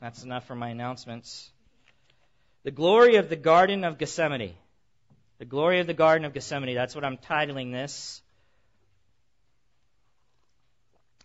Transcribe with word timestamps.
That's 0.00 0.22
enough 0.22 0.46
for 0.46 0.54
my 0.54 0.68
announcements. 0.68 1.50
The 2.64 2.70
glory 2.70 3.16
of 3.16 3.28
the 3.28 3.36
Garden 3.36 3.84
of 3.84 3.98
Gethsemane. 3.98 4.54
The 5.38 5.44
glory 5.44 5.80
of 5.80 5.86
the 5.86 5.94
Garden 5.94 6.24
of 6.24 6.34
Gethsemane. 6.34 6.74
That's 6.74 6.94
what 6.94 7.04
I'm 7.04 7.16
titling 7.16 7.72
this. 7.72 8.20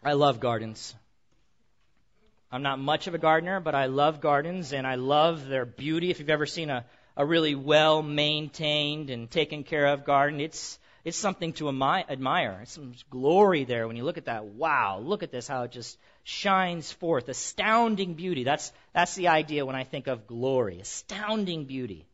I 0.04 0.14
love 0.14 0.40
gardens. 0.40 0.96
I'm 2.52 2.64
not 2.64 2.80
much 2.80 3.08
of 3.08 3.14
a 3.14 3.18
gardener, 3.18 3.60
but 3.60 3.76
I 3.76 3.86
love 3.86 4.20
gardens 4.20 4.74
and 4.74 4.86
I 4.86 4.96
love 4.96 5.48
their 5.48 5.66
beauty. 5.66 6.10
If 6.10 6.20
you've 6.20 6.30
ever 6.30 6.46
seen 6.46 6.70
a, 6.70 6.86
a 7.16 7.26
really 7.26 7.56
well 7.56 8.02
maintained 8.02 9.10
and 9.10 9.30
taken 9.30 9.64
care 9.64 9.88
of 9.88 10.06
garden, 10.06 10.42
it's 10.42 10.80
it's 11.04 11.18
something 11.18 11.54
to 11.54 11.70
admire. 11.70 12.60
It's 12.62 12.74
some 12.74 12.94
glory 13.10 13.64
there 13.64 13.88
when 13.88 13.96
you 13.96 14.04
look 14.04 14.20
at 14.20 14.26
that. 14.26 14.46
Wow, 14.46 15.00
look 15.00 15.24
at 15.24 15.32
this, 15.32 15.48
how 15.48 15.64
it 15.64 15.72
just 15.72 15.98
shines 16.24 16.92
forth. 16.92 17.28
Astounding 17.28 18.14
beauty. 18.14 18.44
That's, 18.44 18.72
that's 18.94 19.16
the 19.16 19.30
idea 19.30 19.66
when 19.66 19.76
I 19.76 19.84
think 19.84 20.08
of 20.08 20.28
glory. 20.28 20.80
Astounding 20.80 21.66
beauty. 21.66 22.06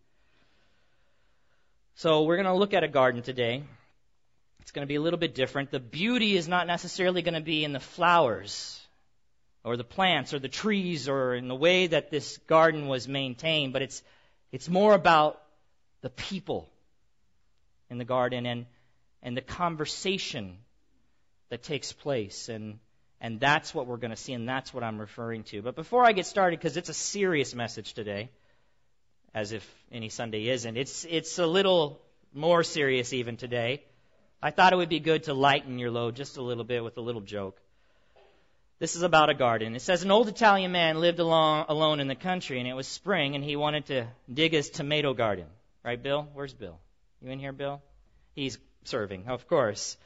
So 1.95 2.23
we're 2.23 2.37
going 2.37 2.45
to 2.45 2.53
look 2.53 2.73
at 2.73 2.83
a 2.83 2.87
garden 2.87 3.23
today. 3.23 3.63
It's 4.61 4.71
going 4.71 4.83
to 4.83 4.87
be 4.87 4.95
a 4.95 5.01
little 5.01 5.19
bit 5.19 5.35
different. 5.35 5.71
The 5.71 5.79
beauty 5.79 6.37
is 6.37 6.47
not 6.47 6.67
necessarily 6.67 7.21
going 7.21 7.33
to 7.33 7.41
be 7.41 7.65
in 7.65 7.73
the 7.73 7.79
flowers 7.81 8.79
or 9.65 9.75
the 9.75 9.83
plants 9.83 10.33
or 10.33 10.39
the 10.39 10.47
trees 10.47 11.09
or 11.09 11.35
in 11.35 11.49
the 11.49 11.55
way 11.55 11.87
that 11.87 12.09
this 12.09 12.37
garden 12.47 12.87
was 12.87 13.05
maintained, 13.05 13.73
but 13.73 13.81
it's, 13.81 14.01
it's 14.53 14.69
more 14.69 14.93
about 14.93 15.41
the 16.01 16.09
people 16.09 16.69
in 17.89 17.97
the 17.97 18.05
garden 18.05 18.45
and, 18.45 18.65
and 19.21 19.35
the 19.35 19.41
conversation 19.41 20.57
that 21.49 21.63
takes 21.63 21.91
place. 21.93 22.49
And, 22.49 22.79
and 23.21 23.39
that's 23.39 23.73
what 23.73 23.87
we're 23.87 23.97
going 23.97 24.11
to 24.11 24.17
see, 24.17 24.33
and 24.33 24.47
that's 24.47 24.73
what 24.73 24.83
I'm 24.83 24.99
referring 24.99 25.43
to. 25.45 25.61
But 25.61 25.75
before 25.75 26.05
I 26.05 26.11
get 26.11 26.25
started, 26.25 26.59
because 26.59 26.77
it's 26.77 26.89
a 26.89 26.93
serious 26.93 27.55
message 27.55 27.93
today, 27.93 28.29
as 29.33 29.51
if 29.51 29.67
any 29.91 30.09
Sunday 30.09 30.49
isn't, 30.49 30.77
it's, 30.77 31.05
it's 31.09 31.39
a 31.39 31.47
little 31.47 32.01
more 32.33 32.63
serious 32.63 33.13
even 33.13 33.37
today. 33.37 33.83
I 34.41 34.51
thought 34.51 34.73
it 34.73 34.75
would 34.75 34.89
be 34.89 34.99
good 34.99 35.23
to 35.23 35.33
lighten 35.33 35.79
your 35.79 35.91
load 35.91 36.15
just 36.15 36.37
a 36.37 36.41
little 36.41 36.63
bit 36.63 36.83
with 36.83 36.97
a 36.97 37.01
little 37.01 37.21
joke. 37.21 37.59
This 38.79 38.95
is 38.95 39.01
about 39.01 39.31
a 39.31 39.33
garden. 39.33 39.75
It 39.75 39.81
says 39.81 40.03
an 40.03 40.11
old 40.11 40.27
Italian 40.27 40.71
man 40.71 40.99
lived 40.99 41.17
along, 41.17 41.65
alone 41.67 41.99
in 41.99 42.07
the 42.07 42.15
country, 42.15 42.59
and 42.59 42.67
it 42.67 42.75
was 42.75 42.87
spring, 42.87 43.33
and 43.33 43.43
he 43.43 43.55
wanted 43.55 43.87
to 43.87 44.05
dig 44.31 44.51
his 44.51 44.69
tomato 44.69 45.15
garden. 45.15 45.47
Right, 45.83 46.01
Bill? 46.01 46.27
Where's 46.33 46.53
Bill? 46.53 46.77
You 47.21 47.31
in 47.31 47.39
here, 47.39 47.53
Bill? 47.53 47.81
He's 48.35 48.59
serving, 48.87 49.27
of 49.27 49.47
course. 49.47 49.97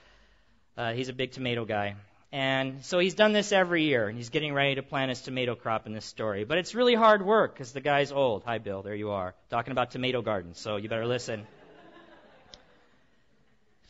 Uh, 0.77 0.93
he's 0.93 1.09
a 1.09 1.13
big 1.13 1.31
tomato 1.31 1.65
guy. 1.65 1.95
And 2.31 2.85
so 2.85 2.99
he's 2.99 3.13
done 3.13 3.33
this 3.33 3.51
every 3.51 3.83
year, 3.83 4.07
and 4.07 4.17
he's 4.17 4.29
getting 4.29 4.53
ready 4.53 4.75
to 4.75 4.83
plant 4.83 5.09
his 5.09 5.21
tomato 5.21 5.53
crop 5.55 5.85
in 5.85 5.93
this 5.93 6.05
story. 6.05 6.45
But 6.45 6.59
it's 6.59 6.73
really 6.73 6.95
hard 6.95 7.25
work 7.25 7.53
because 7.53 7.73
the 7.73 7.81
guy's 7.81 8.11
old. 8.11 8.43
Hi, 8.45 8.57
Bill. 8.57 8.81
There 8.81 8.95
you 8.95 9.11
are. 9.11 9.35
Talking 9.49 9.71
about 9.71 9.91
tomato 9.91 10.21
gardens, 10.21 10.57
so 10.57 10.77
you 10.77 10.87
better 10.87 11.05
listen. 11.05 11.45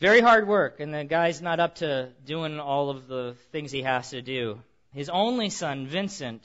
Very 0.00 0.20
hard 0.20 0.48
work, 0.48 0.80
and 0.80 0.92
the 0.92 1.04
guy's 1.04 1.40
not 1.40 1.60
up 1.60 1.76
to 1.76 2.08
doing 2.26 2.58
all 2.58 2.90
of 2.90 3.06
the 3.06 3.36
things 3.52 3.70
he 3.70 3.82
has 3.82 4.10
to 4.10 4.20
do. 4.20 4.60
His 4.92 5.08
only 5.08 5.48
son, 5.48 5.86
Vincent, 5.86 6.42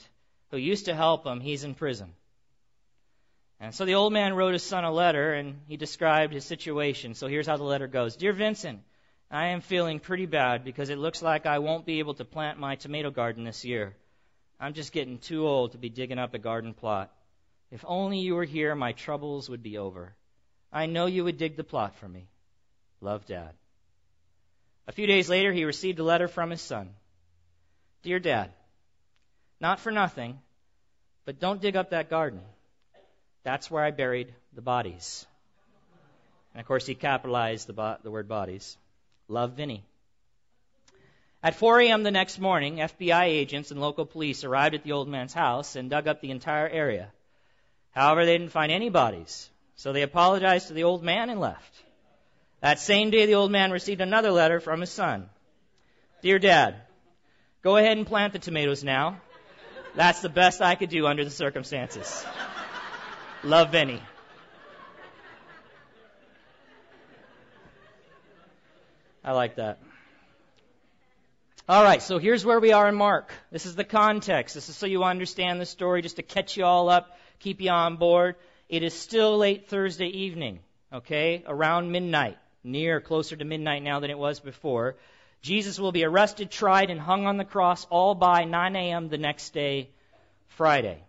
who 0.52 0.56
used 0.56 0.84
to 0.84 0.94
help 0.94 1.26
him, 1.26 1.40
he's 1.40 1.64
in 1.64 1.74
prison. 1.74 2.12
And 3.60 3.74
so 3.74 3.84
the 3.84 3.96
old 3.96 4.12
man 4.12 4.34
wrote 4.34 4.52
his 4.52 4.62
son 4.62 4.84
a 4.84 4.92
letter 4.92 5.34
and 5.34 5.60
he 5.66 5.76
described 5.76 6.32
his 6.32 6.44
situation. 6.44 7.14
So 7.14 7.26
here's 7.26 7.46
how 7.46 7.56
the 7.56 7.64
letter 7.64 7.88
goes 7.88 8.16
Dear 8.16 8.32
Vincent, 8.32 8.80
I 9.30 9.48
am 9.48 9.60
feeling 9.60 9.98
pretty 10.00 10.26
bad 10.26 10.64
because 10.64 10.90
it 10.90 10.98
looks 10.98 11.22
like 11.22 11.44
I 11.44 11.58
won't 11.58 11.84
be 11.84 11.98
able 11.98 12.14
to 12.14 12.24
plant 12.24 12.58
my 12.58 12.76
tomato 12.76 13.10
garden 13.10 13.44
this 13.44 13.64
year. 13.64 13.94
I'm 14.60 14.74
just 14.74 14.92
getting 14.92 15.18
too 15.18 15.46
old 15.46 15.72
to 15.72 15.78
be 15.78 15.88
digging 15.88 16.18
up 16.18 16.34
a 16.34 16.38
garden 16.38 16.72
plot. 16.72 17.12
If 17.70 17.84
only 17.86 18.20
you 18.20 18.34
were 18.34 18.44
here, 18.44 18.74
my 18.74 18.92
troubles 18.92 19.48
would 19.48 19.62
be 19.62 19.78
over. 19.78 20.14
I 20.72 20.86
know 20.86 21.06
you 21.06 21.24
would 21.24 21.36
dig 21.36 21.56
the 21.56 21.64
plot 21.64 21.96
for 21.96 22.08
me. 22.08 22.28
Love, 23.00 23.26
Dad. 23.26 23.54
A 24.86 24.92
few 24.92 25.06
days 25.06 25.28
later, 25.28 25.52
he 25.52 25.64
received 25.64 25.98
a 25.98 26.04
letter 26.04 26.28
from 26.28 26.50
his 26.50 26.62
son. 26.62 26.90
Dear 28.02 28.18
Dad, 28.18 28.50
not 29.60 29.80
for 29.80 29.92
nothing, 29.92 30.38
but 31.24 31.38
don't 31.38 31.60
dig 31.60 31.76
up 31.76 31.90
that 31.90 32.08
garden. 32.08 32.40
That's 33.48 33.70
where 33.70 33.82
I 33.82 33.92
buried 33.92 34.34
the 34.52 34.60
bodies. 34.60 35.26
And 36.52 36.60
of 36.60 36.66
course, 36.66 36.84
he 36.84 36.94
capitalized 36.94 37.66
the, 37.66 37.72
bo- 37.72 37.96
the 38.02 38.10
word 38.10 38.28
bodies. 38.28 38.76
Love 39.26 39.52
Vinny. 39.52 39.84
At 41.42 41.54
4 41.54 41.80
a.m. 41.80 42.02
the 42.02 42.10
next 42.10 42.38
morning, 42.38 42.76
FBI 42.76 43.24
agents 43.24 43.70
and 43.70 43.80
local 43.80 44.04
police 44.04 44.44
arrived 44.44 44.74
at 44.74 44.84
the 44.84 44.92
old 44.92 45.08
man's 45.08 45.32
house 45.32 45.76
and 45.76 45.88
dug 45.88 46.06
up 46.08 46.20
the 46.20 46.30
entire 46.30 46.68
area. 46.68 47.08
However, 47.92 48.26
they 48.26 48.36
didn't 48.36 48.52
find 48.52 48.70
any 48.70 48.90
bodies, 48.90 49.48
so 49.76 49.94
they 49.94 50.02
apologized 50.02 50.68
to 50.68 50.74
the 50.74 50.84
old 50.84 51.02
man 51.02 51.30
and 51.30 51.40
left. 51.40 51.74
That 52.60 52.78
same 52.78 53.08
day, 53.08 53.24
the 53.24 53.36
old 53.36 53.50
man 53.50 53.70
received 53.70 54.02
another 54.02 54.30
letter 54.30 54.60
from 54.60 54.82
his 54.82 54.90
son. 54.90 55.30
Dear 56.20 56.38
Dad, 56.38 56.82
go 57.62 57.78
ahead 57.78 57.96
and 57.96 58.06
plant 58.06 58.34
the 58.34 58.40
tomatoes 58.40 58.84
now. 58.84 59.22
That's 59.94 60.20
the 60.20 60.28
best 60.28 60.60
I 60.60 60.74
could 60.74 60.90
do 60.90 61.06
under 61.06 61.24
the 61.24 61.30
circumstances. 61.30 62.26
Love 63.44 63.70
Vinny. 63.70 64.02
I 69.24 69.32
like 69.32 69.56
that. 69.56 69.78
All 71.68 71.84
right, 71.84 72.02
so 72.02 72.18
here's 72.18 72.44
where 72.44 72.58
we 72.58 72.72
are 72.72 72.88
in 72.88 72.94
Mark. 72.94 73.30
This 73.52 73.66
is 73.66 73.76
the 73.76 73.84
context. 73.84 74.54
This 74.54 74.68
is 74.68 74.76
so 74.76 74.86
you 74.86 75.04
understand 75.04 75.60
the 75.60 75.66
story, 75.66 76.02
just 76.02 76.16
to 76.16 76.22
catch 76.22 76.56
you 76.56 76.64
all 76.64 76.88
up, 76.88 77.18
keep 77.38 77.60
you 77.60 77.70
on 77.70 77.96
board. 77.96 78.36
It 78.68 78.82
is 78.82 78.94
still 78.94 79.38
late 79.38 79.68
Thursday 79.68 80.08
evening, 80.08 80.60
okay, 80.92 81.44
around 81.46 81.92
midnight, 81.92 82.38
near 82.64 83.00
closer 83.00 83.36
to 83.36 83.44
midnight 83.44 83.82
now 83.82 84.00
than 84.00 84.10
it 84.10 84.18
was 84.18 84.40
before. 84.40 84.96
Jesus 85.42 85.78
will 85.78 85.92
be 85.92 86.04
arrested, 86.04 86.50
tried, 86.50 86.90
and 86.90 86.98
hung 86.98 87.26
on 87.26 87.36
the 87.36 87.44
cross 87.44 87.86
all 87.90 88.14
by 88.14 88.44
9 88.44 88.74
a.m. 88.74 89.08
the 89.08 89.18
next 89.18 89.50
day, 89.50 89.90
Friday. 90.48 91.04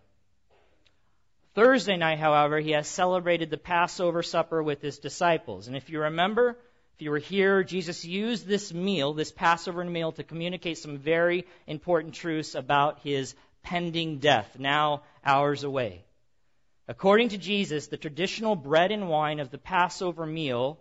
Thursday 1.56 1.98
night, 1.98 2.20
however, 2.20 2.60
he 2.60 2.72
has 2.72 2.88
celebrated 2.88 3.50
the 3.50 3.58
Passover 3.58 4.24
supper 4.24 4.62
with 4.62 4.82
his 4.82 5.00
disciples. 5.00 5.68
And 5.68 5.76
if 5.76 5.90
you 5.90 6.02
remember, 6.02 6.58
if 6.96 7.02
you 7.02 7.12
were 7.12 7.18
here, 7.18 7.64
Jesus 7.64 8.06
used 8.06 8.46
this 8.46 8.74
meal, 8.74 9.14
this 9.14 9.32
Passover 9.32 9.84
meal, 9.84 10.12
to 10.14 10.24
communicate 10.24 10.78
some 10.78 10.98
very 10.98 11.46
important 11.66 12.14
truths 12.14 12.56
about 12.56 13.00
his 13.00 13.36
pending 13.64 14.20
death, 14.20 14.58
now 14.60 15.04
hours 15.26 15.64
away. 15.64 16.04
According 16.88 17.30
to 17.30 17.38
Jesus, 17.38 17.88
the 17.88 17.98
traditional 17.98 18.56
bread 18.56 18.92
and 18.92 19.10
wine 19.10 19.40
of 19.40 19.52
the 19.52 19.58
Passover 19.58 20.26
meal 20.26 20.80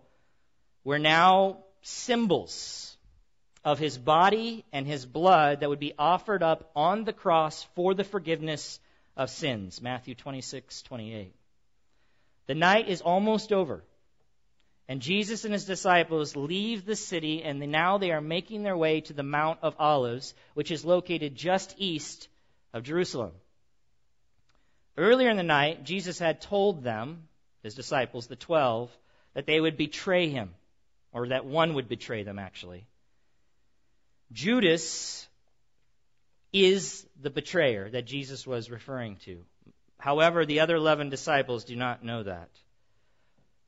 were 0.83 0.99
now 0.99 1.57
symbols 1.81 2.97
of 3.63 3.79
his 3.79 3.97
body 3.97 4.65
and 4.71 4.87
his 4.87 5.05
blood 5.05 5.59
that 5.59 5.69
would 5.69 5.79
be 5.79 5.93
offered 5.97 6.43
up 6.43 6.71
on 6.75 7.03
the 7.03 7.13
cross 7.13 7.63
for 7.75 7.93
the 7.93 8.03
forgiveness 8.03 8.79
of 9.19 9.29
sins. 9.29 9.81
Matthew 9.81 10.15
26, 10.15 10.81
28. 10.83 11.35
The 12.47 12.55
night 12.55 12.87
is 12.87 13.01
almost 13.01 13.51
over. 13.51 13.83
And 14.87 15.01
Jesus 15.01 15.43
and 15.43 15.53
his 15.53 15.65
disciples 15.65 16.35
leave 16.35 16.85
the 16.85 16.95
city, 16.95 17.43
and 17.43 17.59
now 17.59 17.99
they 17.99 18.11
are 18.11 18.21
making 18.21 18.63
their 18.63 18.77
way 18.77 19.01
to 19.01 19.13
the 19.13 19.21
Mount 19.21 19.59
of 19.61 19.75
Olives, 19.77 20.33
which 20.55 20.71
is 20.71 20.83
located 20.83 21.35
just 21.35 21.75
east 21.77 22.27
of 22.73 22.83
Jerusalem. 22.83 23.33
Earlier 24.97 25.29
in 25.29 25.37
the 25.37 25.43
night, 25.43 25.83
Jesus 25.83 26.17
had 26.17 26.41
told 26.41 26.81
them, 26.81 27.27
his 27.61 27.75
disciples, 27.75 28.27
the 28.27 28.35
twelve, 28.37 28.89
that 29.33 29.45
they 29.45 29.59
would 29.59 29.77
betray 29.77 30.29
him, 30.29 30.55
or 31.11 31.27
that 31.27 31.45
one 31.45 31.73
would 31.73 31.89
betray 31.89 32.23
them, 32.23 32.39
actually. 32.39 32.85
Judas 34.31 35.27
is 36.53 37.05
the 37.21 37.29
betrayer 37.29 37.89
that 37.89 38.05
Jesus 38.05 38.47
was 38.47 38.69
referring 38.69 39.17
to. 39.25 39.43
However, 39.97 40.45
the 40.45 40.61
other 40.61 40.75
11 40.75 41.09
disciples 41.09 41.65
do 41.65 41.75
not 41.75 42.03
know 42.03 42.23
that. 42.23 42.49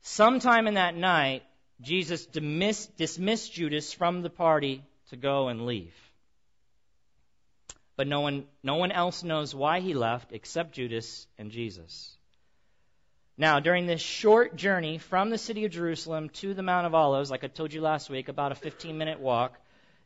Sometime 0.00 0.66
in 0.66 0.74
that 0.74 0.96
night, 0.96 1.42
Jesus 1.80 2.26
dismissed 2.26 3.52
Judas 3.52 3.92
from 3.92 4.22
the 4.22 4.30
party 4.30 4.82
to 5.10 5.16
go 5.16 5.48
and 5.48 5.66
leave. 5.66 5.94
But 7.96 8.08
no 8.08 8.20
one, 8.20 8.46
no 8.62 8.76
one 8.76 8.90
else 8.90 9.22
knows 9.22 9.54
why 9.54 9.80
he 9.80 9.94
left 9.94 10.32
except 10.32 10.72
Judas 10.72 11.26
and 11.38 11.50
Jesus. 11.50 12.16
Now, 13.36 13.60
during 13.60 13.86
this 13.86 14.00
short 14.00 14.56
journey 14.56 14.98
from 14.98 15.30
the 15.30 15.38
city 15.38 15.64
of 15.64 15.72
Jerusalem 15.72 16.28
to 16.30 16.54
the 16.54 16.62
Mount 16.62 16.86
of 16.86 16.94
Olives, 16.94 17.30
like 17.30 17.44
I 17.44 17.48
told 17.48 17.72
you 17.72 17.80
last 17.80 18.08
week, 18.08 18.28
about 18.28 18.52
a 18.52 18.56
15 18.56 18.96
minute 18.96 19.20
walk, 19.20 19.58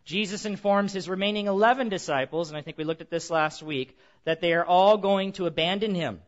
Jesus 0.07 0.47
informs 0.47 0.93
his 0.93 1.09
remaining 1.09 1.49
11 1.49 1.89
disciples, 1.89 2.49
and 2.49 2.57
I 2.57 2.63
think 2.63 2.79
we 2.79 2.85
looked 2.85 3.01
at 3.01 3.11
this 3.11 3.29
last 3.29 3.61
week, 3.61 3.99
that 4.25 4.41
they 4.41 4.53
are 4.55 4.65
all 4.65 4.97
going 4.97 5.33
to 5.33 5.47
abandon 5.47 5.97
him. 5.97 6.21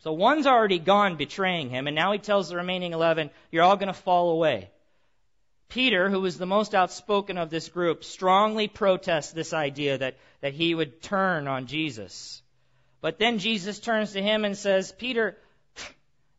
So 0.00 0.12
one's 0.12 0.46
already 0.46 0.78
gone 0.78 1.16
betraying 1.16 1.70
him, 1.70 1.86
and 1.86 1.96
now 1.96 2.12
he 2.12 2.18
tells 2.18 2.50
the 2.50 2.56
remaining 2.56 2.92
11, 2.92 3.30
you're 3.50 3.62
all 3.62 3.76
going 3.76 3.86
to 3.86 3.94
fall 3.94 4.30
away. 4.30 4.70
Peter, 5.70 6.10
who 6.10 6.20
was 6.20 6.36
the 6.36 6.44
most 6.44 6.74
outspoken 6.74 7.38
of 7.38 7.48
this 7.48 7.70
group, 7.70 8.04
strongly 8.04 8.68
protests 8.68 9.32
this 9.32 9.54
idea 9.54 9.96
that, 9.96 10.18
that 10.42 10.52
he 10.52 10.74
would 10.74 11.00
turn 11.00 11.48
on 11.48 11.66
Jesus. 11.66 12.42
But 13.00 13.18
then 13.18 13.38
Jesus 13.38 13.80
turns 13.80 14.12
to 14.12 14.20
him 14.20 14.44
and 14.44 14.54
says, 14.54 14.92
Peter, 14.92 15.38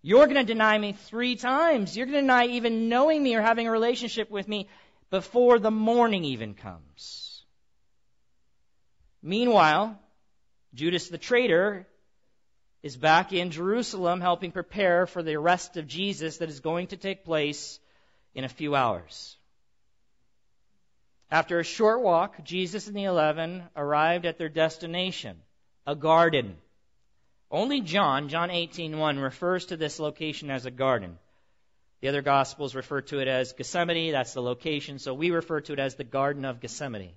you're 0.03 0.27
going 0.27 0.35
to 0.35 0.43
deny 0.43 0.77
me 0.77 0.93
three 0.93 1.35
times. 1.35 1.97
You're 1.97 2.05
going 2.05 2.17
to 2.17 2.21
deny 2.21 2.45
even 2.45 2.89
knowing 2.89 3.23
me 3.23 3.33
or 3.35 3.41
having 3.41 3.67
a 3.67 3.71
relationship 3.71 4.29
with 4.29 4.47
me 4.47 4.67
before 5.13 5.59
the 5.59 5.69
morning 5.69 6.23
even 6.23 6.55
comes. 6.55 7.45
Meanwhile, 9.21 9.95
Judas 10.73 11.07
the 11.07 11.19
traitor 11.19 11.85
is 12.81 12.97
back 12.97 13.31
in 13.31 13.51
Jerusalem 13.51 14.21
helping 14.21 14.51
prepare 14.51 15.05
for 15.05 15.21
the 15.21 15.35
arrest 15.35 15.77
of 15.77 15.85
Jesus 15.85 16.37
that 16.37 16.49
is 16.49 16.61
going 16.61 16.87
to 16.87 16.97
take 16.97 17.25
place 17.25 17.79
in 18.33 18.43
a 18.43 18.49
few 18.49 18.73
hours. 18.73 19.37
After 21.29 21.59
a 21.59 21.63
short 21.63 22.01
walk, 22.01 22.43
Jesus 22.43 22.87
and 22.87 22.97
the 22.97 23.03
eleven 23.03 23.61
arrived 23.75 24.25
at 24.25 24.39
their 24.39 24.49
destination, 24.49 25.37
a 25.85 25.95
garden. 25.95 26.57
Only 27.51 27.81
John, 27.81 28.29
John 28.29 28.49
18:1, 28.49 29.21
refers 29.21 29.67
to 29.67 29.77
this 29.77 29.99
location 29.99 30.49
as 30.49 30.65
a 30.65 30.71
garden. 30.71 31.19
The 32.03 32.09
other 32.09 32.21
gospels 32.21 32.75
refer 32.75 32.99
to 32.99 33.19
it 33.19 33.29
as 33.29 33.53
Gethsemane, 33.53 34.11
that's 34.11 34.33
the 34.33 34.41
location, 34.41 34.99
so 34.99 35.13
we 35.13 35.31
refer 35.31 35.61
to 35.61 35.71
it 35.71 35.79
as 35.79 35.95
the 35.95 36.03
Garden 36.03 36.43
of 36.43 36.59
Gethsemane. 36.59 37.13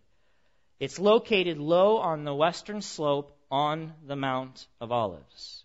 It's 0.79 1.01
located 1.01 1.59
low 1.59 1.97
on 1.97 2.23
the 2.23 2.33
western 2.33 2.81
slope 2.83 3.37
on 3.51 3.95
the 4.07 4.15
Mount 4.15 4.65
of 4.81 4.93
Olives. 4.93 5.65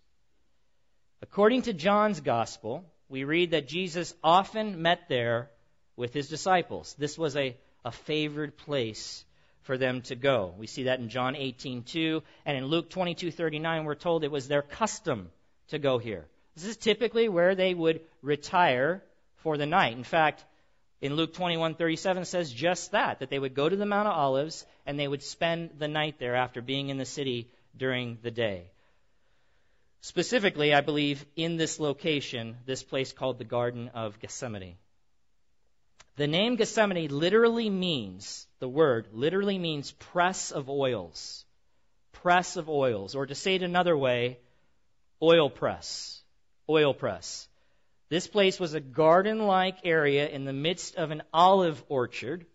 According 1.22 1.62
to 1.64 1.74
John's 1.74 2.22
Gospel, 2.22 2.84
we 3.10 3.24
read 3.24 3.52
that 3.52 3.68
Jesus 3.68 4.16
often 4.24 4.82
met 4.82 5.08
there 5.08 5.52
with 5.96 6.16
his 6.16 6.28
disciples. 6.28 6.96
This 6.98 7.16
was 7.16 7.38
a, 7.38 7.56
a 7.86 7.92
favored 7.92 8.58
place 8.58 9.24
for 9.62 9.78
them 9.78 10.02
to 10.02 10.16
go. 10.16 10.56
We 10.58 10.66
see 10.66 10.86
that 10.86 11.00
in 11.00 11.10
John 11.10 11.36
18:2 11.36 12.24
and 12.44 12.58
in 12.58 12.66
Luke 12.66 12.90
22:39 12.90 13.86
we're 13.86 13.94
told 13.94 14.24
it 14.24 14.32
was 14.32 14.48
their 14.48 14.64
custom 14.64 15.30
to 15.68 15.78
go 15.78 16.00
here. 16.00 16.26
This 16.56 16.66
is 16.66 16.78
typically 16.78 17.30
where 17.30 17.54
they 17.54 17.76
would 17.76 18.02
retire 18.24 19.04
for 19.44 19.58
the 19.58 19.66
night. 19.66 19.98
In 19.98 20.04
fact, 20.04 20.44
in 21.02 21.16
Luke 21.16 21.34
21:37 21.34 22.26
says 22.26 22.52
just 22.52 22.92
that 22.92 23.20
that 23.20 23.30
they 23.30 23.40
would 23.40 23.56
go 23.56 23.68
to 23.68 23.76
the 23.76 23.86
Mount 23.86 24.08
of 24.08 24.14
Olives 24.14 24.66
and 24.86 25.00
they 25.00 25.08
would 25.08 25.24
spend 25.24 25.72
the 25.78 25.88
night 25.88 26.20
there 26.20 26.36
after 26.36 26.62
being 26.62 26.90
in 26.90 26.98
the 26.98 27.06
city 27.06 27.50
during 27.76 28.20
the 28.22 28.32
day. 28.32 28.70
Specifically, 30.02 30.74
I 30.74 30.82
believe 30.82 31.26
in 31.36 31.58
this 31.58 31.80
location, 31.80 32.58
this 32.66 32.82
place 32.82 33.14
called 33.14 33.38
the 33.38 33.44
Garden 33.44 33.90
of 33.90 34.20
Gethsemane. 34.20 34.78
The 36.16 36.28
name 36.28 36.56
Gethsemane 36.56 37.08
literally 37.08 37.70
means, 37.70 38.48
the 38.60 38.68
word 38.68 39.08
literally 39.14 39.58
means 39.58 39.92
press 39.92 40.52
of 40.52 40.70
oils. 40.70 41.46
Press 42.12 42.58
of 42.58 42.68
oils. 42.68 43.16
Or 43.16 43.26
to 43.26 43.36
say 43.36 43.56
it 43.56 43.64
another 43.64 43.98
way, 43.98 44.40
oil 45.22 45.50
press. 45.50 46.22
Oil 46.68 46.94
press. 46.94 47.48
This 48.12 48.28
place 48.28 48.60
was 48.60 48.74
a 48.74 48.82
garden 48.82 49.48
like 49.48 49.78
area 49.86 50.28
in 50.28 50.44
the 50.44 50.52
midst 50.52 50.98
of 50.98 51.12
an 51.12 51.24
olive 51.34 51.82
orchard. 51.88 52.46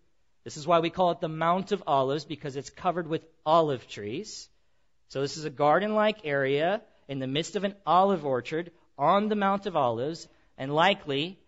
This 0.43 0.55
is 0.55 0.67
why 0.67 0.81
we 0.81 0.91
call 0.91 1.09
it 1.09 1.19
the 1.19 1.27
Mount 1.27 1.71
of 1.71 1.81
Olives, 1.87 2.25
because 2.25 2.55
it's 2.55 2.69
covered 2.69 3.07
with 3.07 3.25
olive 3.43 3.87
trees. 3.87 4.49
So 5.07 5.19
this 5.19 5.35
is 5.35 5.45
a 5.45 5.49
garden 5.49 5.95
like 5.95 6.19
area 6.25 6.83
in 7.07 7.17
the 7.17 7.25
midst 7.25 7.55
of 7.55 7.63
an 7.63 7.73
olive 7.87 8.23
orchard 8.23 8.69
on 8.99 9.29
the 9.29 9.35
Mount 9.35 9.65
of 9.65 9.75
Olives, 9.75 10.27
and 10.59 10.75
likely, 10.75 11.39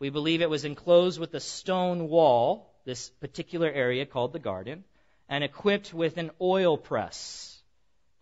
we 0.00 0.10
believe 0.10 0.42
it 0.42 0.50
was 0.50 0.64
enclosed 0.64 1.20
with 1.20 1.32
a 1.34 1.38
stone 1.38 2.08
wall, 2.08 2.68
this 2.84 3.10
particular 3.20 3.70
area 3.70 4.06
called 4.06 4.32
the 4.32 4.40
garden, 4.40 4.82
and 5.28 5.44
equipped 5.44 5.94
with 5.94 6.16
an 6.16 6.32
oil 6.40 6.76
press. 6.76 7.62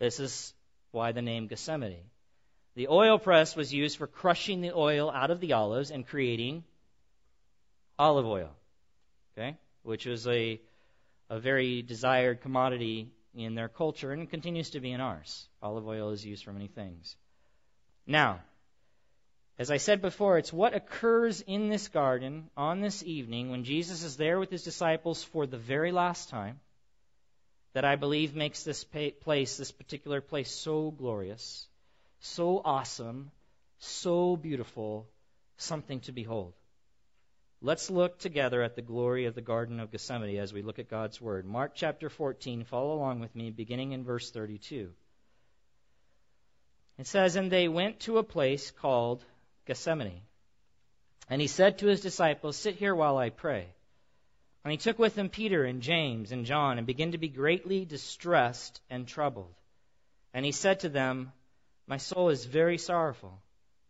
This 0.01 0.21
is 0.21 0.53
why 0.91 1.13
the 1.13 1.23
name 1.23 1.47
Gethsemane. 1.47 2.11
The 2.81 2.89
oil 2.89 3.19
press 3.19 3.55
was 3.57 3.75
used 3.75 3.99
for 3.99 4.07
crushing 4.07 4.63
the 4.63 4.73
oil 4.75 5.11
out 5.11 5.31
of 5.31 5.41
the 5.41 5.53
olives 5.53 5.91
and 5.91 6.07
creating 6.07 6.65
olive 7.99 8.25
oil, 8.25 8.49
okay, 9.37 9.59
which 9.83 10.07
was 10.07 10.27
a, 10.27 10.59
a 11.29 11.39
very 11.39 11.83
desired 11.83 12.41
commodity 12.41 13.11
in 13.35 13.55
their 13.55 13.69
culture 13.69 14.13
and 14.13 14.31
continues 14.31 14.71
to 14.71 14.81
be 14.81 14.93
in 14.93 15.03
ours. 15.03 15.47
Olive 15.63 15.87
oil 15.87 16.13
is 16.13 16.25
used 16.25 16.43
for 16.43 16.55
many 16.55 16.69
things. 16.69 17.17
Now, 18.07 18.41
as 19.59 19.71
I 19.71 19.77
said 19.77 20.01
before, 20.01 20.39
it's 20.39 20.51
what 20.51 20.75
occurs 20.75 21.43
in 21.43 21.69
this 21.69 21.89
garden 21.89 22.49
on 22.57 22.81
this 22.81 23.03
evening 23.03 23.51
when 23.51 23.65
Jesus 23.65 24.05
is 24.05 24.17
there 24.17 24.39
with 24.39 24.49
his 24.49 24.65
disciples 24.65 25.23
for 25.23 25.47
the 25.47 25.59
very 25.59 25.93
last 25.93 26.31
time 26.31 26.61
that 27.75 27.85
I 27.85 27.97
believe 27.97 28.35
makes 28.35 28.63
this 28.63 28.85
place, 28.85 29.59
this 29.59 29.71
particular 29.71 30.23
place, 30.23 30.51
so 30.51 30.91
glorious 30.91 31.67
so 32.21 32.61
awesome, 32.65 33.31
so 33.79 34.37
beautiful, 34.37 35.09
something 35.57 36.01
to 36.01 36.13
behold. 36.13 36.55
Let's 37.63 37.91
look 37.91 38.19
together 38.19 38.63
at 38.63 38.75
the 38.75 38.83
glory 38.83 39.27
of 39.27 39.35
the 39.35 39.43
Garden 39.43 39.81
of 39.81 39.91
Gethsemane 39.91 40.39
as 40.39 40.53
we 40.53 40.63
look 40.63 40.79
at 40.79 40.89
God's 40.89 41.21
Word. 41.21 41.45
Mark 41.45 41.73
chapter 41.75 42.09
14, 42.09 42.65
follow 42.65 42.95
along 42.95 43.21
with 43.21 43.35
me, 43.35 43.51
beginning 43.51 43.93
in 43.93 44.05
verse 44.05 44.31
32. 44.31 44.91
It 46.99 47.07
says, 47.07 47.37
And 47.37 47.51
they 47.51 47.69
went 47.69 48.01
to 48.01 48.19
a 48.19 48.23
place 48.23 48.71
called 48.71 49.25
Gethsemane. 49.67 50.23
And 51.29 51.41
he 51.41 51.47
said 51.47 51.79
to 51.79 51.87
his 51.87 52.01
disciples, 52.01 52.57
Sit 52.57 52.77
here 52.77 52.95
while 52.95 53.19
I 53.19 53.31
pray. 53.31 53.69
And 54.65 54.73
he 54.73 54.79
took 54.79 54.99
with 54.99 55.17
him 55.17 55.29
Peter 55.29 55.65
and 55.65 55.83
James 55.83 56.33
and 56.33 56.45
John, 56.45 56.79
and 56.79 56.87
began 56.87 57.13
to 57.13 57.19
be 57.19 57.29
greatly 57.29 57.85
distressed 57.85 58.81
and 58.91 59.07
troubled. 59.07 59.55
And 60.35 60.45
he 60.45 60.53
said 60.53 60.81
to 60.81 60.89
them, 60.89 61.33
my 61.91 61.97
soul 61.97 62.29
is 62.29 62.45
very 62.45 62.79
sorrowful, 62.79 63.37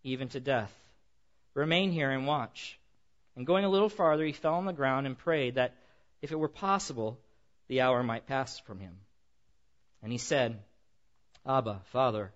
even 0.04 0.28
to 0.30 0.40
death. 0.40 0.72
Remain 1.52 1.92
here 1.92 2.10
and 2.10 2.26
watch. 2.26 2.78
And 3.36 3.46
going 3.46 3.66
a 3.66 3.68
little 3.68 3.90
farther, 3.90 4.24
he 4.24 4.32
fell 4.32 4.54
on 4.54 4.64
the 4.64 4.72
ground 4.72 5.06
and 5.06 5.18
prayed 5.18 5.56
that, 5.56 5.74
if 6.22 6.32
it 6.32 6.38
were 6.38 6.48
possible, 6.48 7.18
the 7.68 7.82
hour 7.82 8.02
might 8.02 8.26
pass 8.26 8.58
from 8.60 8.80
him. 8.80 8.96
And 10.02 10.10
he 10.10 10.16
said, 10.16 10.58
Abba, 11.46 11.82
Father, 11.92 12.32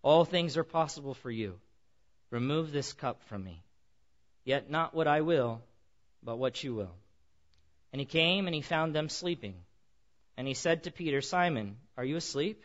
all 0.00 0.24
things 0.24 0.56
are 0.56 0.64
possible 0.64 1.12
for 1.12 1.30
you. 1.30 1.60
Remove 2.30 2.72
this 2.72 2.94
cup 2.94 3.22
from 3.24 3.44
me. 3.44 3.62
Yet 4.46 4.70
not 4.70 4.94
what 4.94 5.08
I 5.08 5.20
will, 5.20 5.60
but 6.22 6.38
what 6.38 6.64
you 6.64 6.74
will. 6.74 6.94
And 7.92 8.00
he 8.00 8.06
came 8.06 8.46
and 8.46 8.54
he 8.54 8.62
found 8.62 8.94
them 8.94 9.10
sleeping. 9.10 9.56
And 10.38 10.48
he 10.48 10.54
said 10.54 10.84
to 10.84 10.90
Peter, 10.90 11.20
Simon, 11.20 11.76
are 11.98 12.04
you 12.04 12.16
asleep? 12.16 12.64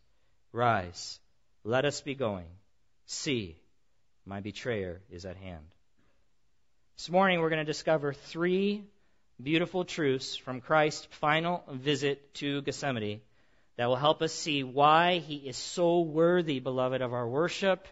Rise, 0.53 1.19
let 1.63 1.85
us 1.85 2.01
be 2.01 2.13
going. 2.13 2.47
See, 3.05 3.55
my 4.25 4.41
betrayer 4.41 5.01
is 5.09 5.25
at 5.25 5.37
hand. 5.37 5.63
This 6.97 7.09
morning 7.09 7.39
we're 7.39 7.49
going 7.49 7.65
to 7.65 7.71
discover 7.71 8.11
three 8.11 8.83
beautiful 9.41 9.85
truths 9.85 10.35
from 10.35 10.59
Christ's 10.59 11.05
final 11.11 11.63
visit 11.71 12.33
to 12.35 12.61
Gethsemane 12.63 13.21
that 13.77 13.85
will 13.85 13.95
help 13.95 14.21
us 14.21 14.33
see 14.33 14.63
why 14.63 15.19
he 15.19 15.37
is 15.37 15.55
so 15.55 16.01
worthy, 16.01 16.59
beloved, 16.59 17.01
of 17.01 17.13
our 17.13 17.27
worship 17.27 17.87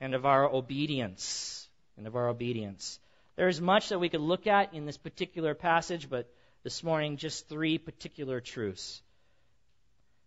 and 0.00 0.14
of 0.14 0.26
our 0.26 0.52
obedience. 0.52 1.68
And 1.96 2.06
of 2.08 2.16
our 2.16 2.28
obedience. 2.28 2.98
There 3.36 3.48
is 3.48 3.60
much 3.60 3.90
that 3.90 4.00
we 4.00 4.08
could 4.08 4.20
look 4.20 4.48
at 4.48 4.74
in 4.74 4.86
this 4.86 4.98
particular 4.98 5.54
passage, 5.54 6.10
but 6.10 6.28
this 6.64 6.82
morning, 6.82 7.16
just 7.16 7.48
three 7.48 7.78
particular 7.78 8.40
truths. 8.40 9.00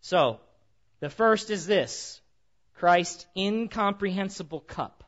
So, 0.02 0.40
the 1.04 1.10
first 1.10 1.50
is 1.50 1.68
this 1.68 2.22
Christ's 2.76 3.26
incomprehensible 3.36 4.62
cup. 4.62 5.04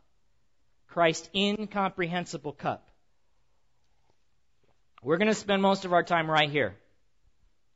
Christ's 0.90 1.30
incomprehensible 1.34 2.52
cup. 2.52 2.90
We're 5.02 5.16
going 5.16 5.30
to 5.30 5.34
spend 5.34 5.62
most 5.62 5.86
of 5.86 5.94
our 5.94 6.04
time 6.04 6.30
right 6.30 6.50
here, 6.50 6.76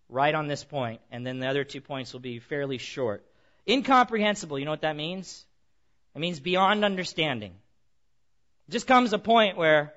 right 0.09 0.35
on 0.35 0.47
this 0.47 0.65
point, 0.65 0.99
and 1.09 1.25
then 1.25 1.39
the 1.39 1.47
other 1.47 1.63
two 1.63 1.79
points 1.79 2.11
will 2.11 2.19
be 2.19 2.39
fairly 2.39 2.77
short. 2.77 3.23
Incomprehensible, 3.65 4.59
you 4.59 4.65
know 4.65 4.71
what 4.71 4.81
that 4.81 4.97
means? 4.97 5.45
It 6.13 6.19
means 6.19 6.41
beyond 6.41 6.83
understanding. 6.83 7.53
Just 8.69 8.85
comes 8.85 9.13
a 9.13 9.17
point 9.17 9.55
where 9.55 9.93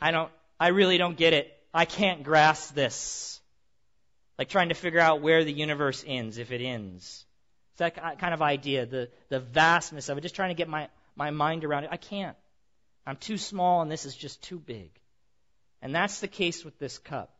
I 0.00 0.10
don't, 0.10 0.32
I 0.58 0.70
really 0.70 0.98
don't 0.98 1.16
get 1.16 1.32
it. 1.32 1.56
I 1.72 1.84
can't 1.84 2.24
grasp 2.24 2.74
this. 2.74 3.40
Like 4.36 4.48
trying 4.48 4.70
to 4.70 4.74
figure 4.74 4.98
out 4.98 5.20
where 5.20 5.44
the 5.44 5.52
universe 5.52 6.04
ends, 6.04 6.38
if 6.38 6.50
it 6.50 6.60
ends. 6.60 7.24
It's 7.72 7.78
that 7.78 8.18
kind 8.18 8.34
of 8.34 8.42
idea, 8.42 8.86
the, 8.86 9.08
the 9.28 9.40
vastness 9.40 10.08
of 10.08 10.18
it, 10.18 10.20
just 10.20 10.34
trying 10.34 10.50
to 10.50 10.54
get 10.54 10.68
my, 10.68 10.88
my 11.16 11.30
mind 11.30 11.64
around 11.64 11.84
it. 11.84 11.90
I 11.92 11.96
can't. 11.96 12.36
I'm 13.06 13.16
too 13.16 13.38
small 13.38 13.82
and 13.82 13.90
this 13.90 14.04
is 14.04 14.14
just 14.14 14.42
too 14.42 14.58
big. 14.58 14.90
And 15.80 15.94
that's 15.94 16.20
the 16.20 16.28
case 16.28 16.64
with 16.64 16.78
this 16.78 16.98
cup. 16.98 17.34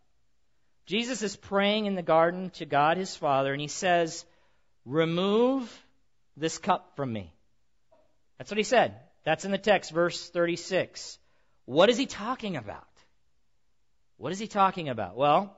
Jesus 0.86 1.22
is 1.22 1.36
praying 1.36 1.86
in 1.86 1.94
the 1.94 2.02
garden 2.02 2.50
to 2.50 2.66
God 2.66 2.96
his 2.96 3.14
Father 3.14 3.52
and 3.52 3.60
he 3.60 3.68
says, 3.68 4.24
Remove 4.84 5.70
this 6.36 6.58
cup 6.58 6.96
from 6.96 7.12
me. 7.12 7.32
That's 8.38 8.50
what 8.50 8.58
he 8.58 8.64
said. 8.64 8.96
That's 9.24 9.44
in 9.44 9.52
the 9.52 9.58
text, 9.58 9.92
verse 9.92 10.28
36. 10.30 11.18
What 11.66 11.90
is 11.90 11.96
he 11.96 12.06
talking 12.06 12.56
about? 12.56 12.86
What 14.16 14.32
is 14.32 14.38
he 14.38 14.48
talking 14.48 14.88
about? 14.88 15.16
Well, 15.16 15.56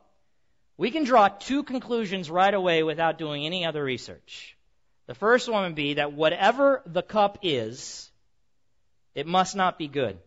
we 0.77 0.91
can 0.91 1.05
draw 1.05 1.29
two 1.29 1.63
conclusions 1.63 2.31
right 2.31 2.53
away 2.53 2.83
without 2.83 3.17
doing 3.17 3.47
any 3.47 3.65
other 3.65 3.83
research. 3.83 4.57
The 5.07 5.15
first 5.15 5.49
one 5.49 5.65
would 5.65 5.75
be 5.75 5.95
that 5.95 6.13
whatever 6.13 6.83
the 6.87 7.03
cup 7.03 7.39
is, 7.43 8.11
it 9.15 9.27
must 9.27 9.55
not 9.55 9.79
be 9.79 9.89
good. 9.89 10.19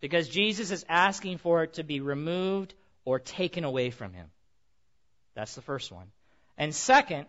Because 0.00 0.28
Jesus 0.28 0.70
is 0.70 0.84
asking 0.88 1.38
for 1.38 1.62
it 1.62 1.74
to 1.74 1.84
be 1.84 2.00
removed 2.00 2.74
or 3.04 3.18
taken 3.18 3.64
away 3.64 3.90
from 3.90 4.14
him. 4.14 4.30
That's 5.34 5.54
the 5.54 5.62
first 5.62 5.92
one. 5.92 6.06
And 6.56 6.74
second, 6.74 7.26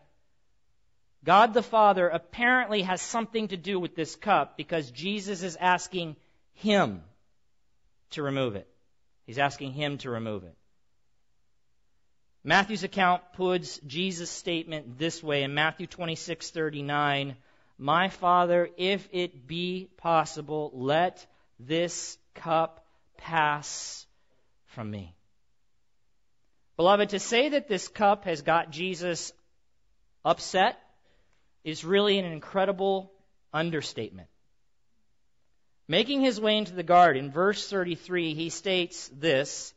God 1.23 1.53
the 1.53 1.63
Father 1.63 2.07
apparently 2.07 2.81
has 2.83 3.01
something 3.01 3.49
to 3.49 3.57
do 3.57 3.79
with 3.79 3.95
this 3.95 4.15
cup 4.15 4.57
because 4.57 4.89
Jesus 4.89 5.43
is 5.43 5.57
asking 5.59 6.15
him 6.53 7.03
to 8.11 8.23
remove 8.23 8.55
it. 8.55 8.67
He's 9.25 9.37
asking 9.37 9.73
him 9.73 9.97
to 9.99 10.09
remove 10.09 10.43
it. 10.43 10.55
Matthew's 12.43 12.83
account 12.83 13.21
puts 13.33 13.77
Jesus' 13.79 14.31
statement 14.31 14.97
this 14.97 15.21
way 15.21 15.43
in 15.43 15.53
Matthew 15.53 15.85
26:39, 15.85 17.35
"My 17.77 18.09
Father, 18.09 18.69
if 18.77 19.07
it 19.11 19.45
be 19.45 19.89
possible, 19.97 20.71
let 20.73 21.25
this 21.59 22.17
cup 22.33 22.85
pass 23.17 24.07
from 24.65 24.89
me." 24.89 25.13
Beloved, 26.77 27.09
to 27.09 27.19
say 27.19 27.49
that 27.49 27.67
this 27.67 27.87
cup 27.87 28.25
has 28.25 28.41
got 28.41 28.71
Jesus 28.71 29.33
upset 30.25 30.79
is 31.63 31.85
really 31.85 32.17
an 32.17 32.25
incredible 32.25 33.13
understatement. 33.53 34.29
Making 35.87 36.21
his 36.21 36.41
way 36.41 36.57
into 36.57 36.73
the 36.73 36.83
garden, 36.83 37.29
verse 37.29 37.69
33, 37.69 38.33
he 38.33 38.49
states 38.49 39.09
this 39.09 39.75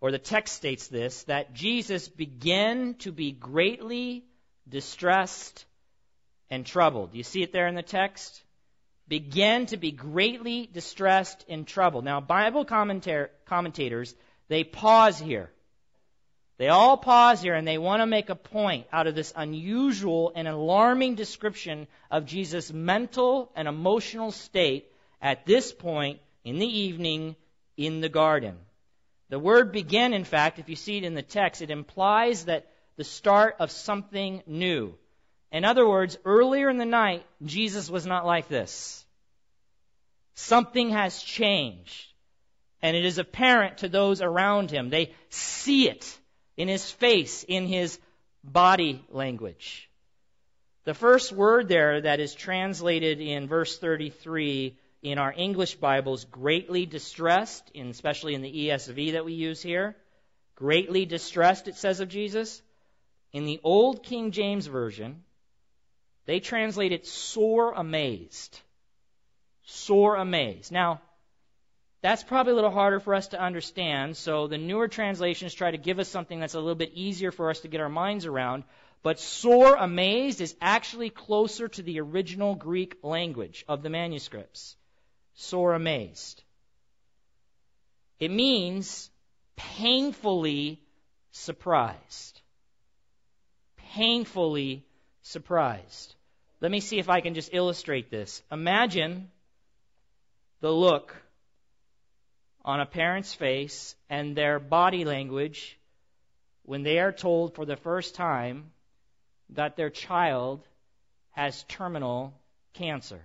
or 0.00 0.10
the 0.10 0.18
text 0.18 0.54
states 0.56 0.88
this, 0.88 1.24
that 1.24 1.52
Jesus 1.52 2.08
began 2.08 2.94
to 3.00 3.12
be 3.12 3.32
greatly 3.32 4.24
distressed 4.68 5.64
and 6.48 6.64
troubled. 6.64 7.12
Do 7.12 7.18
You 7.18 7.24
see 7.24 7.42
it 7.42 7.52
there 7.52 7.68
in 7.68 7.74
the 7.74 7.82
text? 7.82 8.42
Began 9.08 9.66
to 9.66 9.76
be 9.76 9.90
greatly 9.90 10.68
distressed 10.72 11.44
and 11.48 11.66
troubled. 11.66 12.04
Now, 12.04 12.20
Bible 12.20 12.64
commentators, 12.64 14.14
they 14.48 14.64
pause 14.64 15.18
here. 15.18 15.50
They 16.58 16.68
all 16.68 16.96
pause 16.96 17.40
here 17.40 17.54
and 17.54 17.66
they 17.66 17.78
want 17.78 18.02
to 18.02 18.06
make 18.06 18.28
a 18.28 18.34
point 18.34 18.86
out 18.92 19.06
of 19.06 19.14
this 19.14 19.32
unusual 19.34 20.32
and 20.34 20.46
alarming 20.46 21.14
description 21.14 21.88
of 22.10 22.26
Jesus' 22.26 22.72
mental 22.72 23.50
and 23.56 23.66
emotional 23.66 24.30
state 24.30 24.92
at 25.22 25.46
this 25.46 25.72
point 25.72 26.20
in 26.44 26.58
the 26.58 26.66
evening 26.66 27.34
in 27.76 28.00
the 28.00 28.10
garden. 28.10 28.56
The 29.30 29.38
word 29.38 29.70
begin, 29.72 30.12
in 30.12 30.24
fact, 30.24 30.58
if 30.58 30.68
you 30.68 30.76
see 30.76 30.98
it 30.98 31.04
in 31.04 31.14
the 31.14 31.22
text, 31.22 31.62
it 31.62 31.70
implies 31.70 32.44
that 32.46 32.66
the 32.96 33.04
start 33.04 33.56
of 33.60 33.70
something 33.70 34.42
new. 34.46 34.94
In 35.52 35.64
other 35.64 35.88
words, 35.88 36.18
earlier 36.24 36.68
in 36.68 36.78
the 36.78 36.84
night, 36.84 37.24
Jesus 37.44 37.88
was 37.88 38.04
not 38.04 38.26
like 38.26 38.48
this. 38.48 39.04
Something 40.34 40.90
has 40.90 41.22
changed. 41.22 42.06
And 42.82 42.96
it 42.96 43.04
is 43.04 43.18
apparent 43.18 43.78
to 43.78 43.88
those 43.88 44.20
around 44.20 44.70
him. 44.70 44.90
They 44.90 45.14
see 45.28 45.88
it 45.88 46.18
in 46.56 46.66
his 46.66 46.90
face, 46.90 47.44
in 47.46 47.66
his 47.66 47.98
body 48.42 49.04
language. 49.10 49.88
The 50.84 50.94
first 50.94 51.30
word 51.30 51.68
there 51.68 52.00
that 52.00 52.20
is 52.20 52.34
translated 52.34 53.20
in 53.20 53.46
verse 53.46 53.78
33 53.78 54.76
in 55.02 55.18
our 55.18 55.32
English 55.34 55.76
Bibles 55.76 56.24
greatly 56.26 56.84
distressed, 56.84 57.70
in, 57.72 57.88
especially 57.88 58.34
in 58.34 58.42
the 58.42 58.68
ESV 58.68 59.12
that 59.12 59.24
we 59.24 59.32
use 59.32 59.62
here. 59.62 59.96
Greatly 60.56 61.06
distressed, 61.06 61.68
it 61.68 61.76
says 61.76 62.00
of 62.00 62.10
Jesus. 62.10 62.60
In 63.32 63.46
the 63.46 63.60
Old 63.64 64.02
King 64.02 64.30
James 64.30 64.66
Version, 64.66 65.22
they 66.26 66.40
translate 66.40 66.92
it 66.92 67.06
sore 67.06 67.72
amazed. 67.72 68.60
Sore 69.64 70.16
amazed. 70.16 70.70
Now, 70.70 71.00
that's 72.02 72.22
probably 72.22 72.52
a 72.52 72.56
little 72.56 72.70
harder 72.70 73.00
for 73.00 73.14
us 73.14 73.28
to 73.28 73.40
understand, 73.40 74.16
so 74.16 74.48
the 74.48 74.58
newer 74.58 74.88
translations 74.88 75.54
try 75.54 75.70
to 75.70 75.78
give 75.78 75.98
us 75.98 76.08
something 76.08 76.40
that's 76.40 76.54
a 76.54 76.60
little 76.60 76.74
bit 76.74 76.92
easier 76.94 77.30
for 77.30 77.48
us 77.48 77.60
to 77.60 77.68
get 77.68 77.80
our 77.80 77.88
minds 77.88 78.26
around. 78.26 78.64
But 79.02 79.18
sore 79.18 79.76
amazed 79.76 80.42
is 80.42 80.54
actually 80.60 81.08
closer 81.08 81.68
to 81.68 81.82
the 81.82 82.00
original 82.00 82.54
Greek 82.54 82.96
language 83.02 83.64
of 83.66 83.82
the 83.82 83.88
manuscripts 83.88 84.76
sore 85.40 85.74
amazed. 85.74 86.42
It 88.18 88.30
means 88.30 89.10
painfully 89.56 90.82
surprised. 91.32 92.40
Painfully 93.94 94.84
surprised. 95.22 96.14
Let 96.60 96.70
me 96.70 96.80
see 96.80 96.98
if 96.98 97.08
I 97.08 97.22
can 97.22 97.34
just 97.34 97.54
illustrate 97.54 98.10
this. 98.10 98.42
Imagine 98.52 99.30
the 100.60 100.70
look 100.70 101.16
on 102.62 102.80
a 102.80 102.86
parent's 102.86 103.32
face 103.32 103.96
and 104.10 104.36
their 104.36 104.58
body 104.58 105.06
language 105.06 105.78
when 106.64 106.82
they 106.82 106.98
are 106.98 107.12
told 107.12 107.54
for 107.54 107.64
the 107.64 107.76
first 107.76 108.14
time 108.14 108.72
that 109.50 109.76
their 109.76 109.90
child 109.90 110.68
has 111.30 111.64
terminal 111.64 112.34
cancer. 112.74 113.22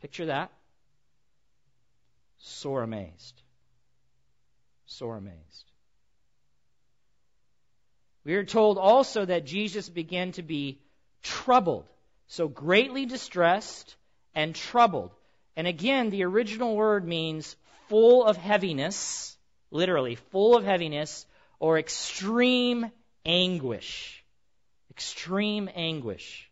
Picture 0.00 0.26
that. 0.26 0.50
Sore 2.38 2.82
amazed. 2.82 3.42
Sore 4.86 5.16
amazed. 5.16 5.70
We 8.24 8.34
are 8.34 8.44
told 8.44 8.78
also 8.78 9.24
that 9.24 9.46
Jesus 9.46 9.88
began 9.88 10.32
to 10.32 10.42
be 10.42 10.80
troubled. 11.22 11.86
So 12.28 12.48
greatly 12.48 13.06
distressed 13.06 13.96
and 14.34 14.54
troubled. 14.54 15.10
And 15.56 15.66
again, 15.66 16.10
the 16.10 16.24
original 16.24 16.76
word 16.76 17.06
means 17.06 17.56
full 17.88 18.24
of 18.24 18.36
heaviness, 18.36 19.36
literally, 19.70 20.14
full 20.14 20.56
of 20.56 20.64
heaviness, 20.64 21.26
or 21.58 21.78
extreme 21.78 22.90
anguish. 23.26 24.24
Extreme 24.90 25.70
anguish. 25.74 26.49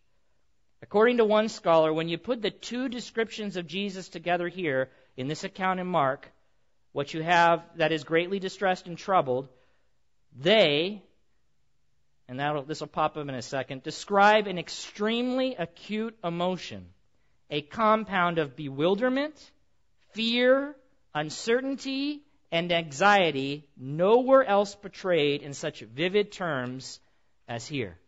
According 0.82 1.16
to 1.16 1.25
one 1.25 1.49
scholar, 1.49 1.92
when 1.92 2.08
you 2.08 2.18
put 2.18 2.40
the 2.40 2.50
two 2.50 2.88
descriptions 2.88 3.56
of 3.56 3.66
Jesus 3.66 4.08
together 4.08 4.49
here 4.49 4.90
in 5.16 5.26
this 5.26 5.44
account 5.44 5.80
in 5.80 5.87
Mark, 5.87 6.30
what 6.92 7.12
you 7.12 7.23
have 7.23 7.62
that 7.76 7.92
is 7.92 8.04
greatly 8.04 8.38
distressed 8.38 8.87
and 8.87 8.97
troubled, 8.97 9.49
they, 10.37 11.02
and 12.28 12.38
this 12.66 12.80
will 12.80 12.87
pop 12.87 13.16
up 13.16 13.28
in 13.28 13.35
a 13.35 13.42
second, 13.42 13.82
describe 13.82 14.47
an 14.47 14.58
extremely 14.58 15.56
acute 15.56 16.16
emotion, 16.23 16.87
a 17.50 17.61
compound 17.61 18.38
of 18.38 18.54
bewilderment, 18.54 19.35
fear, 20.12 20.76
uncertainty, 21.14 22.23
and 22.52 22.73
anxiety, 22.73 23.68
nowhere 23.76 24.44
else 24.44 24.75
portrayed 24.75 25.42
in 25.42 25.54
such 25.54 25.80
vivid 25.80 26.32
terms 26.32 27.00
as 27.47 27.66
here. 27.66 27.99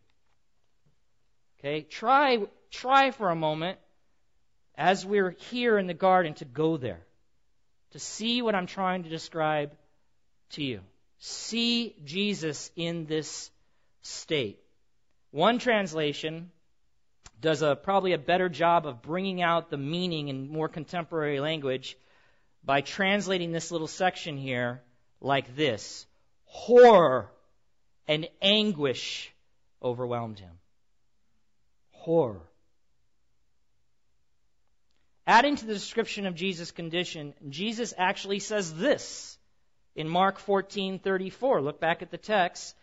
Okay, 1.58 1.82
try 1.82 2.38
try 2.70 3.10
for 3.10 3.30
a 3.30 3.36
moment, 3.36 3.78
as 4.76 5.04
we're 5.04 5.30
here 5.50 5.78
in 5.78 5.86
the 5.86 5.94
garden, 5.94 6.34
to 6.34 6.44
go 6.44 6.76
there, 6.76 7.00
to 7.92 7.98
see 7.98 8.42
what 8.42 8.54
I'm 8.54 8.66
trying 8.66 9.02
to 9.04 9.08
describe 9.08 9.72
to 10.50 10.64
you. 10.64 10.80
See 11.18 11.94
Jesus 12.04 12.70
in 12.76 13.06
this 13.06 13.50
state. 14.02 14.58
One 15.30 15.58
translation 15.58 16.50
does 17.40 17.62
a 17.62 17.76
probably 17.76 18.12
a 18.12 18.18
better 18.18 18.48
job 18.48 18.86
of 18.86 19.02
bringing 19.02 19.42
out 19.42 19.70
the 19.70 19.76
meaning 19.76 20.28
in 20.28 20.48
more 20.48 20.68
contemporary 20.68 21.40
language 21.40 21.96
by 22.64 22.80
translating 22.80 23.52
this 23.52 23.70
little 23.70 23.86
section 23.86 24.36
here 24.36 24.82
like 25.20 25.56
this 25.56 26.06
horror 26.44 27.30
and 28.06 28.28
anguish 28.42 29.32
overwhelmed 29.82 30.38
him 30.38 30.52
horror 31.92 32.49
Adding 35.30 35.54
to 35.54 35.64
the 35.64 35.74
description 35.74 36.26
of 36.26 36.34
Jesus' 36.34 36.72
condition, 36.72 37.34
Jesus 37.48 37.94
actually 37.96 38.40
says 38.40 38.74
this 38.74 39.38
in 39.94 40.08
Mark 40.08 40.40
14:34. 40.40 41.62
Look 41.62 41.78
back 41.78 42.02
at 42.02 42.10
the 42.10 42.18
text. 42.18 42.74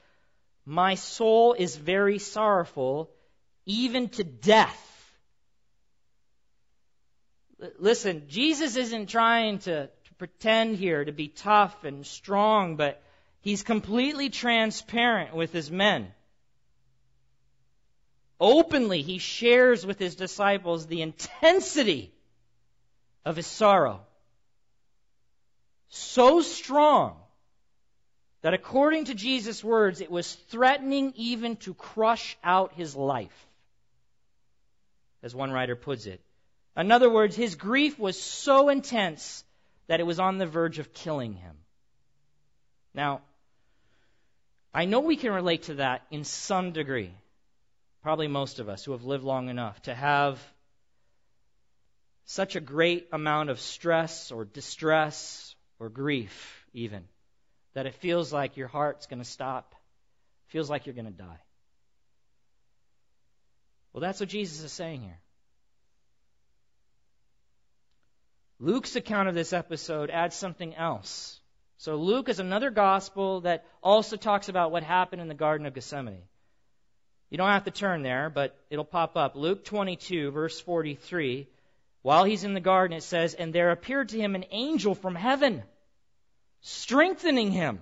My 0.66 0.96
soul 0.96 1.52
is 1.52 1.76
very 1.76 2.20
sorrowful, 2.20 3.12
even 3.66 4.08
to 4.12 4.24
death. 4.24 4.82
Listen, 7.80 8.30
Jesus 8.30 8.78
isn't 8.78 9.08
trying 9.08 9.60
to, 9.60 9.88
to 9.88 10.14
pretend 10.18 10.78
here 10.78 11.04
to 11.04 11.12
be 11.12 11.28
tough 11.28 11.84
and 11.84 12.06
strong, 12.06 12.78
but 12.78 13.04
he's 13.42 13.62
completely 13.62 14.30
transparent 14.30 15.36
with 15.36 15.52
his 15.52 15.70
men. 15.70 16.14
Openly, 18.40 19.02
he 19.02 19.18
shares 19.18 19.86
with 19.86 20.00
his 20.00 20.16
disciples 20.16 20.88
the 20.88 21.02
intensity 21.02 22.14
of 23.28 23.36
his 23.36 23.48
sorrow. 23.48 24.00
So 25.90 26.42
strong 26.42 27.18
that 28.42 28.54
according 28.54 29.06
to 29.06 29.14
Jesus' 29.14 29.64
words, 29.64 30.02
it 30.02 30.10
was 30.10 30.34
threatening 30.50 31.14
even 31.16 31.58
to 31.58 31.74
crush 31.74 32.38
out 32.44 32.74
his 32.74 32.96
life. 32.96 33.48
As 35.22 35.36
one 35.36 35.52
writer 35.52 35.76
puts 35.76 36.06
it. 36.06 36.22
In 36.76 36.92
other 36.92 37.10
words, 37.10 37.36
his 37.36 37.56
grief 37.56 38.00
was 38.00 38.22
so 38.22 38.70
intense 38.70 39.44
that 39.88 40.00
it 40.00 40.06
was 40.06 40.20
on 40.20 40.38
the 40.38 40.46
verge 40.46 40.80
of 40.80 40.94
killing 40.94 41.34
him. 41.34 41.56
Now, 42.94 43.22
I 44.74 44.86
know 44.86 45.00
we 45.00 45.16
can 45.16 45.34
relate 45.34 45.64
to 45.64 45.76
that 45.76 46.04
in 46.12 46.24
some 46.24 46.72
degree 46.72 47.12
probably 48.04 48.30
most 48.30 48.60
of 48.60 48.70
us 48.70 48.86
who 48.86 48.94
have 48.94 49.04
lived 49.04 49.26
long 49.26 49.50
enough, 49.50 49.82
to 49.82 49.94
have 49.94 50.40
such 52.28 52.58
a 52.58 52.60
great 52.60 53.08
amount 53.14 53.50
of 53.50 53.60
stress 53.60 54.34
or 54.34 54.44
distress 54.44 55.56
or 55.80 55.90
grief, 55.90 56.66
even, 56.74 57.06
that 57.74 57.86
it 57.86 57.96
feels 57.96 58.34
like 58.34 58.58
your 58.58 58.68
heart's 58.68 59.08
going 59.08 59.20
to 59.20 59.26
stop, 59.26 59.74
feels 60.48 60.70
like 60.70 60.86
you're 60.86 60.94
going 60.96 61.06
to 61.06 61.12
die. 61.12 61.40
Well, 63.94 64.02
that's 64.02 64.20
what 64.20 64.28
Jesus 64.28 64.62
is 64.62 64.74
saying 64.74 65.02
here. 65.02 65.20
Luke's 68.60 68.98
account 68.98 69.30
of 69.30 69.36
this 69.36 69.54
episode 69.54 70.10
adds 70.10 70.36
something 70.36 70.76
else. 70.76 71.40
So, 71.78 71.96
Luke 71.96 72.28
is 72.28 72.40
another 72.40 72.72
gospel 72.72 73.42
that 73.42 73.66
also 73.82 74.18
talks 74.18 74.50
about 74.50 74.72
what 74.72 74.84
happened 74.84 75.22
in 75.22 75.30
the 75.30 75.34
Garden 75.34 75.66
of 75.66 75.74
Gethsemane. 75.74 76.24
You 77.30 77.38
don't 77.38 77.50
have 77.50 77.66
to 77.66 77.72
turn 77.72 78.02
there, 78.02 78.30
but 78.30 78.58
it'll 78.70 78.84
pop 78.84 79.16
up. 79.16 79.36
Luke 79.36 79.64
22, 79.64 80.32
verse 80.32 80.60
43. 80.60 81.48
While 82.08 82.24
he's 82.24 82.46
in 82.46 82.54
the 82.54 82.62
garden, 82.62 82.96
it 82.96 83.04
says, 83.04 83.34
And 83.34 83.52
there 83.52 83.70
appeared 83.70 84.08
to 84.10 84.18
him 84.18 84.34
an 84.34 84.46
angel 84.52 84.96
from 84.96 85.14
heaven, 85.14 85.62
strengthening 86.62 87.52
him. 87.52 87.82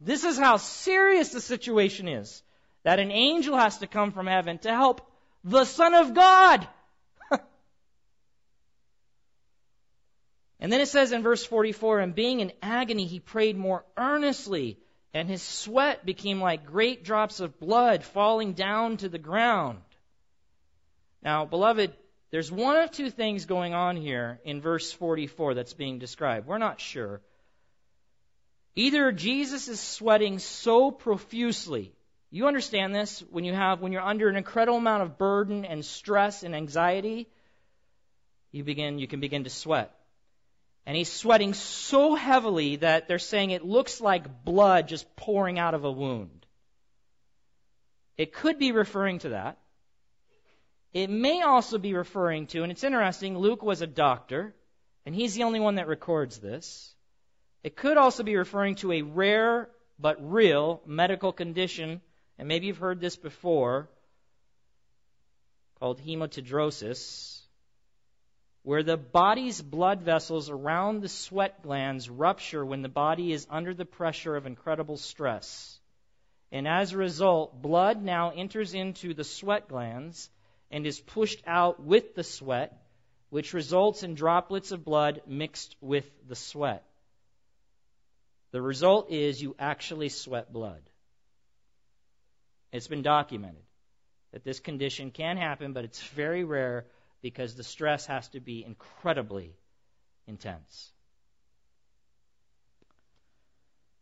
This 0.00 0.24
is 0.24 0.38
how 0.38 0.56
serious 0.56 1.28
the 1.28 1.42
situation 1.42 2.08
is. 2.08 2.42
That 2.84 3.00
an 3.00 3.10
angel 3.10 3.54
has 3.58 3.76
to 3.80 3.86
come 3.86 4.12
from 4.12 4.26
heaven 4.28 4.56
to 4.60 4.70
help 4.70 5.02
the 5.44 5.66
Son 5.66 5.92
of 5.92 6.14
God. 6.14 6.66
and 10.58 10.72
then 10.72 10.80
it 10.80 10.88
says 10.88 11.12
in 11.12 11.22
verse 11.22 11.44
44, 11.44 12.00
And 12.00 12.14
being 12.14 12.40
in 12.40 12.52
agony, 12.62 13.04
he 13.04 13.20
prayed 13.20 13.58
more 13.58 13.84
earnestly 13.98 14.78
and 15.12 15.28
his 15.28 15.42
sweat 15.42 16.06
became 16.06 16.40
like 16.40 16.64
great 16.64 17.04
drops 17.04 17.40
of 17.40 17.60
blood 17.60 18.02
falling 18.02 18.54
down 18.54 18.96
to 18.96 19.10
the 19.10 19.18
ground. 19.18 19.82
Now, 21.22 21.44
beloved, 21.44 21.92
there's 22.32 22.50
one 22.50 22.76
of 22.76 22.90
two 22.90 23.10
things 23.10 23.44
going 23.44 23.74
on 23.74 23.94
here 23.94 24.40
in 24.44 24.62
verse 24.62 24.90
44 24.90 25.52
that's 25.52 25.74
being 25.74 25.98
described. 25.98 26.46
We're 26.46 26.56
not 26.56 26.80
sure. 26.80 27.20
Either 28.74 29.12
Jesus 29.12 29.68
is 29.68 29.78
sweating 29.78 30.38
so 30.38 30.90
profusely. 30.90 31.92
You 32.30 32.46
understand 32.46 32.94
this 32.94 33.22
when 33.30 33.44
you 33.44 33.52
have 33.52 33.82
when 33.82 33.92
you're 33.92 34.00
under 34.00 34.30
an 34.30 34.36
incredible 34.36 34.78
amount 34.78 35.02
of 35.02 35.18
burden 35.18 35.66
and 35.66 35.84
stress 35.84 36.42
and 36.42 36.56
anxiety, 36.56 37.28
you 38.50 38.64
begin 38.64 38.98
you 38.98 39.06
can 39.06 39.20
begin 39.20 39.44
to 39.44 39.50
sweat. 39.50 39.94
And 40.86 40.96
he's 40.96 41.12
sweating 41.12 41.52
so 41.52 42.14
heavily 42.14 42.76
that 42.76 43.08
they're 43.08 43.18
saying 43.18 43.50
it 43.50 43.62
looks 43.62 44.00
like 44.00 44.42
blood 44.42 44.88
just 44.88 45.14
pouring 45.16 45.58
out 45.58 45.74
of 45.74 45.84
a 45.84 45.92
wound. 45.92 46.46
It 48.16 48.32
could 48.32 48.58
be 48.58 48.72
referring 48.72 49.18
to 49.20 49.28
that. 49.30 49.58
It 50.92 51.08
may 51.10 51.42
also 51.42 51.78
be 51.78 51.94
referring 51.94 52.46
to, 52.48 52.62
and 52.62 52.70
it's 52.70 52.84
interesting, 52.84 53.38
Luke 53.38 53.62
was 53.62 53.80
a 53.80 53.86
doctor, 53.86 54.54
and 55.06 55.14
he's 55.14 55.34
the 55.34 55.44
only 55.44 55.60
one 55.60 55.76
that 55.76 55.88
records 55.88 56.38
this. 56.38 56.94
It 57.62 57.76
could 57.76 57.96
also 57.96 58.22
be 58.22 58.36
referring 58.36 58.74
to 58.76 58.92
a 58.92 59.02
rare 59.02 59.70
but 59.98 60.32
real 60.32 60.82
medical 60.84 61.32
condition, 61.32 62.00
and 62.38 62.48
maybe 62.48 62.66
you've 62.66 62.78
heard 62.78 63.00
this 63.00 63.16
before, 63.16 63.88
called 65.78 66.00
hematidrosis 66.00 67.42
where 68.62 68.82
the 68.82 68.96
body's 68.96 69.60
blood 69.60 70.02
vessels 70.02 70.48
around 70.48 71.00
the 71.00 71.08
sweat 71.08 71.62
glands 71.62 72.08
rupture 72.08 72.64
when 72.64 72.82
the 72.82 72.88
body 72.88 73.32
is 73.32 73.46
under 73.50 73.74
the 73.74 73.84
pressure 73.84 74.36
of 74.36 74.46
incredible 74.46 74.96
stress. 74.96 75.80
And 76.52 76.68
as 76.68 76.92
a 76.92 76.98
result, 76.98 77.60
blood 77.60 78.02
now 78.02 78.30
enters 78.30 78.74
into 78.74 79.14
the 79.14 79.24
sweat 79.24 79.68
glands 79.68 80.30
and 80.72 80.86
is 80.86 80.98
pushed 80.98 81.42
out 81.46 81.80
with 81.80 82.14
the 82.14 82.24
sweat, 82.24 82.82
which 83.28 83.52
results 83.52 84.02
in 84.02 84.14
droplets 84.14 84.72
of 84.72 84.84
blood 84.84 85.20
mixed 85.26 85.76
with 85.80 86.10
the 86.26 86.34
sweat. 86.34 86.82
The 88.50 88.62
result 88.62 89.10
is 89.10 89.40
you 89.40 89.54
actually 89.58 90.08
sweat 90.08 90.52
blood. 90.52 90.82
It's 92.72 92.88
been 92.88 93.02
documented 93.02 93.62
that 94.32 94.44
this 94.44 94.60
condition 94.60 95.10
can 95.10 95.36
happen, 95.36 95.74
but 95.74 95.84
it's 95.84 96.02
very 96.02 96.42
rare 96.42 96.86
because 97.20 97.54
the 97.54 97.62
stress 97.62 98.06
has 98.06 98.28
to 98.28 98.40
be 98.40 98.64
incredibly 98.64 99.54
intense. 100.26 100.90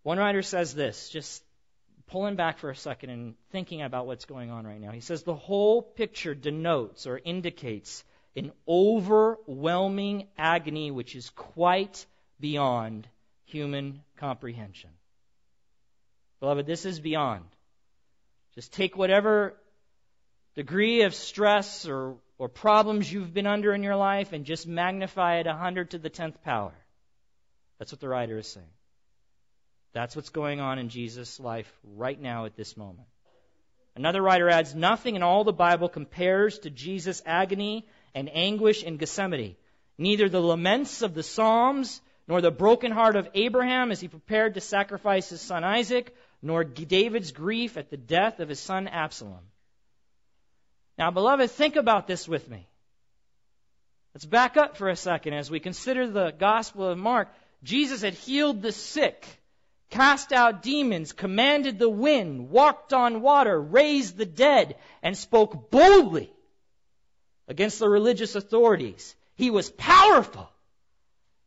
One 0.03 0.19
writer 0.19 0.43
says 0.43 0.75
this, 0.75 1.09
just 1.11 1.43
pulling 2.11 2.37
back 2.37 2.59
for 2.59 2.71
a 2.71 2.77
second 2.77 3.11
and 3.11 3.35
thinking 3.51 3.83
about 3.83 4.07
what's 4.07 4.25
going 4.25 4.51
on 4.51 4.67
right 4.67 4.81
now. 4.81 4.91
He 4.91 5.01
says 5.01 5.23
the 5.23 5.35
whole 5.35 5.83
picture 5.83 6.35
denotes 6.35 7.07
or 7.07 7.21
indicates 7.23 8.05
an 8.37 8.53
overwhelming 8.67 10.29
agony 10.37 10.91
which 10.91 11.15
is 11.15 11.31
quite 11.31 12.07
beyond 12.39 13.09
human 13.45 14.03
comprehension. 14.17 14.91
Beloved, 16.41 16.67
this 16.67 16.85
is 16.85 17.01
beyond. 17.01 17.45
Just 18.55 18.73
take 18.73 18.97
whatever 18.97 19.57
degree 20.55 21.03
of 21.03 21.15
stress 21.15 21.87
or 21.87 22.17
or 22.39 22.49
problems 22.49 23.13
you've 23.13 23.35
been 23.35 23.47
under 23.47 23.75
in 23.75 23.83
your 23.83 23.97
life 23.97 24.33
and 24.33 24.47
just 24.47 24.67
magnify 24.67 25.41
it 25.41 25.47
100 25.47 25.91
to 25.91 25.99
the 25.99 26.09
10th 26.09 26.41
power. 26.43 26.73
That's 27.79 27.93
what 27.93 28.01
the 28.01 28.09
writer 28.09 28.39
is 28.39 28.47
saying. 28.47 28.67
That's 29.93 30.15
what's 30.15 30.31
going 30.31 30.61
on 30.61 30.79
in 30.79 30.89
Jesus' 30.89 31.41
life 31.41 31.71
right 31.97 32.21
now 32.21 32.45
at 32.45 32.57
this 32.57 32.77
moment. 32.77 33.09
Another 33.97 34.23
writer 34.23 34.49
adds, 34.49 34.75
Nothing 34.75 35.17
in 35.17 35.23
all 35.23 35.45
the 35.45 35.53
Bible 35.53 35.89
compares 35.89 36.61
to 36.61 36.71
Jesus' 36.71 37.23
agony 37.27 37.87
and 38.15 38.31
anguish 38.33 38.83
in 38.83 38.97
Gethsemane. 38.97 39.57
Neither 39.99 40.29
the 40.29 40.41
laments 40.41 41.03
of 41.03 41.15
the 41.15 41.23
Psalms, 41.23 42.01
nor 42.27 42.41
the 42.41 42.51
broken 42.51 42.93
heart 42.93 43.17
of 43.17 43.29
Abraham 43.35 43.91
as 43.91 44.01
he 44.01 44.09
prepared 44.09 44.55
to 44.55 44.61
sacrifice 44.61 45.29
his 45.29 45.41
son 45.41 45.65
Isaac, 45.65 46.15
nor 46.41 46.63
David's 46.63 47.33
grief 47.33 47.77
at 47.77 47.91
the 47.91 47.97
death 47.97 48.39
of 48.41 48.49
his 48.49 48.61
son 48.61 48.87
Absalom. 48.87 49.45
Now, 50.97 51.11
beloved, 51.11 51.51
think 51.51 51.77
about 51.77 52.07
this 52.07 52.29
with 52.29 52.49
me. 52.49 52.67
Let's 54.15 54.27
back 54.27 54.57
up 54.57 54.77
for 54.77 54.89
a 54.89 54.97
second 54.97 55.35
as 55.35 55.51
we 55.51 55.61
consider 55.61 56.09
the 56.09 56.31
Gospel 56.31 56.89
of 56.89 56.99
Mark. 56.99 57.29
Jesus 57.63 58.03
had 58.03 58.15
healed 58.15 58.63
the 58.63 58.73
sick, 58.73 59.27
cast 59.91 60.33
out 60.33 60.63
demons, 60.63 61.13
commanded 61.13 61.79
the 61.79 61.89
wind, 61.89 62.51
walked 62.51 62.93
on 62.93 63.23
water, 63.23 63.61
raised 63.61 64.17
the 64.17 64.27
dead, 64.27 64.77
and 65.03 65.17
spoke 65.17 65.71
boldly 65.71 66.33
against 67.49 67.81
the 67.81 67.89
religious 67.89 68.37
authorities. 68.37 69.15
He 69.35 69.51
was 69.51 69.71
powerful. 69.71 70.49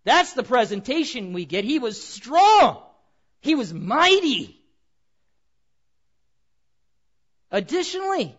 That's 0.04 0.34
the 0.34 0.44
presentation 0.44 1.34
we 1.34 1.46
get. 1.46 1.64
He 1.64 1.80
was 1.80 2.02
strong. 2.02 2.82
He 3.42 3.56
was 3.56 3.74
mighty. 3.74 4.60
Additionally, 7.52 8.36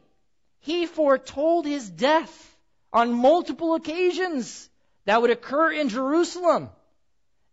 he 0.61 0.87
foretold 0.87 1.67
his 1.67 1.89
death 1.89 2.57
on 2.93 3.13
multiple 3.13 3.75
occasions 3.75 4.69
that 5.05 5.23
would 5.23 5.31
occur 5.31 5.73
in 5.73 5.89
Jerusalem. 5.89 6.69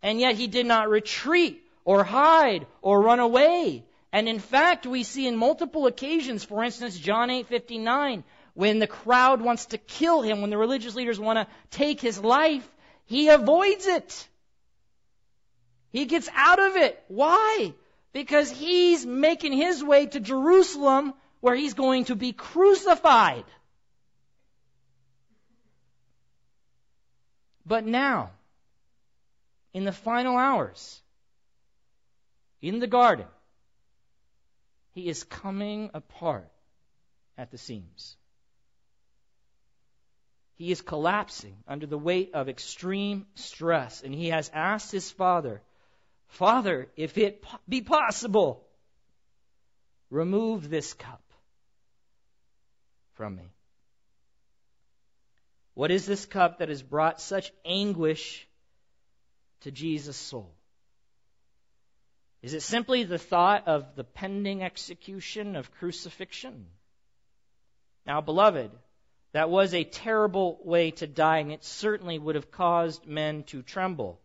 And 0.02 0.18
yet 0.18 0.34
he 0.34 0.48
did 0.48 0.66
not 0.66 0.90
retreat 0.90 1.61
or 1.84 2.04
hide 2.04 2.66
or 2.80 3.00
run 3.00 3.20
away. 3.20 3.84
And 4.12 4.28
in 4.28 4.38
fact, 4.38 4.86
we 4.86 5.02
see 5.04 5.26
in 5.26 5.36
multiple 5.36 5.86
occasions, 5.86 6.44
for 6.44 6.62
instance, 6.62 6.98
John 6.98 7.30
8:59, 7.30 8.24
when 8.54 8.78
the 8.78 8.86
crowd 8.86 9.40
wants 9.40 9.66
to 9.66 9.78
kill 9.78 10.22
him, 10.22 10.40
when 10.40 10.50
the 10.50 10.58
religious 10.58 10.94
leaders 10.94 11.18
want 11.18 11.38
to 11.38 11.54
take 11.70 12.00
his 12.00 12.18
life, 12.18 12.68
he 13.06 13.28
avoids 13.28 13.86
it. 13.86 14.28
He 15.90 16.04
gets 16.04 16.28
out 16.34 16.58
of 16.58 16.76
it. 16.76 17.02
Why? 17.08 17.74
because 18.12 18.50
he's 18.50 19.04
making 19.04 19.52
his 19.52 19.82
way 19.82 20.06
to 20.06 20.20
Jerusalem 20.20 21.14
where 21.40 21.54
he's 21.54 21.74
going 21.74 22.04
to 22.06 22.14
be 22.14 22.32
crucified. 22.32 23.44
But 27.64 27.86
now, 27.86 28.30
in 29.72 29.84
the 29.84 29.92
final 29.92 30.36
hours, 30.36 31.00
in 32.62 32.78
the 32.78 32.86
garden, 32.86 33.26
he 34.92 35.08
is 35.08 35.24
coming 35.24 35.90
apart 35.92 36.48
at 37.36 37.50
the 37.50 37.58
seams. 37.58 38.16
He 40.54 40.70
is 40.70 40.80
collapsing 40.80 41.56
under 41.66 41.86
the 41.86 41.98
weight 41.98 42.30
of 42.34 42.48
extreme 42.48 43.26
stress, 43.34 44.02
and 44.02 44.14
he 44.14 44.28
has 44.28 44.50
asked 44.54 44.92
his 44.92 45.10
father, 45.10 45.60
Father, 46.28 46.88
if 46.96 47.18
it 47.18 47.44
be 47.68 47.80
possible, 47.80 48.64
remove 50.08 50.70
this 50.70 50.94
cup 50.94 51.22
from 53.14 53.36
me. 53.36 53.50
What 55.74 55.90
is 55.90 56.06
this 56.06 56.26
cup 56.26 56.58
that 56.58 56.68
has 56.68 56.82
brought 56.82 57.20
such 57.20 57.50
anguish 57.64 58.46
to 59.62 59.70
Jesus' 59.70 60.16
soul? 60.16 60.54
Is 62.42 62.54
it 62.54 62.62
simply 62.62 63.04
the 63.04 63.18
thought 63.18 63.68
of 63.68 63.94
the 63.94 64.04
pending 64.04 64.62
execution 64.62 65.54
of 65.54 65.70
crucifixion? 65.70 66.66
Now, 68.04 68.20
beloved, 68.20 68.72
that 69.32 69.48
was 69.48 69.72
a 69.72 69.84
terrible 69.84 70.58
way 70.64 70.90
to 70.92 71.06
die, 71.06 71.38
and 71.38 71.52
it 71.52 71.64
certainly 71.64 72.18
would 72.18 72.34
have 72.34 72.50
caused 72.50 73.06
men 73.06 73.44
to 73.44 73.62
tremble. 73.62 74.20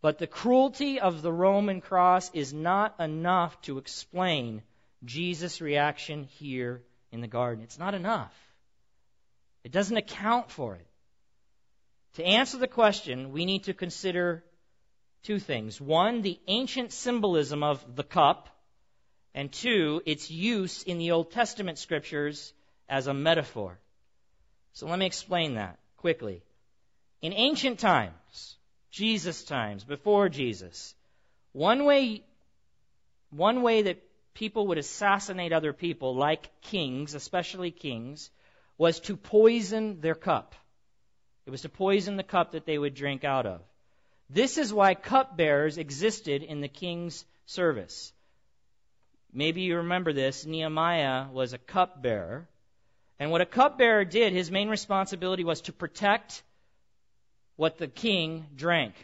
But 0.00 0.18
the 0.18 0.26
cruelty 0.26 1.00
of 1.00 1.22
the 1.22 1.32
Roman 1.32 1.80
cross 1.80 2.30
is 2.34 2.52
not 2.52 2.98
enough 3.00 3.60
to 3.62 3.78
explain 3.78 4.62
Jesus' 5.04 5.60
reaction 5.60 6.24
here 6.24 6.82
in 7.12 7.20
the 7.20 7.28
garden. 7.28 7.62
It's 7.62 7.78
not 7.78 7.94
enough. 7.94 8.34
It 9.64 9.72
doesn't 9.72 9.96
account 9.96 10.50
for 10.50 10.74
it. 10.74 10.86
To 12.14 12.24
answer 12.24 12.58
the 12.58 12.68
question, 12.68 13.32
we 13.32 13.44
need 13.44 13.64
to 13.64 13.74
consider 13.74 14.44
two 15.22 15.38
things. 15.38 15.80
One, 15.80 16.22
the 16.22 16.38
ancient 16.46 16.92
symbolism 16.92 17.62
of 17.62 17.96
the 17.96 18.04
cup, 18.04 18.48
and 19.34 19.52
two, 19.52 20.02
its 20.06 20.30
use 20.30 20.82
in 20.82 20.98
the 20.98 21.12
Old 21.12 21.30
Testament 21.30 21.78
scriptures 21.78 22.52
as 22.88 23.06
a 23.06 23.14
metaphor. 23.14 23.78
So 24.72 24.86
let 24.86 24.98
me 24.98 25.06
explain 25.06 25.54
that 25.54 25.78
quickly. 25.96 26.42
In 27.20 27.32
ancient 27.32 27.78
times, 27.78 28.56
Jesus 28.90 29.44
times, 29.44 29.84
before 29.84 30.28
Jesus, 30.28 30.94
one 31.52 31.84
way, 31.84 32.22
one 33.30 33.62
way 33.62 33.82
that 33.82 34.02
people 34.34 34.68
would 34.68 34.78
assassinate 34.78 35.52
other 35.52 35.72
people, 35.72 36.14
like 36.14 36.60
kings, 36.62 37.14
especially 37.14 37.70
kings, 37.70 38.30
was 38.76 39.00
to 39.00 39.16
poison 39.16 40.00
their 40.00 40.14
cup. 40.14 40.54
It 41.44 41.50
was 41.50 41.62
to 41.62 41.68
poison 41.68 42.16
the 42.16 42.22
cup 42.22 42.52
that 42.52 42.64
they 42.64 42.78
would 42.78 42.94
drink 42.94 43.24
out 43.24 43.46
of. 43.46 43.60
This 44.30 44.58
is 44.58 44.72
why 44.72 44.94
cupbearers 44.94 45.78
existed 45.78 46.42
in 46.42 46.60
the 46.60 46.68
king's 46.68 47.24
service. 47.46 48.12
Maybe 49.32 49.62
you 49.62 49.78
remember 49.78 50.12
this. 50.12 50.44
Nehemiah 50.44 51.26
was 51.32 51.52
a 51.52 51.58
cupbearer. 51.58 52.48
And 53.18 53.30
what 53.30 53.40
a 53.40 53.46
cupbearer 53.46 54.04
did, 54.04 54.32
his 54.32 54.50
main 54.50 54.68
responsibility 54.68 55.44
was 55.44 55.62
to 55.62 55.72
protect 55.72 56.42
what 57.56 57.78
the 57.78 57.88
king 57.88 58.46
drank, 58.54 58.94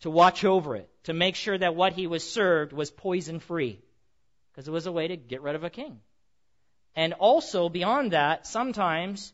to 0.00 0.10
watch 0.10 0.44
over 0.44 0.74
it, 0.76 0.88
to 1.04 1.12
make 1.12 1.36
sure 1.36 1.56
that 1.56 1.76
what 1.76 1.92
he 1.92 2.06
was 2.06 2.28
served 2.28 2.72
was 2.72 2.90
poison 2.90 3.38
free. 3.38 3.80
Because 4.50 4.66
it 4.66 4.72
was 4.72 4.86
a 4.86 4.92
way 4.92 5.08
to 5.08 5.16
get 5.16 5.42
rid 5.42 5.54
of 5.54 5.64
a 5.64 5.70
king. 5.70 6.00
And 6.96 7.12
also, 7.12 7.68
beyond 7.68 8.12
that, 8.12 8.46
sometimes 8.46 9.32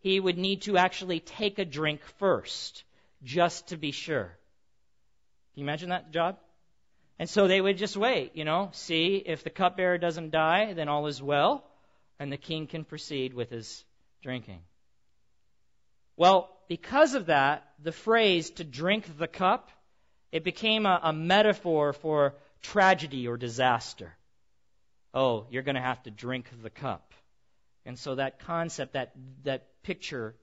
he 0.00 0.20
would 0.20 0.38
need 0.38 0.62
to 0.62 0.76
actually 0.76 1.20
take 1.20 1.58
a 1.58 1.64
drink 1.64 2.00
first, 2.18 2.84
just 3.22 3.68
to 3.68 3.76
be 3.76 3.92
sure. 3.92 4.36
You 5.58 5.64
imagine 5.64 5.90
that 5.90 6.10
job? 6.12 6.38
And 7.18 7.28
so 7.28 7.48
they 7.48 7.60
would 7.60 7.78
just 7.78 7.96
wait, 7.96 8.36
you 8.36 8.44
know, 8.44 8.70
see 8.72 9.16
if 9.16 9.42
the 9.42 9.50
cupbearer 9.50 9.98
doesn't 9.98 10.30
die, 10.30 10.72
then 10.72 10.88
all 10.88 11.06
is 11.06 11.20
well, 11.20 11.64
and 12.18 12.30
the 12.30 12.36
king 12.36 12.66
can 12.66 12.84
proceed 12.84 13.34
with 13.34 13.50
his 13.50 13.84
drinking. 14.22 14.60
Well, 16.16 16.48
because 16.68 17.14
of 17.14 17.26
that, 17.26 17.68
the 17.82 17.92
phrase 17.92 18.50
to 18.50 18.64
drink 18.64 19.18
the 19.18 19.26
cup, 19.26 19.70
it 20.30 20.44
became 20.44 20.86
a, 20.86 21.00
a 21.02 21.12
metaphor 21.12 21.92
for 21.92 22.34
tragedy 22.62 23.26
or 23.26 23.36
disaster 23.36 24.14
oh, 25.14 25.46
you're 25.50 25.62
going 25.62 25.74
to 25.74 25.80
have 25.80 26.02
to 26.04 26.10
drink 26.10 26.48
the 26.62 26.70
cup. 26.70 27.12
And 27.84 27.98
so 27.98 28.16
that 28.16 28.40
concept, 28.40 28.92
that, 28.92 29.12
that 29.44 29.66
picture, 29.82 30.34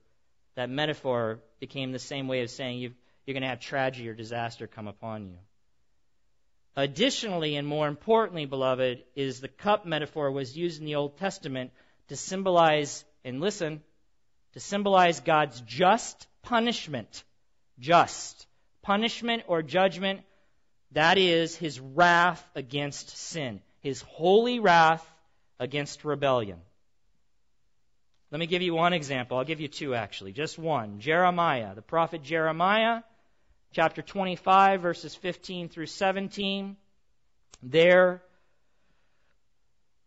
that 0.56 0.68
metaphor 0.68 1.40
became 1.60 1.92
the 1.92 1.98
same 1.98 2.28
way 2.28 2.42
of 2.42 2.50
saying 2.50 2.78
you 2.78 2.92
you're 3.26 3.34
going 3.34 3.42
to 3.42 3.48
have 3.48 3.60
tragedy 3.60 4.08
or 4.08 4.14
disaster 4.14 4.66
come 4.66 4.86
upon 4.86 5.26
you. 5.26 5.36
Additionally, 6.76 7.56
and 7.56 7.66
more 7.66 7.88
importantly, 7.88 8.44
beloved, 8.44 9.02
is 9.14 9.40
the 9.40 9.48
cup 9.48 9.84
metaphor 9.86 10.30
was 10.30 10.56
used 10.56 10.80
in 10.80 10.86
the 10.86 10.94
Old 10.94 11.18
Testament 11.18 11.72
to 12.08 12.16
symbolize, 12.16 13.04
and 13.24 13.40
listen, 13.40 13.82
to 14.52 14.60
symbolize 14.60 15.20
God's 15.20 15.60
just 15.62 16.26
punishment. 16.42 17.24
Just. 17.78 18.46
Punishment 18.82 19.42
or 19.48 19.62
judgment, 19.62 20.20
that 20.92 21.18
is 21.18 21.56
his 21.56 21.80
wrath 21.80 22.46
against 22.54 23.16
sin 23.16 23.60
his 23.86 24.02
holy 24.02 24.58
wrath 24.58 25.08
against 25.60 26.04
rebellion. 26.04 26.58
Let 28.32 28.40
me 28.40 28.46
give 28.46 28.60
you 28.60 28.74
one 28.74 28.92
example. 28.92 29.38
I'll 29.38 29.44
give 29.44 29.60
you 29.60 29.68
two 29.68 29.94
actually, 29.94 30.32
just 30.32 30.58
one. 30.58 30.98
Jeremiah, 30.98 31.72
the 31.76 31.82
prophet 31.82 32.24
Jeremiah, 32.24 33.02
chapter 33.76 34.00
25, 34.00 34.80
verses 34.80 35.14
15 35.14 35.68
through 35.68 35.84
17. 35.84 36.78
There, 37.62 38.22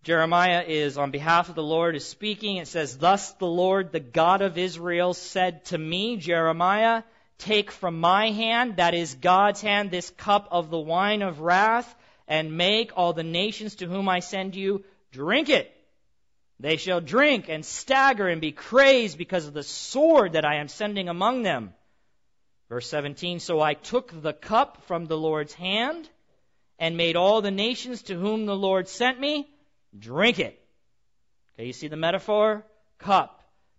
Jeremiah 0.01 0.63
is 0.67 0.97
on 0.97 1.11
behalf 1.11 1.49
of 1.49 1.55
the 1.55 1.61
Lord 1.61 1.95
is 1.95 2.03
speaking. 2.03 2.57
It 2.57 2.67
says, 2.67 2.97
Thus 2.97 3.31
the 3.33 3.45
Lord, 3.45 3.91
the 3.91 3.99
God 3.99 4.41
of 4.41 4.57
Israel, 4.57 5.13
said 5.13 5.65
to 5.65 5.77
me, 5.77 6.17
Jeremiah, 6.17 7.03
take 7.37 7.69
from 7.69 7.99
my 7.99 8.31
hand, 8.31 8.77
that 8.77 8.95
is 8.95 9.13
God's 9.13 9.61
hand, 9.61 9.91
this 9.91 10.09
cup 10.17 10.47
of 10.49 10.71
the 10.71 10.79
wine 10.79 11.21
of 11.21 11.39
wrath 11.39 11.95
and 12.27 12.57
make 12.57 12.93
all 12.95 13.13
the 13.13 13.21
nations 13.21 13.75
to 13.75 13.85
whom 13.85 14.09
I 14.09 14.21
send 14.21 14.55
you 14.55 14.83
drink 15.11 15.47
it. 15.47 15.71
They 16.59 16.77
shall 16.77 17.01
drink 17.01 17.49
and 17.49 17.63
stagger 17.63 18.27
and 18.27 18.41
be 18.41 18.51
crazed 18.51 19.19
because 19.19 19.45
of 19.45 19.53
the 19.53 19.61
sword 19.61 20.33
that 20.33 20.43
I 20.43 20.55
am 20.55 20.69
sending 20.69 21.07
among 21.07 21.43
them. 21.43 21.75
Verse 22.69 22.87
17 22.87 23.39
So 23.39 23.59
I 23.59 23.73
took 23.73 24.21
the 24.21 24.33
cup 24.33 24.83
from 24.85 25.05
the 25.05 25.17
Lord's 25.17 25.53
hand 25.53 26.07
and 26.77 26.95
made 26.95 27.15
all 27.15 27.41
the 27.41 27.51
nations 27.51 28.03
to 28.03 28.15
whom 28.15 28.45
the 28.45 28.55
Lord 28.55 28.87
sent 28.87 29.19
me 29.19 29.49
drink 29.97 30.39
it. 30.39 30.59
Okay, 31.55 31.65
you 31.67 31.73
see 31.73 31.87
the 31.87 31.97
metaphor? 31.97 32.63
Cup. 32.99 33.35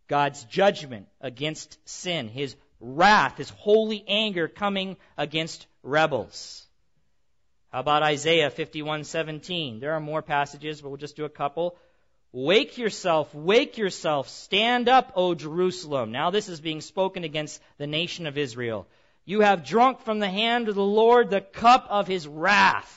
God's 0.08 0.42
judgment 0.44 1.06
against 1.20 1.78
sin. 1.88 2.28
His 2.28 2.56
wrath, 2.80 3.36
his 3.36 3.50
holy 3.50 4.04
anger 4.08 4.48
coming 4.48 4.96
against 5.16 5.66
rebels. 5.82 6.66
How 7.70 7.80
about 7.80 8.02
Isaiah 8.02 8.50
51:17? 8.50 9.78
There 9.78 9.92
are 9.92 10.00
more 10.00 10.22
passages, 10.22 10.80
but 10.80 10.88
we'll 10.88 10.98
just 10.98 11.16
do 11.16 11.24
a 11.24 11.30
couple. 11.30 11.76
Wake 12.32 12.78
yourself, 12.78 13.34
wake 13.34 13.76
yourself, 13.76 14.28
stand 14.28 14.88
up, 14.88 15.12
O 15.16 15.34
Jerusalem. 15.34 16.12
Now 16.12 16.30
this 16.30 16.48
is 16.48 16.60
being 16.60 16.80
spoken 16.80 17.24
against 17.24 17.60
the 17.78 17.88
nation 17.88 18.26
of 18.26 18.38
Israel. 18.38 18.86
You 19.24 19.40
have 19.40 19.64
drunk 19.64 20.02
from 20.02 20.20
the 20.20 20.28
hand 20.28 20.68
of 20.68 20.76
the 20.76 20.84
Lord 20.84 21.30
the 21.30 21.40
cup 21.40 21.86
of 21.90 22.06
his 22.06 22.28
wrath. 22.28 22.96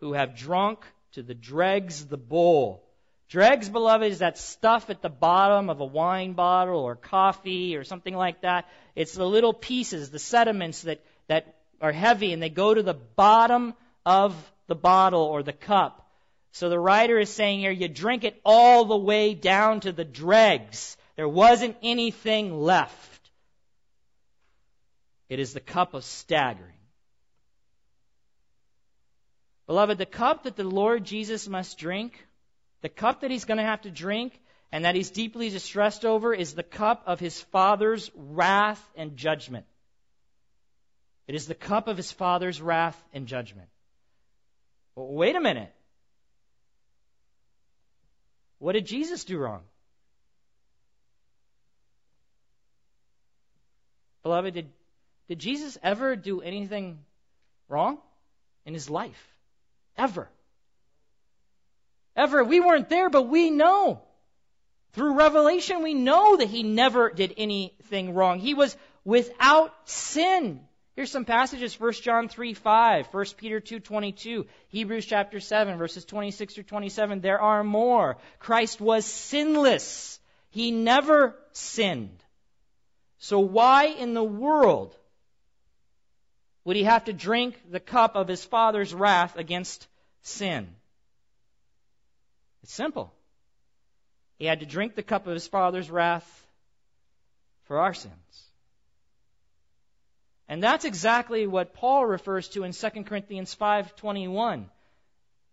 Who 0.00 0.12
have 0.12 0.36
drunk 0.36 0.84
to 1.12 1.22
the 1.22 1.34
dregs 1.34 2.06
the 2.06 2.16
bowl. 2.16 2.84
Dregs, 3.28 3.68
beloved, 3.68 4.10
is 4.10 4.20
that 4.20 4.38
stuff 4.38 4.88
at 4.88 5.02
the 5.02 5.08
bottom 5.10 5.68
of 5.68 5.80
a 5.80 5.84
wine 5.84 6.32
bottle 6.34 6.80
or 6.80 6.94
coffee 6.94 7.76
or 7.76 7.82
something 7.84 8.14
like 8.14 8.40
that. 8.42 8.66
It's 8.94 9.14
the 9.14 9.26
little 9.26 9.52
pieces, 9.52 10.10
the 10.10 10.18
sediments 10.18 10.82
that, 10.82 11.02
that 11.26 11.56
are 11.80 11.92
heavy 11.92 12.32
and 12.32 12.40
they 12.40 12.50
go 12.50 12.72
to 12.72 12.82
the 12.82 12.94
bottom 12.94 13.74
of 14.06 14.34
the 14.68 14.76
bottle 14.76 15.22
or 15.22 15.42
the 15.42 15.52
cup. 15.52 16.07
So 16.52 16.68
the 16.68 16.78
writer 16.78 17.18
is 17.18 17.30
saying 17.30 17.60
here, 17.60 17.70
you 17.70 17.88
drink 17.88 18.24
it 18.24 18.40
all 18.44 18.84
the 18.84 18.96
way 18.96 19.34
down 19.34 19.80
to 19.80 19.92
the 19.92 20.04
dregs. 20.04 20.96
There 21.16 21.28
wasn't 21.28 21.76
anything 21.82 22.60
left. 22.60 23.30
It 25.28 25.38
is 25.38 25.52
the 25.52 25.60
cup 25.60 25.94
of 25.94 26.04
staggering. 26.04 26.72
Beloved, 29.66 29.98
the 29.98 30.06
cup 30.06 30.44
that 30.44 30.56
the 30.56 30.64
Lord 30.64 31.04
Jesus 31.04 31.46
must 31.46 31.76
drink, 31.76 32.26
the 32.80 32.88
cup 32.88 33.20
that 33.20 33.30
he's 33.30 33.44
going 33.44 33.58
to 33.58 33.64
have 33.64 33.82
to 33.82 33.90
drink, 33.90 34.40
and 34.72 34.84
that 34.84 34.94
he's 34.94 35.10
deeply 35.10 35.50
distressed 35.50 36.06
over, 36.06 36.32
is 36.32 36.54
the 36.54 36.62
cup 36.62 37.02
of 37.06 37.20
his 37.20 37.40
Father's 37.40 38.10
wrath 38.14 38.82
and 38.96 39.16
judgment. 39.16 39.66
It 41.26 41.34
is 41.34 41.46
the 41.46 41.54
cup 41.54 41.88
of 41.88 41.98
his 41.98 42.10
Father's 42.10 42.62
wrath 42.62 42.98
and 43.12 43.26
judgment. 43.26 43.68
wait 44.96 45.36
a 45.36 45.40
minute. 45.40 45.72
What 48.58 48.72
did 48.72 48.86
Jesus 48.86 49.24
do 49.24 49.38
wrong? 49.38 49.62
Beloved, 54.22 54.54
did, 54.54 54.68
did 55.28 55.38
Jesus 55.38 55.78
ever 55.82 56.16
do 56.16 56.40
anything 56.40 56.98
wrong 57.68 57.98
in 58.66 58.74
his 58.74 58.90
life? 58.90 59.26
Ever. 59.96 60.28
Ever. 62.16 62.44
We 62.44 62.60
weren't 62.60 62.88
there, 62.88 63.10
but 63.10 63.22
we 63.22 63.50
know. 63.50 64.02
Through 64.92 65.14
revelation, 65.14 65.82
we 65.82 65.94
know 65.94 66.36
that 66.36 66.48
he 66.48 66.62
never 66.62 67.10
did 67.10 67.34
anything 67.36 68.14
wrong. 68.14 68.38
He 68.38 68.54
was 68.54 68.76
without 69.04 69.72
sin. 69.88 70.67
Here's 70.98 71.12
some 71.12 71.24
passages 71.24 71.78
1 71.78 71.92
John 71.92 72.28
3 72.28 72.54
5, 72.54 73.06
1 73.14 73.24
Peter 73.36 73.60
2 73.60 73.78
22, 73.78 74.46
Hebrews 74.70 75.06
chapter 75.06 75.38
7, 75.38 75.78
verses 75.78 76.04
26 76.04 76.54
through 76.54 76.64
27. 76.64 77.20
There 77.20 77.40
are 77.40 77.62
more. 77.62 78.16
Christ 78.40 78.80
was 78.80 79.04
sinless. 79.04 80.18
He 80.50 80.72
never 80.72 81.36
sinned. 81.52 82.18
So 83.18 83.38
why 83.38 83.84
in 83.84 84.12
the 84.12 84.24
world 84.24 84.96
would 86.64 86.74
he 86.74 86.82
have 86.82 87.04
to 87.04 87.12
drink 87.12 87.70
the 87.70 87.78
cup 87.78 88.16
of 88.16 88.26
his 88.26 88.44
Father's 88.44 88.92
wrath 88.92 89.36
against 89.36 89.86
sin? 90.22 90.66
It's 92.64 92.74
simple. 92.74 93.14
He 94.40 94.46
had 94.46 94.58
to 94.58 94.66
drink 94.66 94.96
the 94.96 95.04
cup 95.04 95.28
of 95.28 95.34
his 95.34 95.46
Father's 95.46 95.92
wrath 95.92 96.26
for 97.66 97.78
our 97.78 97.94
sins. 97.94 98.47
And 100.48 100.62
that's 100.62 100.84
exactly 100.84 101.46
what 101.46 101.74
Paul 101.74 102.06
refers 102.06 102.48
to 102.50 102.64
in 102.64 102.72
2 102.72 103.04
Corinthians 103.04 103.54
5:21. 103.54 104.70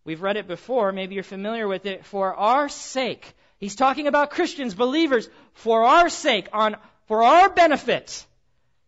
We've 0.06 0.22
read 0.22 0.38
it 0.38 0.48
before, 0.48 0.92
maybe 0.92 1.16
you're 1.16 1.24
familiar 1.24 1.68
with 1.68 1.86
it. 1.86 2.06
For 2.06 2.34
our 2.34 2.70
sake, 2.70 3.36
he's 3.58 3.76
talking 3.76 4.08
about 4.08 4.30
Christians, 4.30 4.76
believers, 4.76 5.28
for 5.54 5.84
our 5.84 6.10
sake, 6.10 6.48
on 6.54 6.78
for 7.08 7.24
our 7.24 7.50
benefit, 7.50 8.26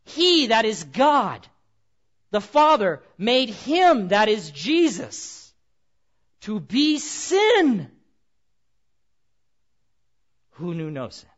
he 0.05 0.47
that 0.47 0.65
is 0.65 0.83
God, 0.83 1.45
the 2.31 2.41
Father, 2.41 3.01
made 3.17 3.49
him 3.49 4.09
that 4.09 4.29
is 4.29 4.49
Jesus 4.51 5.53
to 6.41 6.59
be 6.59 6.97
sin 6.99 7.91
who 10.51 10.73
knew 10.73 10.89
no 10.89 11.09
sin. 11.09 11.29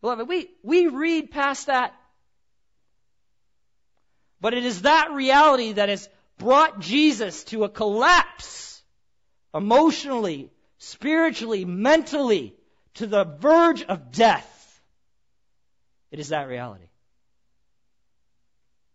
Beloved, 0.00 0.28
we, 0.28 0.50
we 0.62 0.86
read 0.88 1.30
past 1.30 1.66
that. 1.66 1.94
But 4.40 4.54
it 4.54 4.64
is 4.64 4.82
that 4.82 5.12
reality 5.12 5.72
that 5.72 5.88
has 5.88 6.08
brought 6.38 6.80
Jesus 6.80 7.44
to 7.44 7.64
a 7.64 7.68
collapse 7.68 8.82
emotionally, 9.54 10.50
spiritually, 10.78 11.64
mentally, 11.64 12.54
to 12.94 13.06
the 13.06 13.24
verge 13.24 13.82
of 13.82 14.12
death. 14.12 14.52
It 16.10 16.18
is 16.18 16.28
that 16.28 16.48
reality. 16.48 16.88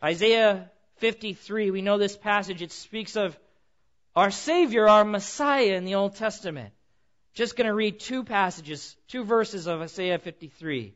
Isaiah 0.04 0.72
53, 0.98 1.72
we 1.72 1.82
know 1.82 1.98
this 1.98 2.18
passage. 2.18 2.62
It 2.62 2.72
speaks 2.72 3.16
of 3.16 3.38
our 4.16 4.32
Savior, 4.32 4.88
our 4.88 5.04
Messiah 5.04 5.74
in 5.74 5.86
the 5.86 5.96
Old 5.96 6.16
Testament. 6.16 6.74
Just 7.34 7.56
going 7.56 7.68
to 7.68 7.74
read 7.74 8.00
two 8.00 8.24
passages, 8.24 8.96
two 9.08 9.24
verses 9.24 9.68
of 9.68 9.82
Isaiah 9.82 10.20
53. 10.20 10.94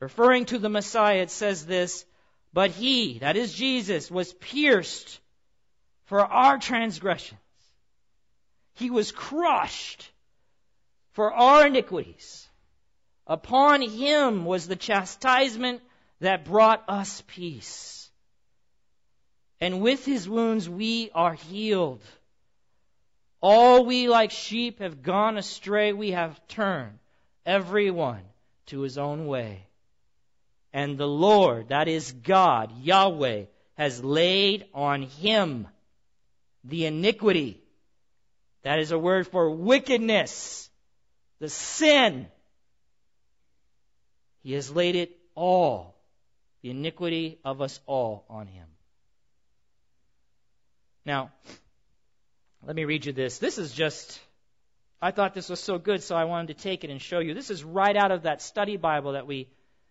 Referring 0.00 0.44
to 0.46 0.58
the 0.58 0.68
Messiah, 0.68 1.22
it 1.22 1.30
says 1.30 1.64
this, 1.64 2.04
but 2.52 2.70
he, 2.70 3.18
that 3.18 3.36
is 3.36 3.54
Jesus, 3.54 4.10
was 4.10 4.32
pierced 4.34 5.20
for 6.04 6.20
our 6.20 6.58
transgressions. 6.58 7.40
He 8.74 8.90
was 8.90 9.12
crushed 9.12 10.10
for 11.12 11.32
our 11.32 11.66
iniquities. 11.66 12.48
Upon 13.26 13.82
him 13.82 14.44
was 14.44 14.66
the 14.66 14.76
chastisement 14.76 15.80
that 16.20 16.44
brought 16.44 16.84
us 16.88 17.22
peace. 17.26 18.10
And 19.60 19.80
with 19.80 20.04
his 20.04 20.28
wounds 20.28 20.68
we 20.68 21.10
are 21.14 21.34
healed. 21.34 22.02
All 23.46 23.84
we 23.84 24.08
like 24.08 24.30
sheep 24.30 24.78
have 24.78 25.02
gone 25.02 25.36
astray. 25.36 25.92
We 25.92 26.12
have 26.12 26.48
turned 26.48 26.98
every 27.44 27.90
one 27.90 28.22
to 28.68 28.80
his 28.80 28.96
own 28.96 29.26
way. 29.26 29.66
And 30.72 30.96
the 30.96 31.06
Lord, 31.06 31.68
that 31.68 31.86
is 31.86 32.10
God, 32.10 32.72
Yahweh, 32.80 33.44
has 33.74 34.02
laid 34.02 34.64
on 34.72 35.02
him 35.02 35.68
the 36.64 36.86
iniquity. 36.86 37.60
That 38.62 38.78
is 38.78 38.92
a 38.92 38.98
word 38.98 39.28
for 39.28 39.50
wickedness, 39.50 40.70
the 41.38 41.50
sin. 41.50 42.28
He 44.42 44.54
has 44.54 44.70
laid 44.70 44.96
it 44.96 45.18
all, 45.34 45.94
the 46.62 46.70
iniquity 46.70 47.40
of 47.44 47.60
us 47.60 47.78
all, 47.84 48.24
on 48.30 48.46
him. 48.46 48.68
Now, 51.04 51.30
let 52.66 52.76
me 52.76 52.84
read 52.84 53.04
you 53.04 53.12
this. 53.12 53.38
This 53.38 53.58
is 53.58 53.72
just, 53.72 54.18
I 55.00 55.10
thought 55.10 55.34
this 55.34 55.48
was 55.50 55.60
so 55.60 55.78
good, 55.78 56.02
so 56.02 56.16
I 56.16 56.24
wanted 56.24 56.56
to 56.56 56.62
take 56.62 56.82
it 56.84 56.90
and 56.90 57.00
show 57.00 57.18
you. 57.18 57.34
This 57.34 57.50
is 57.50 57.62
right 57.62 57.96
out 57.96 58.10
of 58.10 58.22
that 58.22 58.40
study 58.40 58.76
Bible 58.76 59.12
that 59.12 59.26
we, 59.26 59.48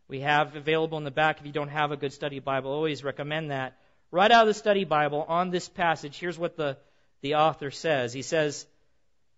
we 0.08 0.22
have 0.22 0.56
available 0.56 0.98
in 0.98 1.04
the 1.04 1.12
back. 1.12 1.40
If 1.40 1.46
you 1.46 1.52
don't 1.52 1.70
have 1.70 1.92
a 1.92 1.98
good 1.98 2.14
study 2.14 2.40
Bible, 2.40 2.72
I 2.72 2.76
always 2.76 3.04
recommend 3.04 3.52
that. 3.52 3.78
Right 4.12 4.32
out 4.32 4.44
of 4.44 4.48
the 4.48 4.54
study 4.54 4.86
Bible 4.86 5.24
on 5.28 5.52
this 5.52 5.70
passage, 5.70 6.18
here's 6.18 6.38
what 6.38 6.58
the, 6.58 6.78
the 7.22 7.36
author 7.36 7.70
says. 7.70 8.12
He 8.12 8.24
says, 8.24 8.66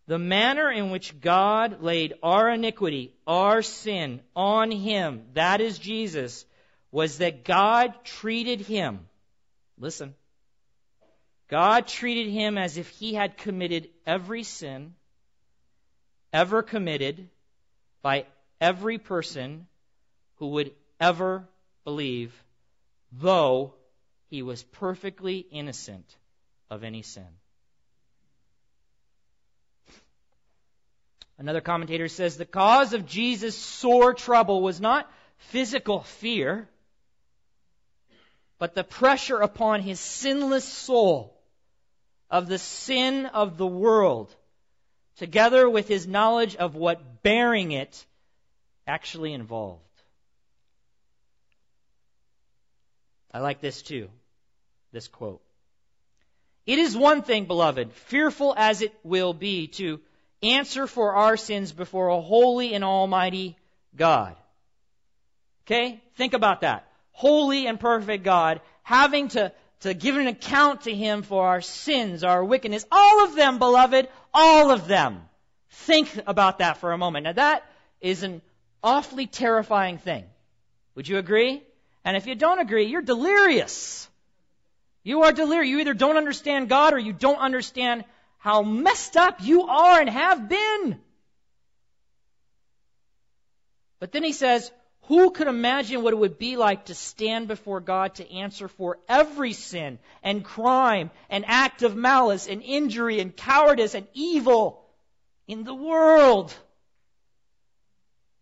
The 0.08 0.20
manner 0.20 0.72
in 0.72 0.90
which 0.90 1.20
God 1.20 1.82
laid 1.82 2.14
our 2.24 2.50
iniquity, 2.50 3.14
our 3.28 3.62
sin, 3.62 4.22
on 4.36 4.72
him, 4.72 5.24
that 5.34 5.60
is 5.60 5.78
Jesus, 5.78 6.46
was 6.92 7.18
that 7.18 7.44
God 7.44 7.94
treated 8.06 8.62
him, 8.62 9.08
listen, 9.78 10.16
God 11.48 11.88
treated 11.88 12.32
him 12.32 12.58
as 12.58 12.78
if 12.78 12.90
he 12.90 13.14
had 13.14 13.38
committed 13.38 13.90
every 14.06 14.44
sin 14.44 14.96
ever 16.34 16.64
committed 16.64 17.30
by 18.02 18.26
every 18.60 18.98
person 18.98 19.68
who 20.36 20.48
would 20.50 20.74
ever 21.00 21.48
believe, 21.84 22.34
though 23.12 23.74
he 24.30 24.42
was 24.42 24.64
perfectly 24.64 25.38
innocent 25.38 26.06
of 26.70 26.84
any 26.84 27.04
sin. 27.04 27.28
Another 31.38 31.62
commentator 31.62 32.08
says 32.08 32.38
the 32.38 32.46
cause 32.46 32.94
of 32.94 33.06
Jesus' 33.06 33.58
sore 33.58 34.14
trouble 34.14 34.62
was 34.62 34.82
not 34.82 35.12
physical 35.38 36.02
fear, 36.02 36.68
but 38.58 38.74
the 38.74 38.84
pressure 38.84 39.38
upon 39.38 39.82
his 39.82 40.00
sinless 40.00 40.66
soul 40.66 41.35
of 42.36 42.48
the 42.48 42.60
sin 42.60 43.28
of 43.28 43.56
the 43.56 43.66
world, 43.66 44.30
together 45.20 45.70
with 45.70 45.88
his 45.88 46.06
knowledge 46.06 46.58
of 46.58 46.76
what 46.76 47.24
bearing 47.24 47.72
it 47.72 48.06
actually 48.86 49.32
involved. 49.32 49.80
I 53.32 53.40
like 53.40 53.62
this 53.62 53.82
too, 53.82 54.10
this 54.92 55.08
quote. 55.08 55.42
It 56.66 56.78
is 56.78 56.98
one 56.98 57.22
thing, 57.22 57.46
beloved, 57.46 57.94
fearful 57.94 58.54
as 58.58 58.82
it 58.82 58.94
will 59.02 59.34
be, 59.34 59.68
to 59.80 60.02
answer 60.44 60.88
for 60.88 61.14
our 61.14 61.38
sins 61.38 61.72
before 61.72 62.10
a 62.10 62.20
holy 62.20 62.74
and 62.74 62.84
almighty 62.84 63.56
God. 63.96 64.36
Okay? 65.66 66.02
Think 66.16 66.34
about 66.34 66.62
that. 66.62 66.86
Holy 67.14 67.66
and 67.66 67.80
perfect 67.80 68.26
God 68.26 68.60
having 68.84 69.30
to 69.30 69.54
to 69.82 69.94
give 69.94 70.18
an 70.18 70.28
account 70.28 70.82
to 70.82 70.94
Him 70.94 71.22
for 71.22 71.46
our 71.48 71.62
sins, 71.62 72.24
our 72.24 72.44
wickedness, 72.44 72.86
all 72.92 73.24
of 73.24 73.36
them, 73.36 73.60
beloved, 73.60 74.08
all 74.34 74.72
of 74.72 74.88
them. 74.88 75.22
Think 75.70 76.10
about 76.26 76.60
that 76.60 76.78
for 76.78 76.92
a 76.92 76.98
moment. 76.98 77.26
Now 77.26 77.34
that 77.34 77.66
is 78.02 78.24
an 78.24 78.42
awfully 78.84 79.28
terrifying 79.28 79.98
thing. 79.98 80.24
Would 80.96 81.08
you 81.08 81.18
agree? 81.18 81.62
And 82.04 82.16
if 82.16 82.28
you 82.28 82.36
don't 82.36 82.60
agree, 82.60 82.86
you're 82.86 83.02
delirious. 83.02 84.08
You 85.04 85.24
are 85.24 85.32
delirious. 85.32 85.70
You 85.70 85.80
either 85.80 85.94
don't 85.94 86.18
understand 86.18 86.70
God 86.70 86.94
or 86.94 87.00
you 87.00 87.14
don't 87.14 87.38
understand 87.38 88.06
how 88.38 88.62
messed 88.62 89.18
up 89.18 89.38
you 89.42 89.64
are 89.64 90.00
and 90.00 90.10
have 90.10 90.48
been. 90.48 91.00
But 94.00 94.12
then 94.12 94.24
he 94.24 94.34
says, 94.34 94.72
who 95.08 95.32
could 95.32 95.48
imagine 95.48 96.02
what 96.04 96.14
it 96.14 96.18
would 96.18 96.38
be 96.38 96.58
like 96.58 96.86
to 96.86 96.96
stand 96.96 97.48
before 97.48 97.80
God 97.80 98.16
to 98.16 98.32
answer 98.32 98.68
for 98.68 99.00
every 99.08 99.54
sin 99.54 100.00
and 100.24 100.44
crime 100.44 101.12
and 101.30 101.46
act 101.48 101.84
of 101.84 101.96
malice 101.96 102.48
and 102.48 102.62
injury 102.62 103.20
and 103.20 103.36
cowardice 103.36 103.94
and 103.94 104.08
evil 104.14 104.84
in 105.48 105.64
the 105.64 105.76
world? 105.76 106.54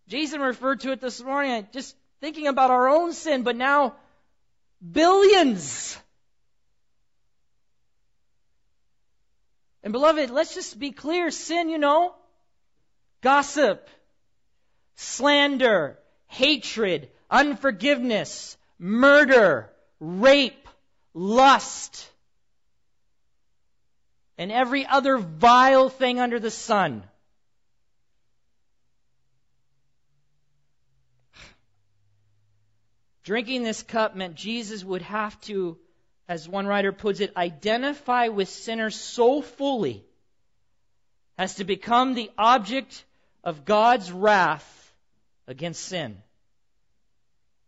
Jason 0.07 0.41
referred 0.41 0.81
to 0.81 0.91
it 0.91 1.01
this 1.01 1.21
morning, 1.21 1.67
just 1.71 1.95
thinking 2.21 2.47
about 2.47 2.71
our 2.71 2.89
own 2.89 3.13
sin, 3.13 3.43
but 3.43 3.55
now 3.55 3.95
billions 4.91 5.97
And 9.83 9.91
beloved, 9.91 10.29
let's 10.29 10.55
just 10.55 10.79
be 10.79 10.91
clear 10.91 11.29
sin, 11.29 11.67
you 11.67 11.77
know, 11.77 12.15
gossip, 13.21 13.89
slander, 14.95 15.99
hatred, 16.33 17.09
unforgiveness, 17.29 18.57
murder, 18.79 19.69
rape, 19.99 20.67
lust, 21.13 22.09
and 24.37 24.51
every 24.51 24.85
other 24.85 25.17
vile 25.17 25.89
thing 25.89 26.19
under 26.19 26.39
the 26.39 26.49
sun. 26.49 27.03
Drinking 33.23 33.61
this 33.63 33.83
cup 33.83 34.15
meant 34.15 34.33
Jesus 34.33 34.83
would 34.83 35.03
have 35.03 35.39
to, 35.41 35.77
as 36.27 36.49
one 36.49 36.65
writer 36.65 36.91
puts 36.91 37.19
it, 37.19 37.37
identify 37.37 38.29
with 38.29 38.49
sinners 38.49 38.95
so 38.95 39.43
fully 39.43 40.03
as 41.37 41.53
to 41.55 41.63
become 41.63 42.15
the 42.15 42.31
object 42.39 43.05
of 43.43 43.65
God's 43.65 44.11
wrath 44.11 44.82
against 45.47 45.83
sin. 45.83 46.17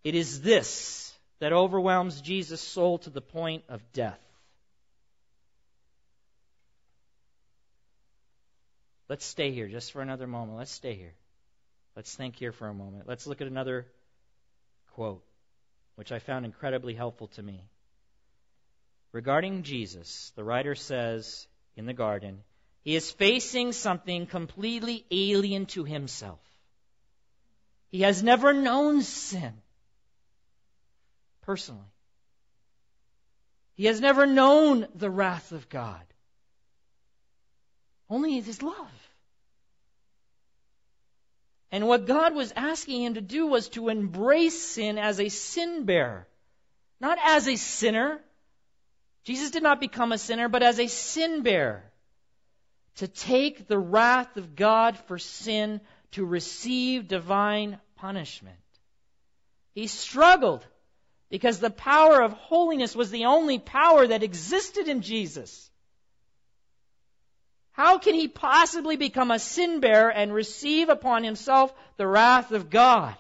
It 0.04 0.16
is 0.16 0.42
this 0.42 1.14
that 1.40 1.54
overwhelms 1.54 2.22
Jesus' 2.22 2.62
soul 2.62 3.00
to 3.00 3.10
the 3.10 3.22
point 3.22 3.64
of 3.70 3.82
death. 3.92 4.20
Let's 9.08 9.26
stay 9.26 9.52
here 9.52 9.68
just 9.68 9.92
for 9.92 10.02
another 10.02 10.28
moment. 10.28 10.58
Let's 10.58 10.72
stay 10.72 10.96
here. 10.96 11.14
Let's 11.96 12.14
think 12.16 12.36
here 12.36 12.52
for 12.52 12.68
a 12.68 12.74
moment. 12.74 13.08
Let's 13.08 13.28
look 13.28 13.42
at 13.42 13.48
another 13.48 13.86
quote, 14.94 15.24
which 15.96 16.12
I 16.12 16.20
found 16.20 16.46
incredibly 16.46 16.94
helpful 16.94 17.28
to 17.30 17.44
me. 17.44 17.62
Regarding 19.12 19.64
Jesus, 19.64 20.32
the 20.36 20.44
writer 20.44 20.76
says 20.76 21.48
in 21.76 21.86
the 21.86 21.94
garden, 21.94 22.44
he 22.82 22.96
is 22.96 23.12
facing 23.12 23.72
something 23.72 24.28
completely 24.28 25.06
alien 25.10 25.66
to 25.68 25.84
himself. 25.84 26.40
He 27.96 28.02
has 28.02 28.22
never 28.22 28.52
known 28.52 29.04
sin 29.04 29.54
personally. 31.44 31.94
He 33.76 33.86
has 33.86 34.02
never 34.02 34.26
known 34.26 34.86
the 34.96 35.10
wrath 35.10 35.54
of 35.54 35.70
God. 35.70 36.04
Only 38.10 38.42
his 38.42 38.62
love. 38.62 38.92
And 41.72 41.88
what 41.88 42.06
God 42.06 42.36
was 42.36 42.52
asking 42.58 43.04
him 43.04 43.14
to 43.14 43.22
do 43.22 43.48
was 43.48 43.70
to 43.70 43.88
embrace 43.88 44.62
sin 44.62 44.98
as 44.98 45.22
a 45.22 45.30
sin 45.30 45.86
bearer, 45.86 46.28
not 47.00 47.18
as 47.24 47.48
a 47.48 47.56
sinner. 47.56 48.20
Jesus 49.24 49.52
did 49.52 49.64
not 49.64 49.80
become 49.80 50.12
a 50.12 50.18
sinner, 50.18 50.50
but 50.50 50.64
as 50.64 50.82
a 50.82 50.88
sin 50.88 51.44
bearer. 51.44 51.90
To 52.96 53.08
take 53.08 53.70
the 53.70 53.80
wrath 53.80 54.36
of 54.36 54.54
God 54.58 54.98
for 54.98 55.18
sin 55.18 55.80
to 56.12 56.26
receive 56.26 57.08
divine 57.08 57.80
punishment. 57.96 58.58
He 59.74 59.88
struggled 59.88 60.66
because 61.30 61.60
the 61.60 61.70
power 61.70 62.22
of 62.22 62.34
holiness 62.34 62.96
was 62.96 63.12
the 63.12 63.26
only 63.26 63.60
power 63.60 64.08
that 64.08 64.24
existed 64.24 64.88
in 64.88 65.02
Jesus. 65.02 65.70
How 67.72 67.98
can 67.98 68.16
he 68.16 68.30
possibly 68.30 68.96
become 68.96 69.32
a 69.32 69.40
sin 69.40 69.82
bearer 69.82 70.10
and 70.10 70.34
receive 70.34 70.88
upon 70.88 71.26
himself 71.26 71.74
the 71.98 72.08
wrath 72.08 72.52
of 72.52 72.70
God? 72.70 73.16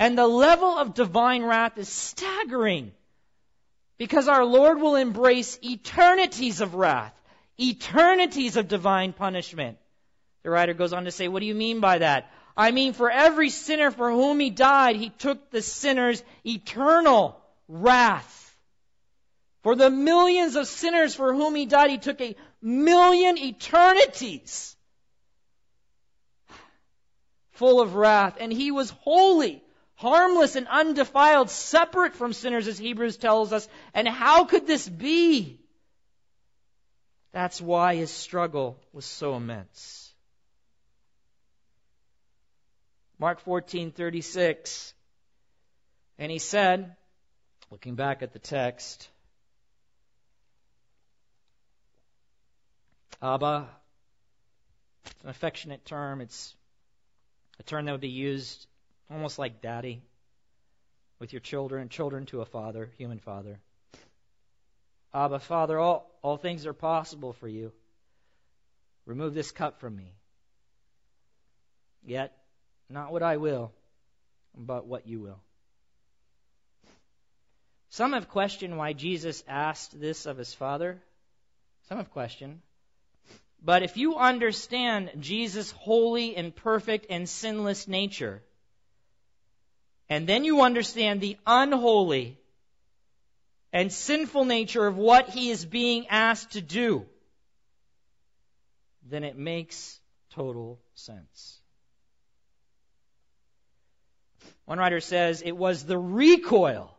And 0.00 0.18
the 0.18 0.26
level 0.26 0.78
of 0.78 0.94
divine 0.94 1.44
wrath 1.44 1.78
is 1.78 1.88
staggering 1.88 2.92
because 3.98 4.28
our 4.28 4.44
Lord 4.44 4.80
will 4.80 4.96
embrace 4.96 5.58
eternities 5.62 6.60
of 6.60 6.74
wrath, 6.74 7.14
eternities 7.58 8.56
of 8.56 8.68
divine 8.68 9.12
punishment. 9.12 9.78
The 10.42 10.50
writer 10.50 10.74
goes 10.74 10.92
on 10.92 11.04
to 11.04 11.10
say, 11.10 11.28
What 11.28 11.40
do 11.40 11.46
you 11.46 11.54
mean 11.54 11.80
by 11.80 11.98
that? 11.98 12.32
I 12.58 12.72
mean, 12.72 12.92
for 12.92 13.08
every 13.08 13.50
sinner 13.50 13.92
for 13.92 14.10
whom 14.10 14.40
he 14.40 14.50
died, 14.50 14.96
he 14.96 15.10
took 15.10 15.50
the 15.50 15.62
sinner's 15.62 16.24
eternal 16.44 17.40
wrath. 17.68 18.56
For 19.62 19.76
the 19.76 19.90
millions 19.90 20.56
of 20.56 20.66
sinners 20.66 21.14
for 21.14 21.32
whom 21.32 21.54
he 21.54 21.66
died, 21.66 21.90
he 21.90 21.98
took 21.98 22.20
a 22.20 22.34
million 22.60 23.38
eternities 23.38 24.76
full 27.52 27.80
of 27.80 27.94
wrath. 27.94 28.36
And 28.40 28.52
he 28.52 28.72
was 28.72 28.90
holy, 28.90 29.62
harmless, 29.94 30.56
and 30.56 30.66
undefiled, 30.66 31.50
separate 31.50 32.16
from 32.16 32.32
sinners, 32.32 32.66
as 32.66 32.76
Hebrews 32.76 33.18
tells 33.18 33.52
us. 33.52 33.68
And 33.94 34.08
how 34.08 34.46
could 34.46 34.66
this 34.66 34.88
be? 34.88 35.60
That's 37.32 37.60
why 37.60 37.94
his 37.94 38.10
struggle 38.10 38.80
was 38.92 39.04
so 39.04 39.36
immense. 39.36 40.07
Mark 43.18 43.44
14:36. 43.44 44.92
And 46.18 46.32
he 46.32 46.38
said, 46.38 46.96
looking 47.70 47.94
back 47.94 48.22
at 48.22 48.32
the 48.32 48.38
text, 48.38 49.08
Abba, 53.22 53.68
it's 55.04 55.22
an 55.22 55.30
affectionate 55.30 55.84
term. 55.84 56.20
It's 56.20 56.54
a 57.58 57.62
term 57.62 57.84
that 57.84 57.92
would 57.92 58.00
be 58.00 58.08
used 58.08 58.66
almost 59.10 59.38
like 59.38 59.60
daddy 59.60 60.02
with 61.18 61.32
your 61.32 61.40
children, 61.40 61.88
children 61.88 62.26
to 62.26 62.40
a 62.40 62.44
father, 62.44 62.90
human 62.96 63.18
father. 63.18 63.58
Abba, 65.12 65.38
Father, 65.40 65.78
all, 65.78 66.10
all 66.22 66.36
things 66.36 66.66
are 66.66 66.74
possible 66.74 67.32
for 67.32 67.48
you. 67.48 67.72
Remove 69.06 69.34
this 69.34 69.50
cup 69.50 69.80
from 69.80 69.96
me. 69.96 70.12
Yet, 72.04 72.37
not 72.88 73.12
what 73.12 73.22
I 73.22 73.36
will, 73.36 73.72
but 74.56 74.86
what 74.86 75.06
you 75.06 75.20
will. 75.20 75.40
Some 77.90 78.12
have 78.12 78.28
questioned 78.28 78.76
why 78.76 78.92
Jesus 78.92 79.42
asked 79.48 79.98
this 79.98 80.26
of 80.26 80.36
his 80.36 80.52
Father. 80.52 81.00
Some 81.88 81.98
have 81.98 82.10
questioned. 82.10 82.60
But 83.62 83.82
if 83.82 83.96
you 83.96 84.16
understand 84.16 85.10
Jesus' 85.18 85.70
holy 85.72 86.36
and 86.36 86.54
perfect 86.54 87.06
and 87.10 87.28
sinless 87.28 87.88
nature, 87.88 88.42
and 90.08 90.26
then 90.26 90.44
you 90.44 90.62
understand 90.62 91.20
the 91.20 91.36
unholy 91.46 92.38
and 93.72 93.92
sinful 93.92 94.44
nature 94.44 94.86
of 94.86 94.96
what 94.96 95.28
he 95.28 95.50
is 95.50 95.64
being 95.64 96.06
asked 96.08 96.52
to 96.52 96.60
do, 96.60 97.04
then 99.08 99.24
it 99.24 99.36
makes 99.36 99.98
total 100.30 100.78
sense. 100.94 101.60
One 104.68 104.78
writer 104.78 105.00
says 105.00 105.40
it 105.40 105.56
was 105.56 105.86
the 105.86 105.96
recoil 105.96 106.94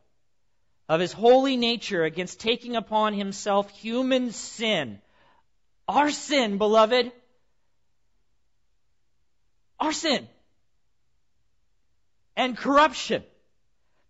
of 0.87 0.99
his 0.99 1.13
holy 1.13 1.55
nature 1.55 2.03
against 2.03 2.39
taking 2.39 2.75
upon 2.75 3.13
himself 3.13 3.69
human 3.69 4.31
sin. 4.31 4.99
Our 5.87 6.09
sin, 6.09 6.57
beloved. 6.57 7.11
Our 9.79 9.91
sin. 9.91 10.27
And 12.35 12.57
corruption 12.57 13.23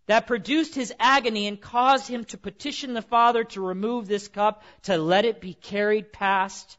that 0.06 0.26
produced 0.26 0.74
his 0.74 0.94
agony 0.98 1.48
and 1.48 1.60
caused 1.60 2.08
him 2.08 2.24
to 2.26 2.38
petition 2.38 2.94
the 2.94 3.02
Father 3.02 3.44
to 3.44 3.60
remove 3.60 4.08
this 4.08 4.30
cup, 4.30 4.64
to 4.84 4.98
let 4.98 5.26
it 5.26 5.42
be 5.42 5.54
carried 5.54 6.14
past 6.14 6.78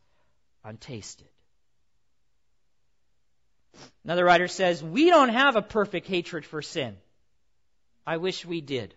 untasted. 0.64 1.28
Another 4.04 4.24
writer 4.24 4.48
says, 4.48 4.82
We 4.82 5.10
don't 5.10 5.28
have 5.28 5.56
a 5.56 5.62
perfect 5.62 6.06
hatred 6.06 6.44
for 6.44 6.62
sin. 6.62 6.96
I 8.06 8.16
wish 8.16 8.44
we 8.44 8.60
did. 8.60 8.94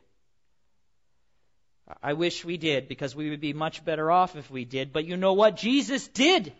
I 2.02 2.14
wish 2.14 2.46
we 2.46 2.58
did 2.58 2.88
because 2.88 3.16
we 3.16 3.30
would 3.30 3.42
be 3.42 3.54
much 3.54 3.84
better 3.84 4.10
off 4.10 4.36
if 4.36 4.50
we 4.50 4.66
did. 4.66 4.94
But 4.94 5.06
you 5.06 5.18
know 5.18 5.34
what? 5.34 5.58
Jesus 5.58 6.08
did. 6.08 6.54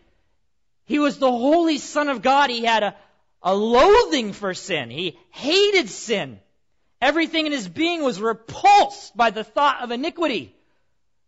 He 0.84 0.98
was 0.98 1.18
the 1.18 1.30
holy 1.30 1.78
Son 1.78 2.08
of 2.08 2.22
God. 2.22 2.50
He 2.50 2.64
had 2.64 2.82
a, 2.82 2.96
a 3.42 3.54
loathing 3.54 4.32
for 4.32 4.52
sin. 4.52 4.90
He 4.90 5.18
hated 5.30 5.88
sin. 5.88 6.38
Everything 7.00 7.46
in 7.46 7.52
his 7.52 7.68
being 7.68 8.02
was 8.02 8.20
repulsed 8.20 9.16
by 9.16 9.30
the 9.30 9.44
thought 9.44 9.82
of 9.82 9.90
iniquity. 9.90 10.54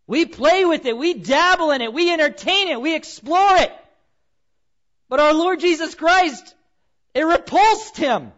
We 0.07 0.27
play 0.27 0.65
with 0.65 0.87
it. 0.87 0.97
We 0.97 1.15
dabble 1.15 1.71
in 1.73 1.81
it. 1.81 1.93
We 1.93 2.13
entertain 2.13 2.69
it. 2.69 2.81
We 2.81 2.95
explore 2.95 3.57
it. 3.57 3.73
But 5.09 5.21
our 5.21 5.35
Lord 5.35 5.61
Jesus 5.61 5.95
Christ 5.95 6.55
it 7.17 7.23
repulsed 7.23 7.97
him. 7.97 8.31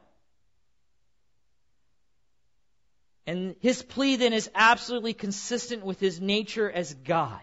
And 3.27 3.57
his 3.59 3.83
plea 3.83 4.15
then 4.15 4.33
is 4.33 4.49
absolutely 4.55 5.15
consistent 5.15 5.85
with 5.85 5.99
his 5.99 6.21
nature 6.21 6.71
as 6.71 6.95
God. 6.95 7.43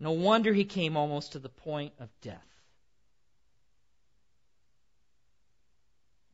No 0.00 0.10
wonder 0.10 0.52
he 0.52 0.64
came 0.64 0.96
almost 0.96 1.32
to 1.32 1.38
the 1.38 1.48
point 1.48 1.92
of 2.00 2.08
death. 2.20 2.44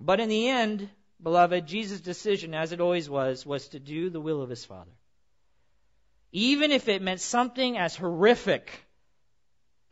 But 0.01 0.19
in 0.19 0.31
the 0.31 0.49
end, 0.49 0.89
beloved, 1.23 1.67
Jesus' 1.67 2.01
decision, 2.01 2.55
as 2.55 2.73
it 2.73 2.81
always 2.81 3.11
was, 3.11 3.45
was 3.45 3.69
to 3.69 3.79
do 3.79 4.09
the 4.09 4.21
will 4.21 4.41
of 4.41 4.49
his 4.49 4.65
Father. 4.65 4.97
Even 6.33 6.71
if 6.71 6.89
it 6.89 7.03
meant 7.03 7.21
something 7.21 7.77
as 7.77 7.97
horrific 7.97 8.71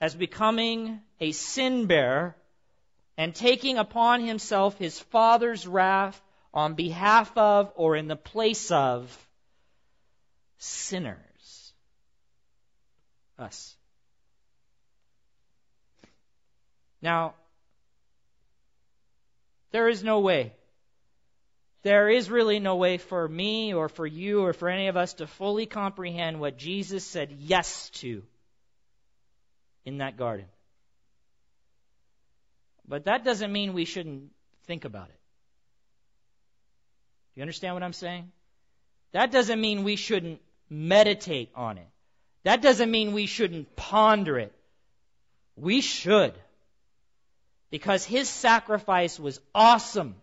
as 0.00 0.14
becoming 0.14 1.02
a 1.20 1.32
sin 1.32 1.84
bearer 1.84 2.36
and 3.18 3.34
taking 3.34 3.78
upon 3.78 4.24
himself 4.24 4.78
his 4.78 4.98
Father's 4.98 5.66
wrath 5.66 6.18
on 6.54 6.74
behalf 6.74 7.36
of 7.36 7.72
or 7.74 7.96
in 7.96 8.06
the 8.06 8.16
place 8.16 8.70
of 8.70 9.28
sinners. 10.58 11.72
Us. 13.36 13.76
Now, 17.02 17.34
there 19.72 19.88
is 19.88 20.02
no 20.02 20.20
way. 20.20 20.52
There 21.82 22.08
is 22.08 22.30
really 22.30 22.60
no 22.60 22.76
way 22.76 22.98
for 22.98 23.28
me 23.28 23.74
or 23.74 23.88
for 23.88 24.06
you 24.06 24.42
or 24.42 24.52
for 24.52 24.68
any 24.68 24.88
of 24.88 24.96
us 24.96 25.14
to 25.14 25.26
fully 25.26 25.66
comprehend 25.66 26.40
what 26.40 26.56
Jesus 26.56 27.04
said 27.04 27.32
yes 27.32 27.90
to 27.90 28.22
in 29.84 29.98
that 29.98 30.16
garden. 30.16 30.46
But 32.88 33.04
that 33.04 33.22
doesn't 33.24 33.52
mean 33.52 33.74
we 33.74 33.84
shouldn't 33.84 34.30
think 34.66 34.84
about 34.86 35.08
it. 35.08 35.20
Do 37.34 37.40
you 37.40 37.42
understand 37.42 37.74
what 37.74 37.82
I'm 37.82 37.92
saying? 37.92 38.32
That 39.12 39.30
doesn't 39.30 39.60
mean 39.60 39.84
we 39.84 39.96
shouldn't 39.96 40.40
meditate 40.70 41.50
on 41.54 41.78
it. 41.78 41.86
That 42.44 42.62
doesn't 42.62 42.90
mean 42.90 43.12
we 43.12 43.26
shouldn't 43.26 43.76
ponder 43.76 44.38
it. 44.38 44.52
We 45.56 45.82
should. 45.82 46.32
Because 47.70 48.04
his 48.04 48.28
sacrifice 48.28 49.20
was 49.20 49.38
awesome. 49.54 50.14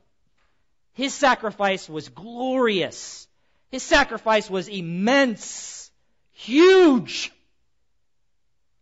His 0.94 1.14
sacrifice 1.14 1.88
was 1.88 2.10
glorious. 2.10 3.28
His 3.70 3.84
sacrifice 3.84 4.50
was 4.50 4.68
immense, 4.68 5.92
huge, 6.32 7.32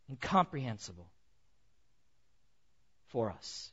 incomprehensible 0.09 1.09
for 3.07 3.31
us. 3.31 3.72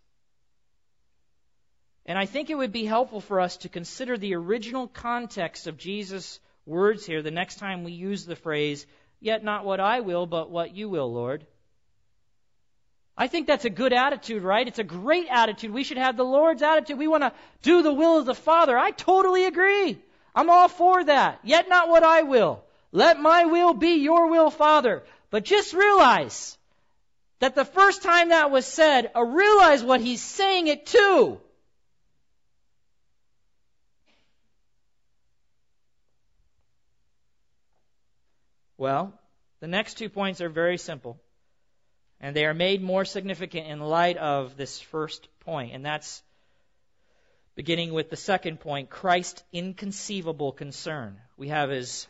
And 2.06 2.18
I 2.18 2.26
think 2.26 2.50
it 2.50 2.56
would 2.56 2.72
be 2.72 2.84
helpful 2.84 3.20
for 3.20 3.40
us 3.40 3.58
to 3.58 3.68
consider 3.68 4.16
the 4.16 4.34
original 4.34 4.88
context 4.88 5.66
of 5.66 5.76
Jesus' 5.76 6.40
words 6.66 7.06
here 7.06 7.22
the 7.22 7.30
next 7.30 7.56
time 7.58 7.84
we 7.84 7.92
use 7.92 8.24
the 8.24 8.36
phrase, 8.36 8.86
Yet 9.20 9.44
not 9.44 9.66
what 9.66 9.80
I 9.80 10.00
will, 10.00 10.26
but 10.26 10.50
what 10.50 10.74
you 10.74 10.88
will, 10.88 11.12
Lord. 11.12 11.46
I 13.16 13.26
think 13.26 13.46
that's 13.46 13.66
a 13.66 13.70
good 13.70 13.92
attitude, 13.92 14.42
right? 14.42 14.66
It's 14.66 14.78
a 14.78 14.84
great 14.84 15.26
attitude. 15.28 15.72
We 15.72 15.84
should 15.84 15.98
have 15.98 16.16
the 16.16 16.24
Lord's 16.24 16.62
attitude. 16.62 16.98
We 16.98 17.06
want 17.06 17.24
to 17.24 17.32
do 17.60 17.82
the 17.82 17.92
will 17.92 18.18
of 18.18 18.24
the 18.24 18.34
Father. 18.34 18.78
I 18.78 18.92
totally 18.92 19.44
agree. 19.44 19.98
I'm 20.34 20.48
all 20.48 20.68
for 20.68 21.04
that. 21.04 21.40
Yet 21.44 21.68
not 21.68 21.90
what 21.90 22.02
I 22.02 22.22
will. 22.22 22.64
Let 22.92 23.20
my 23.20 23.44
will 23.44 23.74
be 23.74 23.96
your 23.96 24.30
will, 24.30 24.50
Father. 24.50 25.02
But 25.28 25.44
just 25.44 25.74
realize 25.74 26.56
that 27.40 27.54
the 27.54 27.66
first 27.66 28.02
time 28.02 28.30
that 28.30 28.50
was 28.50 28.64
said, 28.64 29.10
uh, 29.14 29.22
realize 29.22 29.84
what 29.84 30.00
he's 30.00 30.22
saying 30.22 30.68
it 30.68 30.86
to. 30.86 31.38
Well, 38.80 39.12
the 39.60 39.66
next 39.66 39.98
two 39.98 40.08
points 40.08 40.40
are 40.40 40.48
very 40.48 40.78
simple. 40.78 41.20
And 42.18 42.34
they 42.34 42.46
are 42.46 42.54
made 42.54 42.80
more 42.80 43.04
significant 43.04 43.66
in 43.66 43.78
light 43.78 44.16
of 44.16 44.56
this 44.56 44.80
first 44.80 45.28
point, 45.40 45.74
and 45.74 45.84
that's 45.84 46.22
beginning 47.56 47.92
with 47.92 48.08
the 48.08 48.16
second 48.16 48.60
point 48.60 48.88
Christ's 48.88 49.42
inconceivable 49.52 50.52
concern. 50.52 51.18
We 51.36 51.48
have 51.48 51.68
his 51.68 52.08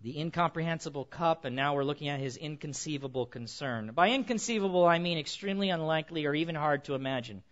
the 0.00 0.20
incomprehensible 0.20 1.06
cup, 1.06 1.44
and 1.44 1.56
now 1.56 1.74
we're 1.74 1.82
looking 1.82 2.08
at 2.08 2.20
his 2.20 2.36
inconceivable 2.36 3.26
concern. 3.26 3.90
By 3.96 4.10
inconceivable, 4.10 4.86
I 4.86 5.00
mean 5.00 5.18
extremely 5.18 5.70
unlikely 5.70 6.26
or 6.26 6.36
even 6.36 6.54
hard 6.54 6.84
to 6.84 6.94
imagine. 6.94 7.42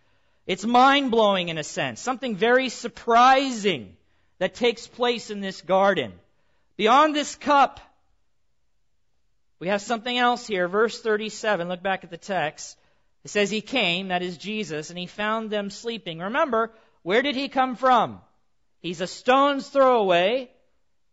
It's 0.46 0.64
mind 0.64 1.10
blowing 1.10 1.48
in 1.48 1.58
a 1.58 1.64
sense, 1.64 2.00
something 2.00 2.36
very 2.36 2.68
surprising 2.68 3.96
that 4.38 4.54
takes 4.54 4.86
place 4.86 5.30
in 5.30 5.40
this 5.40 5.60
garden. 5.60 6.12
Beyond 6.82 7.14
this 7.14 7.36
cup, 7.36 7.78
we 9.60 9.68
have 9.68 9.80
something 9.80 10.18
else 10.18 10.48
here. 10.48 10.66
Verse 10.66 11.00
37, 11.00 11.68
look 11.68 11.80
back 11.80 12.02
at 12.02 12.10
the 12.10 12.16
text. 12.16 12.76
It 13.22 13.30
says, 13.30 13.50
He 13.52 13.60
came, 13.60 14.08
that 14.08 14.20
is 14.20 14.36
Jesus, 14.36 14.90
and 14.90 14.98
he 14.98 15.06
found 15.06 15.48
them 15.48 15.70
sleeping. 15.70 16.18
Remember, 16.18 16.72
where 17.04 17.22
did 17.22 17.36
he 17.36 17.48
come 17.48 17.76
from? 17.76 18.20
He's 18.80 19.00
a 19.00 19.06
stone's 19.06 19.68
throw 19.68 20.00
away 20.00 20.50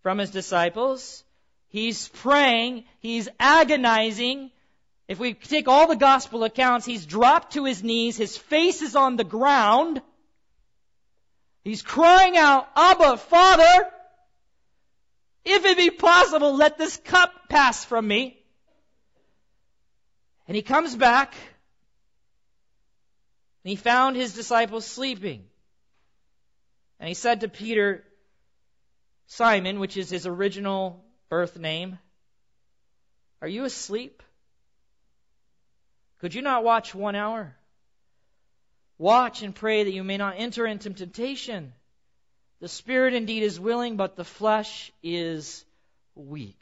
from 0.01 0.17
his 0.17 0.31
disciples. 0.31 1.23
He's 1.67 2.07
praying. 2.07 2.85
He's 2.99 3.29
agonizing. 3.39 4.49
If 5.07 5.19
we 5.19 5.35
take 5.35 5.67
all 5.67 5.87
the 5.87 5.95
gospel 5.95 6.45
accounts, 6.45 6.87
he's 6.87 7.05
dropped 7.05 7.53
to 7.53 7.65
his 7.65 7.83
knees. 7.83 8.17
His 8.17 8.35
face 8.35 8.81
is 8.81 8.95
on 8.95 9.17
the 9.17 9.23
ground. 9.23 10.01
He's 11.63 11.83
crying 11.83 12.37
out, 12.37 12.67
Abba, 12.75 13.17
Father, 13.17 13.91
if 15.45 15.65
it 15.65 15.77
be 15.77 15.89
possible, 15.89 16.55
let 16.55 16.77
this 16.77 16.97
cup 16.97 17.31
pass 17.49 17.83
from 17.85 18.07
me. 18.07 18.37
And 20.47 20.55
he 20.55 20.61
comes 20.61 20.95
back, 20.95 21.33
and 23.63 23.69
he 23.69 23.75
found 23.75 24.15
his 24.15 24.33
disciples 24.33 24.85
sleeping. 24.85 25.45
And 26.99 27.07
he 27.07 27.13
said 27.13 27.41
to 27.41 27.47
Peter, 27.47 28.03
Simon, 29.27 29.79
which 29.79 29.95
is 29.95 30.09
his 30.09 30.25
original 30.25 31.05
birth 31.29 31.57
name, 31.57 31.99
Are 33.41 33.47
you 33.47 33.63
asleep? 33.63 34.23
Could 36.19 36.33
you 36.33 36.41
not 36.41 36.63
watch 36.63 36.93
one 36.93 37.15
hour? 37.15 37.55
Watch 38.97 39.43
and 39.43 39.55
pray 39.55 39.83
that 39.83 39.93
you 39.93 40.03
may 40.03 40.17
not 40.17 40.35
enter 40.37 40.65
into 40.65 40.89
temptation. 40.89 41.73
The 42.61 42.67
spirit 42.67 43.13
indeed 43.13 43.43
is 43.43 43.59
willing, 43.59 43.95
but 43.95 44.15
the 44.15 44.25
flesh 44.25 44.91
is 45.01 45.63
weak. 46.15 46.61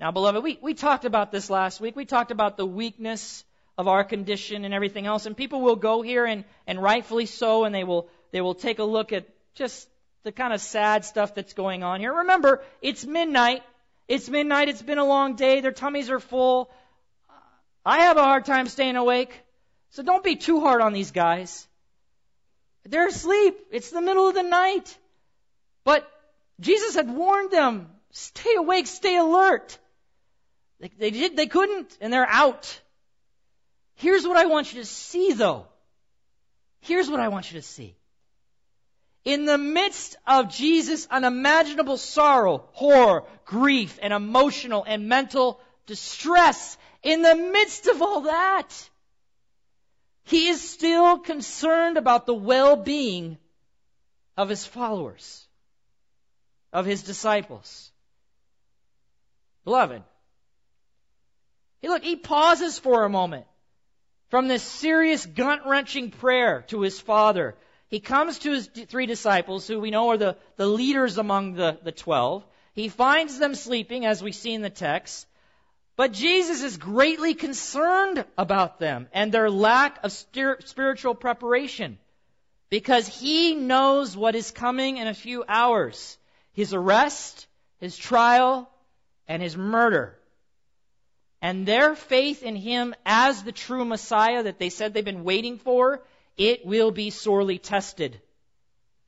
Now, 0.00 0.10
beloved, 0.10 0.42
we, 0.42 0.58
we 0.62 0.74
talked 0.74 1.04
about 1.04 1.30
this 1.30 1.50
last 1.50 1.80
week. 1.80 1.94
We 1.94 2.06
talked 2.06 2.30
about 2.30 2.56
the 2.56 2.66
weakness 2.66 3.44
of 3.76 3.88
our 3.88 4.04
condition 4.04 4.64
and 4.64 4.72
everything 4.72 5.06
else. 5.06 5.26
And 5.26 5.36
people 5.36 5.60
will 5.60 5.76
go 5.76 6.02
here 6.02 6.24
and, 6.24 6.44
and 6.66 6.82
rightfully 6.82 7.26
so, 7.26 7.64
and 7.64 7.74
they 7.74 7.84
will, 7.84 8.08
they 8.30 8.40
will 8.40 8.54
take 8.54 8.78
a 8.78 8.84
look 8.84 9.12
at 9.12 9.26
just 9.54 9.88
the 10.22 10.32
kind 10.32 10.52
of 10.52 10.60
sad 10.60 11.04
stuff 11.04 11.34
that's 11.34 11.52
going 11.52 11.82
on 11.82 12.00
here. 12.00 12.12
Remember, 12.12 12.62
it's 12.80 13.04
midnight. 13.04 13.62
It's 14.08 14.28
midnight. 14.28 14.68
It's 14.68 14.82
been 14.82 14.98
a 14.98 15.04
long 15.04 15.36
day. 15.36 15.60
Their 15.60 15.72
tummies 15.72 16.10
are 16.10 16.20
full. 16.20 16.70
I 17.84 18.00
have 18.00 18.16
a 18.16 18.24
hard 18.24 18.44
time 18.44 18.66
staying 18.68 18.96
awake. 18.96 19.38
So 19.90 20.02
don't 20.02 20.24
be 20.24 20.36
too 20.36 20.60
hard 20.60 20.80
on 20.80 20.92
these 20.92 21.10
guys. 21.10 21.66
They're 22.84 23.08
asleep. 23.08 23.56
It's 23.70 23.90
the 23.90 24.00
middle 24.00 24.26
of 24.28 24.34
the 24.34 24.42
night. 24.42 24.96
But 25.84 26.08
Jesus 26.60 26.94
had 26.94 27.10
warned 27.10 27.50
them, 27.50 27.88
stay 28.10 28.54
awake, 28.56 28.86
stay 28.86 29.16
alert. 29.16 29.78
They, 30.80 30.90
they 30.98 31.10
did, 31.10 31.36
they 31.36 31.46
couldn't, 31.46 31.96
and 32.00 32.12
they're 32.12 32.28
out. 32.28 32.80
Here's 33.94 34.26
what 34.26 34.36
I 34.36 34.46
want 34.46 34.72
you 34.72 34.80
to 34.80 34.86
see 34.86 35.32
though. 35.32 35.66
Here's 36.80 37.08
what 37.08 37.20
I 37.20 37.28
want 37.28 37.52
you 37.52 37.60
to 37.60 37.66
see. 37.66 37.94
In 39.24 39.44
the 39.44 39.58
midst 39.58 40.16
of 40.26 40.52
Jesus' 40.52 41.06
unimaginable 41.08 41.96
sorrow, 41.96 42.64
horror, 42.72 43.22
grief, 43.44 43.98
and 44.02 44.12
emotional 44.12 44.84
and 44.84 45.08
mental 45.08 45.60
distress, 45.86 46.76
in 47.04 47.22
the 47.22 47.36
midst 47.36 47.86
of 47.86 48.02
all 48.02 48.22
that, 48.22 48.68
he 50.24 50.48
is 50.48 50.60
still 50.60 51.18
concerned 51.18 51.98
about 51.98 52.26
the 52.26 52.34
well-being 52.34 53.38
of 54.36 54.48
his 54.48 54.66
followers, 54.66 55.46
of 56.72 56.86
his 56.86 57.02
disciples. 57.02 57.90
Beloved, 59.64 60.02
Hey, 61.82 61.88
look, 61.88 62.04
he 62.04 62.14
pauses 62.14 62.78
for 62.78 63.04
a 63.04 63.10
moment 63.10 63.44
from 64.30 64.46
this 64.46 64.62
serious 64.62 65.26
gut 65.26 65.66
wrenching 65.66 66.12
prayer 66.12 66.62
to 66.68 66.80
his 66.80 67.00
father. 67.00 67.56
He 67.88 67.98
comes 67.98 68.38
to 68.40 68.52
his 68.52 68.68
three 68.68 69.06
disciples, 69.06 69.66
who 69.66 69.80
we 69.80 69.90
know 69.90 70.10
are 70.10 70.16
the, 70.16 70.36
the 70.56 70.66
leaders 70.66 71.18
among 71.18 71.54
the, 71.54 71.78
the 71.82 71.90
twelve. 71.90 72.44
He 72.72 72.88
finds 72.88 73.38
them 73.38 73.56
sleeping, 73.56 74.06
as 74.06 74.22
we 74.22 74.30
see 74.30 74.54
in 74.54 74.62
the 74.62 74.70
text. 74.70 75.26
But 75.96 76.12
Jesus 76.12 76.62
is 76.62 76.76
greatly 76.78 77.34
concerned 77.34 78.24
about 78.38 78.78
them 78.78 79.08
and 79.12 79.30
their 79.30 79.50
lack 79.50 79.98
of 80.04 80.12
spiritual 80.12 81.16
preparation 81.16 81.98
because 82.70 83.06
he 83.06 83.56
knows 83.56 84.16
what 84.16 84.36
is 84.36 84.52
coming 84.52 84.96
in 84.96 85.08
a 85.08 85.14
few 85.14 85.44
hours 85.46 86.16
his 86.52 86.74
arrest, 86.74 87.46
his 87.78 87.96
trial, 87.96 88.70
and 89.26 89.42
his 89.42 89.56
murder 89.56 90.18
and 91.42 91.66
their 91.66 91.96
faith 91.96 92.44
in 92.44 92.54
him 92.54 92.94
as 93.04 93.42
the 93.42 93.52
true 93.52 93.84
Messiah 93.84 94.44
that 94.44 94.60
they 94.60 94.70
said 94.70 94.94
they've 94.94 95.04
been 95.04 95.24
waiting 95.24 95.58
for, 95.58 96.00
it 96.36 96.64
will 96.64 96.92
be 96.92 97.10
sorely 97.10 97.58
tested. 97.58 98.20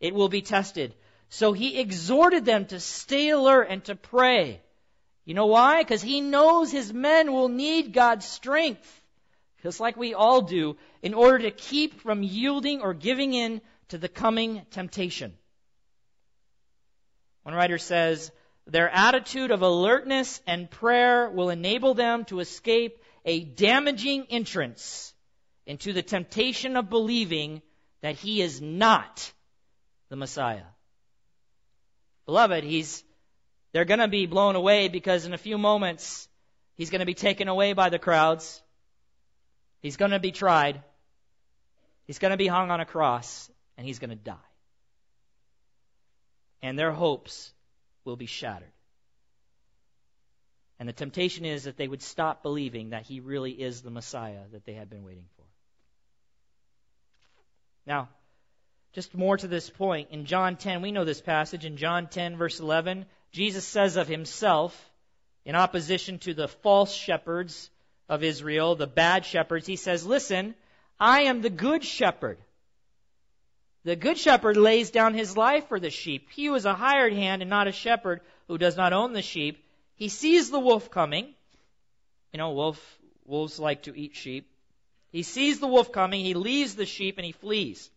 It 0.01 0.15
will 0.15 0.29
be 0.29 0.43
tested. 0.43 0.95
So 1.29 1.53
he 1.53 1.79
exhorted 1.79 2.45
them 2.45 2.67
to 2.67 2.81
stay 2.81 3.31
alert 3.31 3.69
and 3.71 3.85
to 3.85 3.95
pray. 3.95 4.61
You 5.25 5.35
know 5.35 5.47
why? 5.47 5.81
Because 5.81 6.03
he 6.03 6.21
knows 6.21 6.73
his 6.73 6.93
men 6.93 7.33
will 7.33 7.49
need 7.49 7.93
God's 7.93 8.27
strength, 8.27 9.01
just 9.63 9.79
like 9.79 9.97
we 9.97 10.13
all 10.13 10.43
do, 10.43 10.77
in 11.03 11.15
order 11.15 11.39
to 11.39 11.51
keep 11.53 12.01
from 12.01 12.25
yielding 12.25 12.83
or 12.83 12.95
giving 12.95 13.33
in 13.33 13.61
to 13.89 13.97
the 13.97 14.09
coming 14.09 14.63
temptation. 14.73 15.35
One 17.45 17.55
writer 17.55 17.79
says, 17.79 18.33
their 18.67 18.89
attitude 18.89 19.51
of 19.51 19.63
alertness 19.63 20.41
and 20.47 20.71
prayer 20.71 21.31
will 21.31 21.51
enable 21.51 21.95
them 21.95 22.25
to 22.27 22.41
escape 22.41 23.03
a 23.25 23.45
damaging 23.45 24.27
entrance 24.31 25.13
into 25.67 25.93
the 25.93 26.03
temptation 26.03 26.77
of 26.77 26.91
believing 26.91 27.63
that 28.01 28.17
he 28.17 28.41
is 28.43 28.61
not 28.61 29.33
the 30.09 30.17
Messiah. 30.17 30.65
Beloved, 32.27 32.65
he's, 32.65 33.05
they're 33.73 33.85
going 33.85 34.01
to 34.01 34.09
be 34.09 34.27
blown 34.27 34.57
away 34.57 34.89
because 34.89 35.27
in 35.27 35.35
a 35.35 35.39
few 35.39 35.59
moments 35.59 36.29
he's 36.77 36.91
going 36.91 37.01
to 37.01 37.07
be 37.07 37.15
taken 37.15 37.49
away 37.49 37.75
by 37.75 37.91
the 37.91 37.99
crowds. 37.99 38.63
He's 39.81 39.99
going 39.99 40.13
to 40.13 40.21
be 40.21 40.33
tried. 40.33 40.83
He's 42.07 42.19
going 42.19 42.31
to 42.31 42.39
be 42.39 42.47
hung 42.47 42.71
on 42.71 42.81
a 42.81 42.87
cross 42.87 43.51
and 43.77 43.87
he's 43.87 43.99
going 43.99 44.11
to 44.11 44.17
die. 44.17 44.54
And 46.65 46.79
their 46.79 46.93
hopes 46.93 47.53
will 48.07 48.17
be 48.17 48.25
shattered. 48.25 48.73
And 50.79 50.89
the 50.89 50.95
temptation 50.95 51.45
is 51.45 51.65
that 51.65 51.77
they 51.77 51.87
would 51.87 52.01
stop 52.01 52.43
believing 52.43 52.91
that 52.91 53.03
he 53.03 53.21
really 53.21 53.51
is 53.51 53.83
the 53.83 53.91
Messiah 53.91 54.41
that 54.51 54.65
they 54.65 54.73
had 54.73 54.89
been 54.89 55.05
waiting 55.05 55.27
for. 55.37 55.45
Now, 57.87 58.09
just 58.95 59.15
more 59.15 59.37
to 59.37 59.47
this 59.47 59.69
point, 59.69 60.09
in 60.11 60.25
John 60.25 60.57
10, 60.57 60.81
we 60.81 60.91
know 60.91 61.05
this 61.05 61.21
passage. 61.21 61.67
In 61.67 61.77
John 61.77 62.07
10, 62.07 62.39
verse 62.39 62.59
11, 62.61 63.05
Jesus 63.31 63.67
says 63.67 63.99
of 63.99 64.09
himself, 64.09 64.91
in 65.45 65.57
opposition 65.57 66.19
to 66.21 66.33
the 66.33 66.49
false 66.49 66.95
shepherds 66.95 67.69
of 68.09 68.25
Israel, 68.25 68.75
the 68.75 68.87
bad 68.87 69.27
shepherds, 69.27 69.67
he 69.67 69.77
says, 69.77 70.07
Listen, 70.07 70.55
I 70.99 71.25
am 71.25 71.43
the 71.43 71.51
good 71.51 71.85
shepherd. 71.85 72.39
The 73.85 73.97
good 73.97 74.17
shepherd 74.17 74.57
lays 74.57 74.91
down 74.91 75.13
his 75.13 75.37
life 75.37 75.69
for 75.69 75.79
the 75.79 75.91
sheep. 75.91 76.31
He 76.31 76.47
who 76.47 76.55
is 76.55 76.65
a 76.65 76.75
hired 76.75 77.13
hand 77.13 77.43
and 77.43 77.51
not 77.51 77.69
a 77.69 77.73
shepherd 77.73 78.23
who 78.49 78.57
does 78.57 78.77
not 78.77 78.95
own 78.95 79.13
the 79.13 79.23
sheep, 79.23 79.63
he 79.97 80.09
sees 80.09 80.51
the 80.51 80.59
wolf 80.59 80.91
coming. 80.91 81.35
You 82.33 82.39
know, 82.39 82.53
wolf, 82.53 82.99
wolves 83.27 83.59
like 83.59 83.83
to 83.83 83.97
eat 83.97 84.17
sheep. 84.17 84.51
He 85.13 85.23
sees 85.23 85.61
the 85.61 85.69
wolf 85.69 85.93
coming, 85.93 86.25
he 86.25 86.35
leaves 86.35 86.75
the 86.75 86.87
sheep 86.87 87.19
and 87.19 87.27
he 87.27 87.33
flees. 87.33 87.91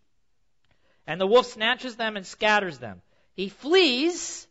And 1.06 1.20
the 1.20 1.26
wolf 1.26 1.46
snatches 1.46 1.96
them 1.96 2.16
and 2.16 2.26
scatters 2.26 2.78
them. 2.78 3.00
He 3.34 3.48
flees 3.48 4.46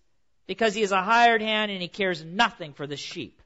because 0.47 0.73
he 0.73 0.81
is 0.81 0.91
a 0.91 1.03
hired 1.03 1.41
hand 1.41 1.71
and 1.71 1.81
he 1.81 1.87
cares 1.87 2.23
nothing 2.23 2.73
for 2.73 2.87
the 2.87 2.97
sheep. 2.97 3.41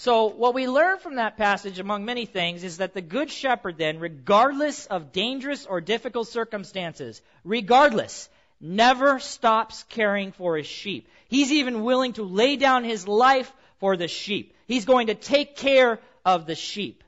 So, 0.00 0.26
what 0.26 0.54
we 0.54 0.68
learn 0.68 1.00
from 1.00 1.16
that 1.16 1.36
passage, 1.36 1.80
among 1.80 2.04
many 2.04 2.24
things, 2.24 2.62
is 2.62 2.76
that 2.76 2.94
the 2.94 3.00
Good 3.00 3.32
Shepherd, 3.32 3.78
then, 3.78 3.98
regardless 3.98 4.86
of 4.86 5.10
dangerous 5.10 5.66
or 5.66 5.80
difficult 5.80 6.28
circumstances, 6.28 7.20
regardless, 7.42 8.28
never 8.60 9.18
stops 9.18 9.82
caring 9.88 10.30
for 10.30 10.56
his 10.56 10.68
sheep. 10.68 11.08
He's 11.26 11.50
even 11.50 11.82
willing 11.82 12.12
to 12.12 12.22
lay 12.22 12.54
down 12.54 12.84
his 12.84 13.08
life 13.08 13.52
for 13.80 13.96
the 13.96 14.06
sheep. 14.06 14.54
He's 14.68 14.84
going 14.84 15.08
to 15.08 15.16
take 15.16 15.56
care 15.56 15.98
of 16.24 16.46
the 16.46 16.54
sheep. 16.54 17.02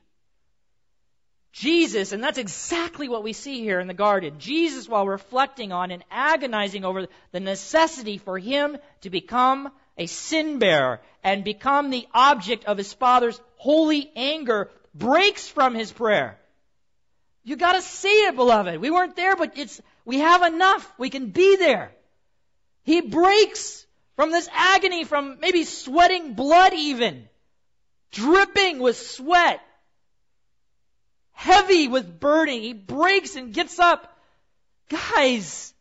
Jesus, 1.51 2.13
and 2.13 2.23
that's 2.23 2.37
exactly 2.37 3.09
what 3.09 3.23
we 3.23 3.33
see 3.33 3.59
here 3.59 3.79
in 3.79 3.87
the 3.87 3.93
garden. 3.93 4.35
Jesus, 4.39 4.87
while 4.87 5.05
reflecting 5.05 5.71
on 5.71 5.91
and 5.91 6.03
agonizing 6.09 6.85
over 6.85 7.07
the 7.31 7.39
necessity 7.39 8.17
for 8.17 8.39
him 8.39 8.77
to 9.01 9.09
become 9.09 9.69
a 9.97 10.05
sin 10.05 10.59
bearer 10.59 11.01
and 11.23 11.43
become 11.43 11.89
the 11.89 12.07
object 12.13 12.65
of 12.65 12.77
his 12.77 12.93
father's 12.93 13.39
holy 13.57 14.11
anger 14.15 14.69
breaks 14.95 15.47
from 15.47 15.75
his 15.75 15.91
prayer. 15.91 16.39
You 17.43 17.57
gotta 17.57 17.81
see 17.81 18.25
it, 18.27 18.35
beloved. 18.35 18.79
We 18.79 18.91
weren't 18.91 19.15
there, 19.15 19.35
but 19.35 19.57
it's, 19.57 19.81
we 20.05 20.19
have 20.19 20.43
enough. 20.43 20.91
We 20.97 21.09
can 21.09 21.31
be 21.31 21.57
there. 21.57 21.91
He 22.83 23.01
breaks 23.01 23.85
from 24.15 24.31
this 24.31 24.47
agony, 24.53 25.03
from 25.03 25.39
maybe 25.39 25.63
sweating 25.63 26.33
blood 26.33 26.73
even, 26.73 27.27
dripping 28.11 28.79
with 28.79 28.97
sweat, 28.97 29.59
heavy 31.33 31.87
with 31.87 32.19
burning. 32.19 32.61
He 32.61 32.73
breaks 32.73 33.35
and 33.35 33.53
gets 33.53 33.79
up. 33.79 34.17
Guys, 34.89 35.73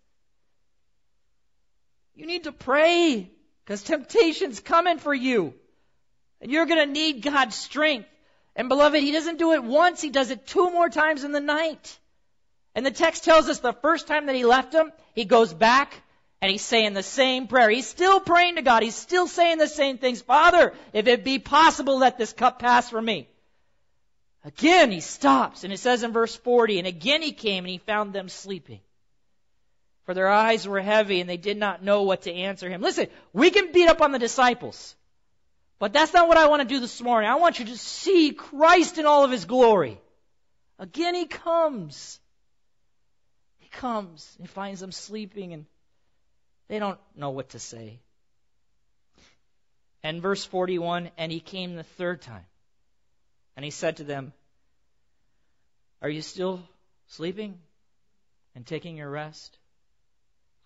you 2.14 2.26
need 2.26 2.44
to 2.44 2.53
pray. 2.53 3.30
Because 3.64 3.82
temptation's 3.84 4.59
coming 4.59 4.98
for 4.98 5.14
you. 5.14 5.55
And 6.40 6.51
you're 6.51 6.66
going 6.66 6.84
to 6.84 6.92
need 6.92 7.22
God's 7.22 7.55
strength. 7.55 8.09
And 8.57 8.68
beloved, 8.68 9.01
He 9.01 9.12
doesn't 9.12 9.38
do 9.38 9.53
it 9.53 9.62
once, 9.62 10.01
He 10.01 10.11
does 10.11 10.30
it 10.30 10.46
two 10.46 10.70
more 10.70 10.88
times 10.88 11.22
in 11.22 11.30
the 11.30 11.40
night. 11.40 11.98
And 12.74 12.84
the 12.84 12.90
text 12.90 13.24
tells 13.24 13.48
us 13.48 13.61
the 13.61 13.72
first 13.72 14.09
time 14.09 14.26
that 14.26 14.34
He 14.34 14.44
left 14.44 14.74
him, 14.74 14.92
He 15.14 15.24
goes 15.24 15.55
back 15.55 15.94
and 16.42 16.51
He's 16.51 16.62
saying 16.62 16.94
the 16.94 17.05
same 17.05 17.46
prayer. 17.46 17.70
He's 17.70 17.86
still 17.86 18.18
praying 18.18 18.57
to 18.57 18.62
God. 18.62 18.82
He's 18.82 18.96
still 18.96 19.28
saying 19.28 19.59
the 19.59 19.68
same 19.68 19.98
things. 19.98 20.20
Father, 20.20 20.74
if 20.92 21.07
it 21.07 21.22
be 21.22 21.38
possible, 21.38 21.98
let 21.98 22.18
this 22.18 22.32
cup 22.32 22.59
pass 22.59 22.90
from 22.90 23.05
me. 23.05 23.28
Again, 24.45 24.91
He 24.91 25.01
stops 25.01 25.64
and 25.64 25.72
it 25.72 25.78
says 25.78 26.03
in 26.03 26.12
verse 26.12 26.34
40, 26.36 26.78
and 26.78 26.88
again 26.88 27.22
He 27.22 27.32
came 27.32 27.64
and 27.64 27.70
He 27.70 27.78
found 27.78 28.12
them 28.12 28.28
sleeping 28.28 28.80
for 30.11 30.14
their 30.14 30.28
eyes 30.28 30.66
were 30.66 30.80
heavy 30.80 31.20
and 31.20 31.30
they 31.30 31.36
did 31.36 31.57
not 31.57 31.84
know 31.84 32.03
what 32.03 32.22
to 32.22 32.32
answer 32.32 32.68
him. 32.68 32.82
Listen, 32.82 33.07
we 33.32 33.51
can 33.51 33.70
beat 33.70 33.88
up 33.88 34.01
on 34.01 34.11
the 34.11 34.18
disciples, 34.18 34.97
but 35.78 35.93
that's 35.93 36.12
not 36.12 36.26
what 36.26 36.36
I 36.36 36.49
want 36.49 36.62
to 36.62 36.68
do 36.68 36.80
this 36.80 37.01
morning. 37.01 37.30
I 37.30 37.36
want 37.36 37.61
you 37.61 37.66
to 37.66 37.76
see 37.76 38.32
Christ 38.32 38.99
in 38.99 39.07
all 39.07 39.22
of 39.22 39.30
his 39.30 39.45
glory. 39.45 40.01
Again, 40.80 41.14
he 41.14 41.26
comes. 41.26 42.18
He 43.59 43.68
comes. 43.68 44.34
And 44.36 44.49
he 44.49 44.53
finds 44.53 44.80
them 44.80 44.91
sleeping 44.91 45.53
and 45.53 45.66
they 46.66 46.80
don't 46.80 46.99
know 47.14 47.30
what 47.30 47.51
to 47.51 47.61
say. 47.61 48.01
And 50.03 50.20
verse 50.20 50.45
41 50.45 51.12
And 51.18 51.30
he 51.30 51.38
came 51.38 51.76
the 51.76 51.84
third 51.84 52.20
time. 52.20 52.47
And 53.61 53.65
he 53.67 53.71
said 53.71 53.99
to 53.99 54.05
them, 54.05 54.33
Are 56.01 56.09
you 56.09 56.23
still 56.23 56.63
sleeping 57.09 57.59
and 58.55 58.67
taking 58.67 58.97
your 58.97 59.11
rest? 59.11 59.59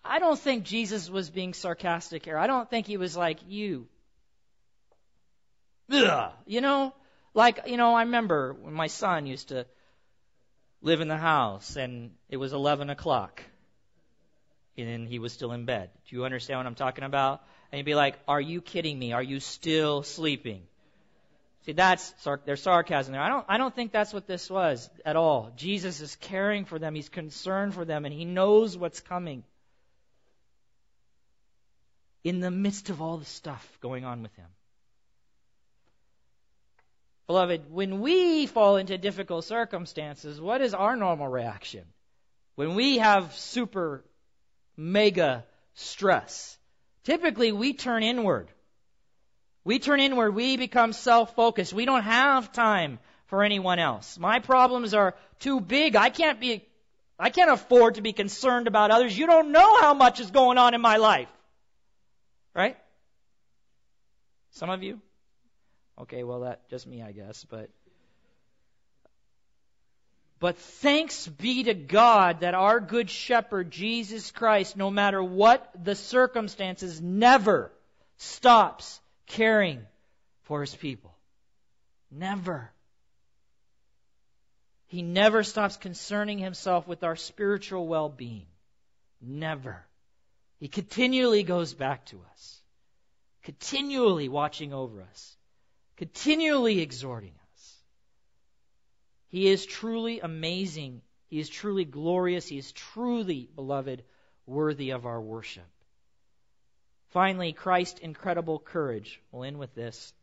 I 0.01 0.19
don't 0.19 0.39
think 0.39 0.63
Jesus 0.63 1.09
was 1.09 1.29
being 1.29 1.53
sarcastic 1.53 2.23
here. 2.23 2.37
I 2.37 2.47
don't 2.47 2.69
think 2.69 2.87
he 2.87 2.95
was 2.95 3.17
like, 3.17 3.39
you. 3.49 3.89
Ugh. 5.91 6.31
You 6.45 6.61
know, 6.61 6.93
like, 7.33 7.67
you 7.67 7.75
know, 7.75 7.95
I 7.95 8.03
remember 8.03 8.53
when 8.53 8.73
my 8.73 8.87
son 8.87 9.25
used 9.25 9.49
to 9.49 9.65
live 10.81 11.01
in 11.01 11.09
the 11.09 11.17
house 11.17 11.75
and 11.75 12.11
it 12.29 12.37
was 12.37 12.53
11 12.53 12.89
o'clock 12.89 13.43
and 14.77 15.05
he 15.05 15.19
was 15.19 15.33
still 15.33 15.51
in 15.51 15.65
bed. 15.65 15.89
Do 16.09 16.15
you 16.15 16.23
understand 16.23 16.59
what 16.59 16.65
I'm 16.65 16.75
talking 16.75 17.03
about? 17.03 17.43
And 17.73 17.77
he'd 17.77 17.83
be 17.83 17.93
like, 17.93 18.17
are 18.25 18.39
you 18.39 18.61
kidding 18.61 18.97
me? 18.97 19.11
Are 19.11 19.21
you 19.21 19.41
still 19.41 20.01
sleeping? 20.01 20.61
See, 21.65 21.71
that's 21.71 22.13
there's 22.45 22.61
sarcasm 22.61 23.13
there. 23.13 23.21
I 23.21 23.29
don't, 23.29 23.45
I 23.49 23.57
don't 23.57 23.73
think 23.73 23.91
that's 23.91 24.13
what 24.13 24.27
this 24.27 24.49
was 24.51 24.87
at 25.03 25.15
all. 25.15 25.51
Jesus 25.55 25.99
is 25.99 26.15
caring 26.17 26.65
for 26.65 26.77
them. 26.77 26.93
He's 26.93 27.09
concerned 27.09 27.73
for 27.73 27.85
them 27.85 28.05
and 28.05 28.13
he 28.13 28.23
knows 28.23 28.77
what's 28.77 29.01
coming 29.01 29.43
in 32.23 32.39
the 32.39 32.51
midst 32.51 32.91
of 32.91 33.01
all 33.01 33.17
the 33.17 33.25
stuff 33.25 33.77
going 33.81 34.05
on 34.05 34.21
with 34.21 34.35
him. 34.35 34.45
Beloved, 37.25 37.71
when 37.71 37.99
we 37.99 38.45
fall 38.45 38.77
into 38.77 38.99
difficult 38.99 39.45
circumstances, 39.45 40.39
what 40.39 40.61
is 40.61 40.75
our 40.75 40.95
normal 40.95 41.27
reaction? 41.27 41.83
When 42.53 42.75
we 42.75 42.99
have 42.99 43.33
super, 43.33 44.05
mega 44.77 45.45
stress, 45.73 46.57
typically 47.03 47.51
we 47.51 47.73
turn 47.73 48.03
inward. 48.03 48.49
We 49.65 49.79
turn 49.79 49.99
inward. 49.99 50.35
We 50.35 50.57
become 50.57 50.93
self-focused. 50.93 51.73
We 51.73 51.85
don't 51.85 52.03
have 52.03 52.53
time 52.53 52.99
for 53.25 53.43
anyone 53.43 53.79
else. 53.79 54.17
My 54.17 54.39
problems 54.39 54.93
are 54.93 55.15
too 55.39 55.59
big. 55.59 55.95
I 55.95 56.09
can't 56.09 56.39
be, 56.39 56.63
I 57.17 57.31
can't 57.31 57.49
afford 57.51 57.95
to 57.95 58.01
be 58.01 58.13
concerned 58.13 58.67
about 58.67 58.91
others. 58.91 59.17
You 59.17 59.25
don't 59.25 59.51
know 59.51 59.81
how 59.81 59.95
much 59.95 60.19
is 60.19 60.29
going 60.29 60.59
on 60.59 60.75
in 60.75 60.81
my 60.81 60.97
life. 60.97 61.27
Right? 62.53 62.77
Some 64.51 64.69
of 64.69 64.83
you? 64.83 65.01
Okay, 65.99 66.23
well 66.23 66.41
that 66.41 66.69
just 66.69 66.85
me 66.85 67.01
I 67.01 67.11
guess, 67.11 67.45
but 67.49 67.69
but 70.39 70.57
thanks 70.57 71.27
be 71.27 71.63
to 71.63 71.73
God 71.73 72.41
that 72.41 72.53
our 72.53 72.79
good 72.79 73.09
shepherd 73.09 73.71
Jesus 73.71 74.31
Christ 74.31 74.77
no 74.77 74.91
matter 74.91 75.23
what 75.23 75.69
the 75.81 75.95
circumstances 75.95 77.01
never 77.01 77.71
stops 78.17 78.99
caring 79.27 79.85
for 80.43 80.61
his 80.61 80.75
people. 80.75 81.15
Never. 82.11 82.71
He 84.87 85.01
never 85.01 85.43
stops 85.43 85.77
concerning 85.77 86.37
himself 86.37 86.87
with 86.87 87.03
our 87.03 87.15
spiritual 87.15 87.87
well-being. 87.87 88.47
Never. 89.21 89.85
He 90.59 90.67
continually 90.67 91.43
goes 91.43 91.73
back 91.73 92.05
to 92.07 92.21
us. 92.31 92.61
continually 93.45 94.27
watching 94.27 94.73
over 94.73 95.01
us, 95.03 95.37
continually 95.97 96.81
exhorting 96.81 97.33
us. 97.53 97.73
He 99.29 99.47
is 99.47 99.65
truly 99.65 100.19
amazing. 100.19 101.01
He 101.27 101.39
is 101.39 101.47
truly 101.47 101.85
glorious. 101.85 102.47
He 102.47 102.57
is 102.57 102.71
truly, 102.71 103.47
beloved, 103.55 104.03
worthy 104.47 104.89
of 104.89 105.05
our 105.05 105.21
worship. 105.21 105.67
Finally, 107.15 107.53
Christ's 107.53 108.01
incredible 108.01 108.59
courage. 108.59 109.21
We'll 109.31 109.45
end 109.45 109.57
with 109.57 109.73
this. 109.73 110.13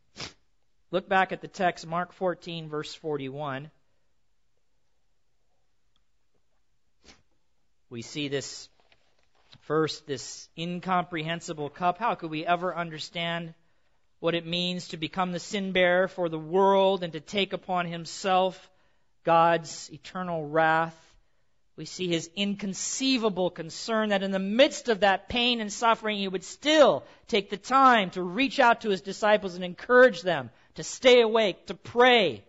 Look 0.91 1.09
back 1.09 1.31
at 1.31 1.41
the 1.41 1.47
text, 1.47 1.87
Mark 1.87 2.13
14, 2.13 2.69
verse 2.69 2.93
41. 2.93 3.71
We 7.89 8.03
see 8.03 8.27
this 8.27 8.69
first, 9.61 10.05
this 10.05 10.47
incomprehensible 10.55 11.71
cup. 11.71 11.97
How 11.97 12.13
could 12.13 12.29
we 12.29 12.45
ever 12.45 12.77
understand 12.77 13.55
what 14.19 14.35
it 14.35 14.45
means 14.45 14.89
to 14.89 14.97
become 14.97 15.31
the 15.31 15.39
sin 15.39 15.71
bearer 15.71 16.07
for 16.07 16.29
the 16.29 16.37
world 16.37 17.03
and 17.03 17.13
to 17.13 17.19
take 17.19 17.53
upon 17.53 17.87
himself 17.87 18.69
God's 19.23 19.89
eternal 19.91 20.45
wrath? 20.45 21.12
We 21.75 21.85
see 21.85 22.07
his 22.07 22.29
inconceivable 22.35 23.49
concern 23.49 24.09
that 24.09 24.21
in 24.21 24.31
the 24.31 24.39
midst 24.39 24.89
of 24.89 24.99
that 24.99 25.27
pain 25.27 25.59
and 25.59 25.73
suffering, 25.73 26.17
he 26.17 26.27
would 26.27 26.43
still 26.43 27.03
take 27.27 27.49
the 27.49 27.57
time 27.57 28.11
to 28.11 28.21
reach 28.21 28.59
out 28.59 28.81
to 28.81 28.89
his 28.89 29.01
disciples 29.01 29.55
and 29.55 29.63
encourage 29.63 30.21
them 30.21 30.51
to 30.75 30.83
stay 30.83 31.21
awake, 31.21 31.67
to 31.67 31.73
pray 31.73 32.43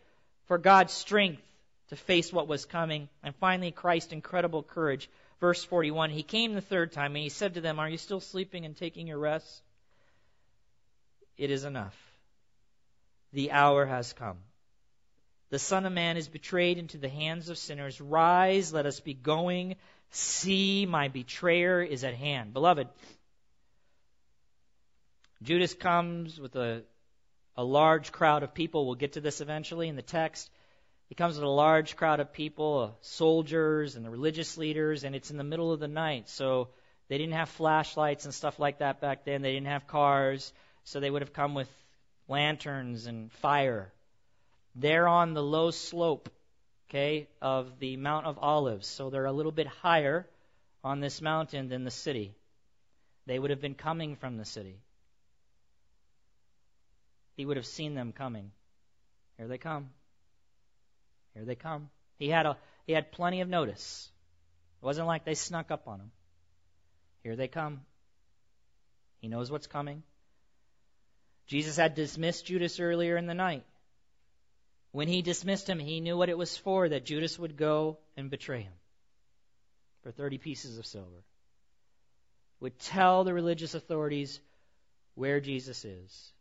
for 0.47 0.59
God's 0.59 0.93
strength 0.93 1.43
to 1.89 1.97
face 1.97 2.33
what 2.33 2.49
was 2.49 2.67
coming. 2.67 3.09
And 3.23 3.35
finally, 3.37 3.71
Christ's 3.71 4.13
incredible 4.13 4.63
courage. 4.63 5.09
Verse 5.41 5.65
41 5.65 6.11
He 6.11 6.23
came 6.23 6.53
the 6.53 6.61
third 6.61 6.93
time 6.93 7.15
and 7.15 7.23
he 7.23 7.31
said 7.31 7.55
to 7.55 7.61
them, 7.63 7.79
Are 7.79 7.89
you 7.89 7.99
still 7.99 8.21
sleeping 8.21 8.67
and 8.67 8.77
taking 8.77 9.07
your 9.07 9.19
rest? 9.19 9.63
It 11.39 11.51
is 11.51 11.65
enough. 11.65 11.97
The 13.33 13.53
hour 13.53 13.87
has 13.87 14.13
come. 14.13 14.39
The 15.51 15.59
Son 15.59 15.87
of 15.87 15.93
Man 15.93 16.17
is 16.17 16.29
betrayed 16.29 16.79
into 16.79 16.99
the 16.99 17.09
hands 17.09 17.49
of 17.49 17.59
sinners. 17.59 18.01
Rise, 18.01 18.73
let 18.73 18.87
us 18.87 19.01
be 19.01 19.15
going. 19.15 19.77
See, 20.11 20.87
my 20.87 21.09
betrayer 21.09 21.83
is 21.83 22.05
at 22.05 22.15
hand. 22.15 22.53
Beloved, 22.53 22.89
Judas 25.43 25.75
comes 25.75 26.41
with 26.41 26.57
a, 26.57 26.83
a 27.57 27.65
large 27.65 28.13
crowd 28.13 28.43
of 28.43 28.55
people. 28.55 28.87
We'll 28.87 28.95
get 28.95 29.13
to 29.15 29.21
this 29.21 29.41
eventually 29.41 29.89
in 29.89 29.97
the 29.97 30.03
text. 30.03 30.51
He 31.09 31.15
comes 31.15 31.35
with 31.37 31.45
a 31.45 31.49
large 31.49 31.97
crowd 31.97 32.21
of 32.21 32.33
people, 32.33 32.93
uh, 32.93 32.97
soldiers 33.03 33.95
and 33.97 34.05
the 34.05 34.11
religious 34.11 34.57
leaders, 34.57 35.05
and 35.05 35.15
it's 35.15 35.31
in 35.31 35.37
the 35.37 35.45
middle 35.45 35.73
of 35.73 35.81
the 35.81 35.89
night. 35.89 36.29
So 36.29 36.69
they 37.09 37.19
didn't 37.19 37.35
have 37.35 37.51
flashlights 37.51 38.25
and 38.25 38.33
stuff 38.33 38.59
like 38.59 38.79
that 38.79 39.01
back 39.01 39.25
then. 39.25 39.43
They 39.43 39.53
didn't 39.53 39.67
have 39.67 39.87
cars, 39.87 40.53
so 40.85 41.01
they 41.01 41.11
would 41.11 41.23
have 41.23 41.35
come 41.35 41.55
with 41.55 41.69
lanterns 42.27 43.07
and 43.07 43.31
fire. 43.33 43.93
They're 44.75 45.07
on 45.09 45.35
the 45.35 45.43
low 45.43 45.71
slope, 45.71 46.29
okay, 46.89 47.29
of 47.41 47.79
the 47.79 47.97
Mount 47.97 48.27
of 48.27 48.39
Olives. 48.39 48.87
So 48.87 49.11
they're 49.11 49.25
a 49.25 49.33
little 49.33 49.53
bit 49.53 49.67
higher 49.67 50.27
on 50.83 51.01
this 51.01 51.23
mountain 51.23 51.69
than 51.69 51.85
the 51.85 51.91
city. 51.91 52.35
They 53.27 53.39
would 53.39 53.51
have 53.51 53.61
been 53.61 53.75
coming 53.75 54.17
from 54.17 54.37
the 54.37 54.45
city. 54.45 54.77
He 57.37 57.45
would 57.45 57.57
have 57.57 57.67
seen 57.67 57.95
them 57.95 58.13
coming. 58.13 58.51
Here 59.39 59.49
they 59.49 59.59
come. 59.59 59.91
Here 61.35 61.45
they 61.45 61.57
come. 61.57 61.91
He 62.19 62.29
had 62.29 62.47
a 62.47 62.57
he 62.87 62.93
had 62.93 63.13
plenty 63.13 63.41
of 63.41 63.49
notice. 63.49 64.11
It 64.81 64.85
wasn't 64.85 65.07
like 65.07 65.25
they 65.25 65.35
snuck 65.35 65.71
up 65.71 65.89
on 65.89 66.01
him. 66.01 66.11
Here 67.23 67.35
they 67.35 67.49
come. 67.49 67.81
He 69.21 69.29
knows 69.29 69.51
what's 69.51 69.67
coming. 69.67 70.03
Jesus 71.47 71.77
had 71.77 71.95
dismissed 71.95 72.47
Judas 72.47 72.79
earlier 72.79 73.17
in 73.17 73.27
the 73.27 73.35
night. 73.35 73.65
When 74.95 75.09
he 75.09 75.23
dismissed 75.23 75.69
him, 75.69 75.81
he 75.81 75.99
knew 75.99 76.17
what 76.17 76.29
it 76.29 76.39
was 76.39 76.57
for 76.57 76.89
that 76.89 77.05
Judas 77.05 77.37
would 77.37 77.57
go 77.57 77.99
and 78.17 78.31
betray 78.31 78.61
him 78.61 78.73
for 80.05 80.13
30 80.13 80.39
pieces 80.39 80.79
of 80.79 80.87
silver. 80.87 81.25
Would 82.61 82.79
tell 82.79 83.25
the 83.25 83.35
religious 83.35 83.75
authorities 83.75 84.39
where 85.17 85.41
Jesus 85.41 85.85
is. 85.85 86.33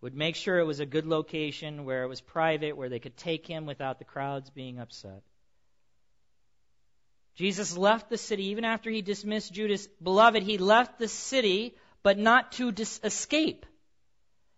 Would 0.00 0.14
make 0.14 0.36
sure 0.36 0.60
it 0.60 0.64
was 0.64 0.78
a 0.78 0.86
good 0.86 1.06
location 1.06 1.84
where 1.84 2.04
it 2.04 2.08
was 2.08 2.20
private, 2.20 2.76
where 2.76 2.88
they 2.88 3.00
could 3.00 3.16
take 3.16 3.48
him 3.48 3.66
without 3.66 3.98
the 3.98 4.04
crowds 4.04 4.50
being 4.50 4.78
upset. 4.78 5.24
Jesus 7.34 7.76
left 7.76 8.10
the 8.10 8.16
city 8.16 8.44
even 8.50 8.64
after 8.64 8.90
he 8.90 9.02
dismissed 9.02 9.52
Judas. 9.52 9.88
Beloved, 10.00 10.44
he 10.44 10.56
left 10.56 11.00
the 11.00 11.08
city, 11.08 11.74
but 12.04 12.16
not 12.16 12.52
to 12.52 12.70
dis- 12.70 13.00
escape. 13.02 13.66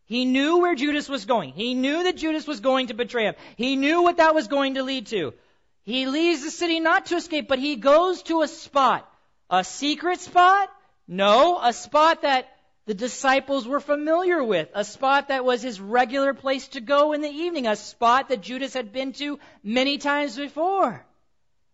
He 0.07 0.25
knew 0.25 0.59
where 0.59 0.77
Judas 0.77 1.09
was 1.09 1.25
going. 1.25 1.53
He 1.53 1.75
knew 1.75 2.05
that 2.05 2.17
Judas 2.17 2.47
was 2.47 2.61
going 2.61 2.89
to 2.89 2.95
betray 2.95 3.25
him. 3.25 3.35
He 3.57 3.77
knew 3.77 4.03
what 4.03 4.19
that 4.19 4.35
was 4.35 4.47
going 4.47 4.75
to 4.75 4.85
lead 4.85 5.07
to. 5.09 5.35
He 5.83 6.07
leaves 6.07 6.43
the 6.43 6.51
city 6.51 6.81
not 6.81 7.07
to 7.07 7.17
escape, 7.17 7.49
but 7.49 7.59
he 7.59 7.77
goes 7.77 8.23
to 8.25 8.43
a 8.43 8.49
spot. 8.49 9.09
A 9.51 9.65
secret 9.65 10.21
spot? 10.21 10.71
No, 11.09 11.61
a 11.61 11.73
spot 11.73 12.23
that 12.23 12.49
the 12.87 12.95
disciples 12.95 13.67
were 13.67 13.81
familiar 13.81 14.43
with. 14.43 14.69
A 14.75 14.85
spot 14.85 15.29
that 15.29 15.45
was 15.45 15.61
his 15.61 15.81
regular 15.81 16.35
place 16.35 16.69
to 16.69 16.81
go 16.81 17.13
in 17.13 17.21
the 17.21 17.29
evening. 17.29 17.67
A 17.67 17.75
spot 17.75 18.29
that 18.29 18.43
Judas 18.43 18.75
had 18.75 18.93
been 18.93 19.13
to 19.15 19.41
many 19.63 19.99
times 19.99 20.37
before. 20.37 21.05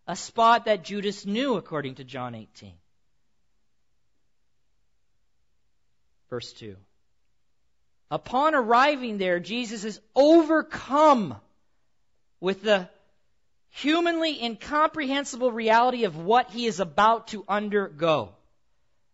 A 0.07 0.17
spot 0.17 0.65
that 0.65 0.85
Judas 0.85 1.27
knew, 1.27 1.57
according 1.57 1.97
to 1.97 2.05
John 2.05 2.35
18. 2.35 2.73
Verse 6.31 6.53
2. 6.55 6.77
Upon 8.13 8.55
arriving 8.55 9.17
there, 9.17 9.41
Jesus 9.41 9.85
is 9.85 9.99
overcome 10.15 11.35
with 12.41 12.61
the 12.63 12.91
humanly 13.71 14.45
incomprehensible 14.45 15.51
reality 15.51 16.05
of 16.05 16.19
what 16.19 16.51
he 16.51 16.67
is 16.67 16.79
about 16.79 17.29
to 17.29 17.43
undergo. 17.49 18.35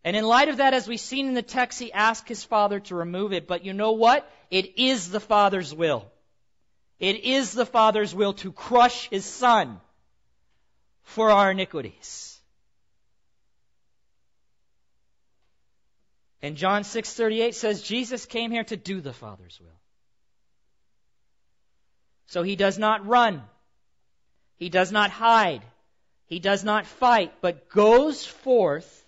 And 0.02 0.16
in 0.16 0.24
light 0.24 0.48
of 0.48 0.56
that, 0.56 0.74
as 0.74 0.88
we've 0.88 0.98
seen 0.98 1.28
in 1.28 1.34
the 1.34 1.42
text, 1.42 1.78
he 1.78 1.92
asked 1.92 2.28
his 2.28 2.42
father 2.42 2.80
to 2.80 2.96
remove 2.96 3.32
it. 3.32 3.46
But 3.46 3.64
you 3.64 3.72
know 3.72 3.92
what? 3.92 4.28
It 4.50 4.80
is 4.80 5.08
the 5.08 5.20
father's 5.20 5.72
will. 5.72 6.04
It 6.98 7.22
is 7.22 7.52
the 7.52 7.66
father's 7.66 8.12
will 8.12 8.32
to 8.32 8.50
crush 8.50 9.08
his 9.10 9.24
son 9.24 9.80
for 11.04 11.30
our 11.30 11.52
iniquities. 11.52 12.27
And 16.40 16.56
John 16.56 16.82
6:38 16.82 17.54
says 17.54 17.82
Jesus 17.82 18.26
came 18.26 18.50
here 18.50 18.64
to 18.64 18.76
do 18.76 19.00
the 19.00 19.12
Father's 19.12 19.58
will. 19.60 19.80
So 22.26 22.42
he 22.42 22.56
does 22.56 22.78
not 22.78 23.06
run. 23.06 23.42
He 24.56 24.68
does 24.68 24.92
not 24.92 25.10
hide. 25.10 25.62
He 26.26 26.38
does 26.38 26.62
not 26.62 26.86
fight, 26.86 27.32
but 27.40 27.68
goes 27.68 28.24
forth 28.24 29.06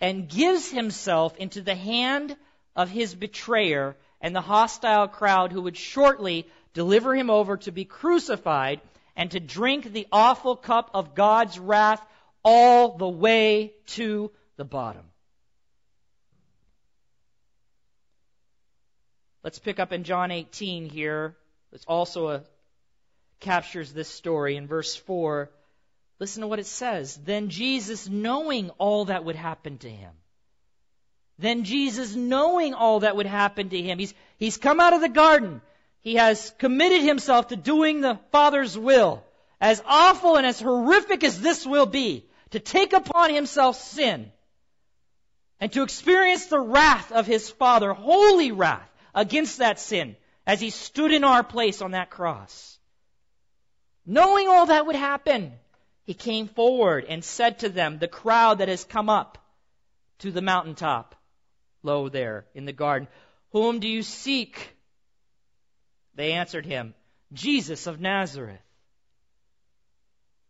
and 0.00 0.28
gives 0.28 0.70
himself 0.70 1.36
into 1.38 1.62
the 1.62 1.74
hand 1.74 2.36
of 2.76 2.90
his 2.90 3.14
betrayer 3.14 3.96
and 4.20 4.36
the 4.36 4.40
hostile 4.40 5.08
crowd 5.08 5.52
who 5.52 5.62
would 5.62 5.76
shortly 5.76 6.46
deliver 6.74 7.14
him 7.14 7.30
over 7.30 7.56
to 7.58 7.72
be 7.72 7.84
crucified 7.84 8.80
and 9.16 9.30
to 9.30 9.40
drink 9.40 9.92
the 9.92 10.06
awful 10.12 10.56
cup 10.56 10.90
of 10.94 11.14
God's 11.14 11.58
wrath 11.58 12.04
all 12.44 12.96
the 12.96 13.08
way 13.08 13.72
to 13.86 14.30
the 14.56 14.64
bottom. 14.64 15.11
Let's 19.44 19.58
pick 19.58 19.80
up 19.80 19.92
in 19.92 20.04
John 20.04 20.30
18 20.30 20.88
here. 20.88 21.36
It's 21.72 21.84
also 21.86 22.28
a, 22.28 22.42
captures 23.40 23.92
this 23.92 24.08
story 24.08 24.56
in 24.56 24.68
verse 24.68 24.94
4. 24.94 25.50
Listen 26.20 26.42
to 26.42 26.46
what 26.46 26.60
it 26.60 26.66
says. 26.66 27.18
Then 27.24 27.48
Jesus, 27.48 28.08
knowing 28.08 28.70
all 28.78 29.06
that 29.06 29.24
would 29.24 29.36
happen 29.36 29.78
to 29.78 29.90
him, 29.90 30.12
then 31.38 31.64
Jesus, 31.64 32.14
knowing 32.14 32.72
all 32.72 33.00
that 33.00 33.16
would 33.16 33.26
happen 33.26 33.68
to 33.70 33.82
him, 33.82 33.98
he's, 33.98 34.14
he's 34.36 34.58
come 34.58 34.78
out 34.78 34.92
of 34.92 35.00
the 35.00 35.08
garden. 35.08 35.60
He 36.00 36.14
has 36.14 36.54
committed 36.58 37.02
himself 37.02 37.48
to 37.48 37.56
doing 37.56 38.00
the 38.00 38.20
Father's 38.30 38.78
will. 38.78 39.24
As 39.60 39.82
awful 39.86 40.36
and 40.36 40.46
as 40.46 40.60
horrific 40.60 41.24
as 41.24 41.40
this 41.40 41.66
will 41.66 41.86
be, 41.86 42.26
to 42.50 42.60
take 42.60 42.92
upon 42.92 43.34
himself 43.34 43.76
sin 43.76 44.30
and 45.58 45.72
to 45.72 45.82
experience 45.82 46.46
the 46.46 46.60
wrath 46.60 47.10
of 47.10 47.26
his 47.26 47.50
Father, 47.50 47.92
holy 47.92 48.52
wrath 48.52 48.91
against 49.14 49.58
that 49.58 49.78
sin 49.78 50.16
as 50.46 50.60
he 50.60 50.70
stood 50.70 51.12
in 51.12 51.24
our 51.24 51.42
place 51.42 51.82
on 51.82 51.92
that 51.92 52.10
cross. 52.10 52.78
Knowing 54.04 54.48
all 54.48 54.66
that 54.66 54.86
would 54.86 54.96
happen, 54.96 55.52
he 56.04 56.14
came 56.14 56.48
forward 56.48 57.04
and 57.08 57.24
said 57.24 57.60
to 57.60 57.68
them, 57.68 57.98
the 57.98 58.08
crowd 58.08 58.58
that 58.58 58.68
has 58.68 58.84
come 58.84 59.08
up 59.08 59.38
to 60.18 60.30
the 60.30 60.42
mountaintop, 60.42 61.14
lo 61.82 62.08
there 62.08 62.46
in 62.54 62.64
the 62.64 62.72
garden, 62.72 63.08
whom 63.50 63.78
do 63.78 63.88
you 63.88 64.02
seek? 64.02 64.74
They 66.14 66.32
answered 66.32 66.66
him, 66.66 66.94
Jesus 67.32 67.86
of 67.86 68.00
Nazareth. 68.00 68.60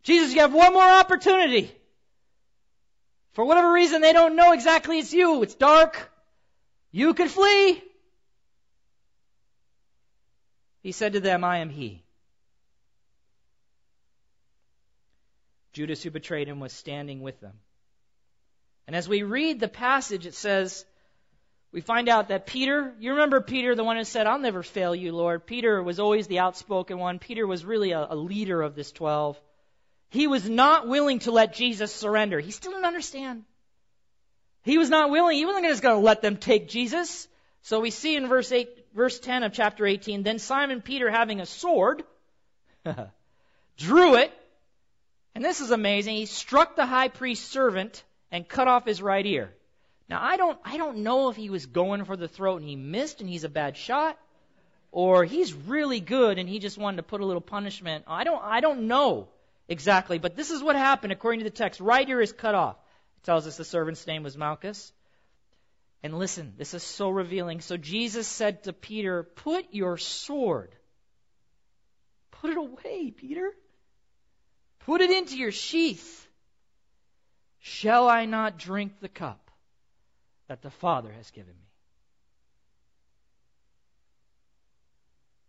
Jesus, 0.01 0.33
you 0.33 0.41
have 0.41 0.53
one 0.53 0.73
more 0.73 0.83
opportunity. 0.83 1.71
For 3.33 3.45
whatever 3.45 3.71
reason, 3.71 4.01
they 4.01 4.13
don't 4.13 4.35
know 4.35 4.51
exactly 4.51 4.99
it's 4.99 5.13
you. 5.13 5.41
It's 5.43 5.55
dark. 5.55 6.11
You 6.91 7.13
could 7.13 7.31
flee. 7.31 7.81
He 10.83 10.91
said 10.91 11.13
to 11.13 11.21
them, 11.21 11.43
I 11.43 11.59
am 11.59 11.69
he. 11.69 12.03
Judas, 15.71 16.03
who 16.03 16.11
betrayed 16.11 16.47
him, 16.47 16.59
was 16.59 16.73
standing 16.73 17.21
with 17.21 17.39
them. 17.39 17.53
And 18.85 18.95
as 18.95 19.09
we 19.09 19.23
read 19.23 19.59
the 19.59 19.69
passage, 19.69 20.25
it 20.25 20.35
says, 20.35 20.85
we 21.71 21.81
find 21.81 22.09
out 22.09 22.27
that 22.27 22.45
Peter, 22.45 22.93
you 22.99 23.11
remember 23.11 23.41
Peter, 23.41 23.73
the 23.73 23.83
one 23.83 23.97
who 23.97 24.03
said, 24.03 24.27
I'll 24.27 24.37
never 24.37 24.61
fail 24.61 24.93
you, 24.93 25.13
Lord. 25.13 25.47
Peter 25.47 25.81
was 25.81 25.99
always 25.99 26.27
the 26.27 26.39
outspoken 26.39 26.99
one. 26.99 27.17
Peter 27.17 27.47
was 27.47 27.65
really 27.65 27.91
a, 27.91 28.05
a 28.09 28.15
leader 28.15 28.61
of 28.61 28.75
this 28.75 28.91
12. 28.91 29.39
He 30.09 30.27
was 30.27 30.47
not 30.47 30.87
willing 30.87 31.19
to 31.19 31.31
let 31.31 31.55
Jesus 31.55 31.91
surrender. 31.91 32.39
He 32.39 32.51
still 32.51 32.73
didn't 32.73 32.85
understand. 32.85 33.45
He 34.63 34.77
was 34.77 34.89
not 34.89 35.09
willing. 35.09 35.37
He 35.37 35.45
wasn't 35.45 35.65
just 35.65 35.81
going 35.81 35.95
to 35.95 36.05
let 36.05 36.21
them 36.21 36.37
take 36.37 36.69
Jesus. 36.69 37.27
So 37.63 37.79
we 37.79 37.91
see 37.91 38.15
in 38.15 38.27
verse 38.27 38.51
8, 38.51 38.87
verse 38.93 39.19
10 39.19 39.43
of 39.43 39.53
chapter 39.53 39.85
18, 39.85 40.23
then 40.23 40.37
Simon 40.37 40.81
Peter 40.81 41.09
having 41.09 41.39
a 41.39 41.45
sword, 41.45 42.03
drew 43.77 44.15
it, 44.15 44.31
and 45.33 45.43
this 45.43 45.61
is 45.61 45.71
amazing. 45.71 46.15
He 46.15 46.25
struck 46.25 46.75
the 46.75 46.85
high 46.85 47.07
priest's 47.07 47.47
servant 47.47 48.03
and 48.31 48.47
cut 48.47 48.67
off 48.67 48.85
his 48.85 49.01
right 49.01 49.25
ear. 49.25 49.53
Now 50.09 50.19
I 50.21 50.35
don't 50.35 50.59
I 50.65 50.77
don't 50.77 50.97
know 50.97 51.29
if 51.29 51.37
he 51.37 51.49
was 51.49 51.65
going 51.65 52.03
for 52.03 52.17
the 52.17 52.27
throat 52.27 52.57
and 52.57 52.69
he 52.69 52.75
missed 52.75 53.21
and 53.21 53.29
he's 53.29 53.45
a 53.45 53.49
bad 53.49 53.77
shot 53.77 54.19
or 54.91 55.23
he's 55.23 55.53
really 55.53 56.01
good 56.01 56.37
and 56.37 56.47
he 56.47 56.59
just 56.59 56.77
wanted 56.77 56.97
to 56.97 57.03
put 57.03 57.21
a 57.21 57.25
little 57.25 57.41
punishment. 57.41 58.03
I 58.07 58.25
don't 58.25 58.43
I 58.43 58.59
don't 58.59 58.87
know 58.87 59.29
exactly, 59.69 60.19
but 60.19 60.35
this 60.35 60.51
is 60.51 60.61
what 60.61 60.75
happened 60.75 61.13
according 61.13 61.39
to 61.39 61.45
the 61.45 61.49
text. 61.49 61.79
Right 61.79 62.07
ear 62.07 62.21
is 62.21 62.33
cut 62.33 62.55
off. 62.55 62.75
It 63.17 63.23
tells 63.23 63.47
us 63.47 63.55
the 63.55 63.63
servant's 63.63 64.05
name 64.05 64.23
was 64.23 64.37
Malchus. 64.37 64.91
And 66.03 66.19
listen, 66.19 66.53
this 66.57 66.73
is 66.73 66.83
so 66.83 67.09
revealing. 67.09 67.61
So 67.61 67.77
Jesus 67.77 68.27
said 68.27 68.63
to 68.63 68.73
Peter, 68.73 69.23
"Put 69.23 69.73
your 69.73 69.97
sword. 69.97 70.75
Put 72.31 72.51
it 72.51 72.57
away, 72.57 73.11
Peter. 73.11 73.51
Put 74.79 75.01
it 75.01 75.11
into 75.11 75.37
your 75.37 75.51
sheath. 75.51 76.27
Shall 77.59 78.09
I 78.09 78.25
not 78.25 78.59
drink 78.59 78.99
the 78.99 79.07
cup 79.07 79.43
that 80.47 80.61
the 80.61 80.69
Father 80.69 81.11
has 81.11 81.31
given 81.31 81.53
me. 81.53 81.67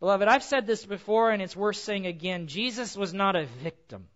Beloved, 0.00 0.28
I've 0.28 0.42
said 0.42 0.66
this 0.66 0.84
before 0.84 1.30
and 1.30 1.42
it's 1.42 1.56
worth 1.56 1.76
saying 1.76 2.06
again. 2.06 2.46
Jesus 2.46 2.96
was 2.96 3.12
not 3.12 3.36
a 3.36 3.46
victim. 3.62 4.06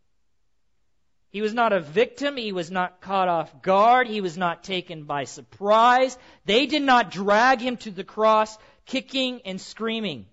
He 1.30 1.42
was 1.42 1.52
not 1.52 1.72
a 1.72 1.80
victim. 1.80 2.36
He 2.36 2.52
was 2.52 2.70
not 2.70 3.00
caught 3.00 3.28
off 3.28 3.62
guard. 3.62 4.06
He 4.06 4.20
was 4.20 4.38
not 4.38 4.64
taken 4.64 5.04
by 5.04 5.24
surprise. 5.24 6.16
They 6.46 6.66
did 6.66 6.82
not 6.82 7.10
drag 7.10 7.60
him 7.60 7.76
to 7.78 7.90
the 7.90 8.04
cross 8.04 8.56
kicking 8.86 9.42
and 9.44 9.60
screaming. 9.60 10.26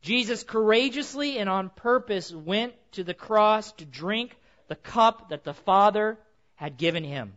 Jesus 0.00 0.42
courageously 0.42 1.38
and 1.38 1.48
on 1.48 1.70
purpose 1.70 2.32
went 2.32 2.74
to 2.92 3.04
the 3.04 3.14
cross 3.14 3.70
to 3.74 3.84
drink 3.84 4.36
the 4.66 4.74
cup 4.74 5.28
that 5.28 5.44
the 5.44 5.54
Father 5.54 6.18
had 6.56 6.76
given 6.76 7.04
him. 7.04 7.36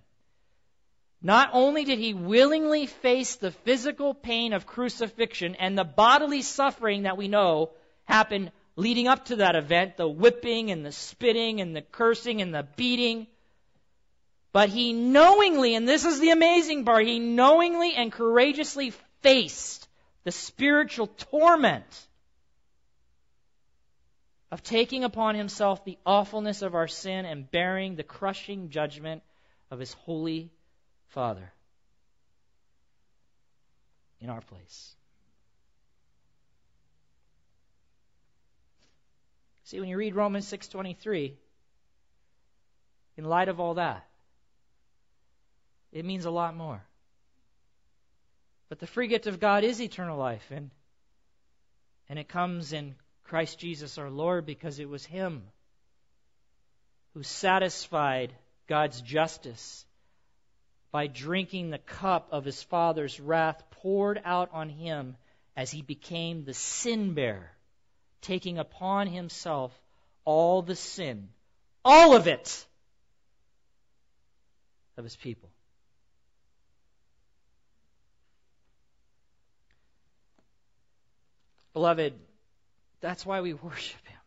Not 1.21 1.49
only 1.53 1.85
did 1.85 1.99
he 1.99 2.13
willingly 2.13 2.87
face 2.87 3.35
the 3.35 3.51
physical 3.51 4.13
pain 4.13 4.53
of 4.53 4.65
crucifixion 4.65 5.55
and 5.55 5.77
the 5.77 5.83
bodily 5.83 6.41
suffering 6.41 7.03
that 7.03 7.17
we 7.17 7.27
know 7.27 7.71
happened 8.05 8.51
leading 8.75 9.07
up 9.07 9.25
to 9.25 9.37
that 9.37 9.55
event, 9.55 9.97
the 9.97 10.07
whipping 10.07 10.71
and 10.71 10.85
the 10.85 10.91
spitting 10.91 11.61
and 11.61 11.75
the 11.75 11.81
cursing 11.81 12.41
and 12.41 12.53
the 12.53 12.67
beating, 12.75 13.27
but 14.51 14.69
he 14.69 14.93
knowingly, 14.93 15.75
and 15.75 15.87
this 15.87 16.05
is 16.05 16.19
the 16.19 16.29
amazing 16.29 16.85
part, 16.85 17.05
he 17.05 17.19
knowingly 17.19 17.93
and 17.93 18.11
courageously 18.11 18.91
faced 19.21 19.87
the 20.23 20.31
spiritual 20.31 21.07
torment 21.07 22.07
of 24.51 24.63
taking 24.63 25.03
upon 25.03 25.35
himself 25.35 25.83
the 25.83 25.97
awfulness 26.05 26.61
of 26.61 26.75
our 26.75 26.87
sin 26.87 27.25
and 27.25 27.49
bearing 27.51 27.95
the 27.95 28.03
crushing 28.03 28.69
judgment 28.69 29.23
of 29.69 29.79
his 29.79 29.93
holy 29.93 30.51
Father 31.07 31.51
in 34.21 34.29
our 34.29 34.41
place. 34.41 34.95
See, 39.65 39.79
when 39.79 39.89
you 39.89 39.97
read 39.97 40.15
Romans 40.15 40.47
6:23, 40.47 41.37
in 43.17 43.25
light 43.25 43.49
of 43.49 43.59
all 43.59 43.75
that, 43.75 44.07
it 45.91 46.05
means 46.05 46.25
a 46.25 46.31
lot 46.31 46.55
more. 46.55 46.83
But 48.69 48.79
the 48.79 48.87
free 48.87 49.07
gift 49.07 49.27
of 49.27 49.39
God 49.39 49.63
is 49.63 49.81
eternal 49.81 50.17
life, 50.17 50.49
and 50.49 50.71
and 52.09 52.17
it 52.17 52.27
comes 52.27 52.73
in 52.73 52.95
Christ 53.23 53.59
Jesus 53.59 53.97
our 53.97 54.09
Lord 54.09 54.45
because 54.45 54.79
it 54.79 54.89
was 54.89 55.05
Him 55.05 55.51
who 57.15 57.23
satisfied 57.23 58.35
God's 58.67 59.01
justice 59.01 59.85
by 60.91 61.07
drinking 61.07 61.69
the 61.69 61.77
cup 61.77 62.27
of 62.31 62.43
his 62.43 62.61
father's 62.63 63.19
wrath 63.19 63.63
poured 63.71 64.21
out 64.25 64.49
on 64.51 64.69
him 64.69 65.15
as 65.55 65.71
he 65.71 65.81
became 65.81 66.43
the 66.43 66.53
sin 66.53 67.13
bearer, 67.13 67.54
taking 68.21 68.57
upon 68.57 69.07
himself 69.07 69.71
all 70.23 70.61
the 70.61 70.75
sin, 70.75 71.29
all 71.83 72.15
of 72.15 72.27
it, 72.27 72.65
of 74.97 75.03
his 75.03 75.15
people. 75.15 75.49
Beloved, 81.73 82.13
that's 83.01 83.25
why 83.25 83.41
we 83.41 83.53
worship 83.53 84.07
him. 84.07 84.17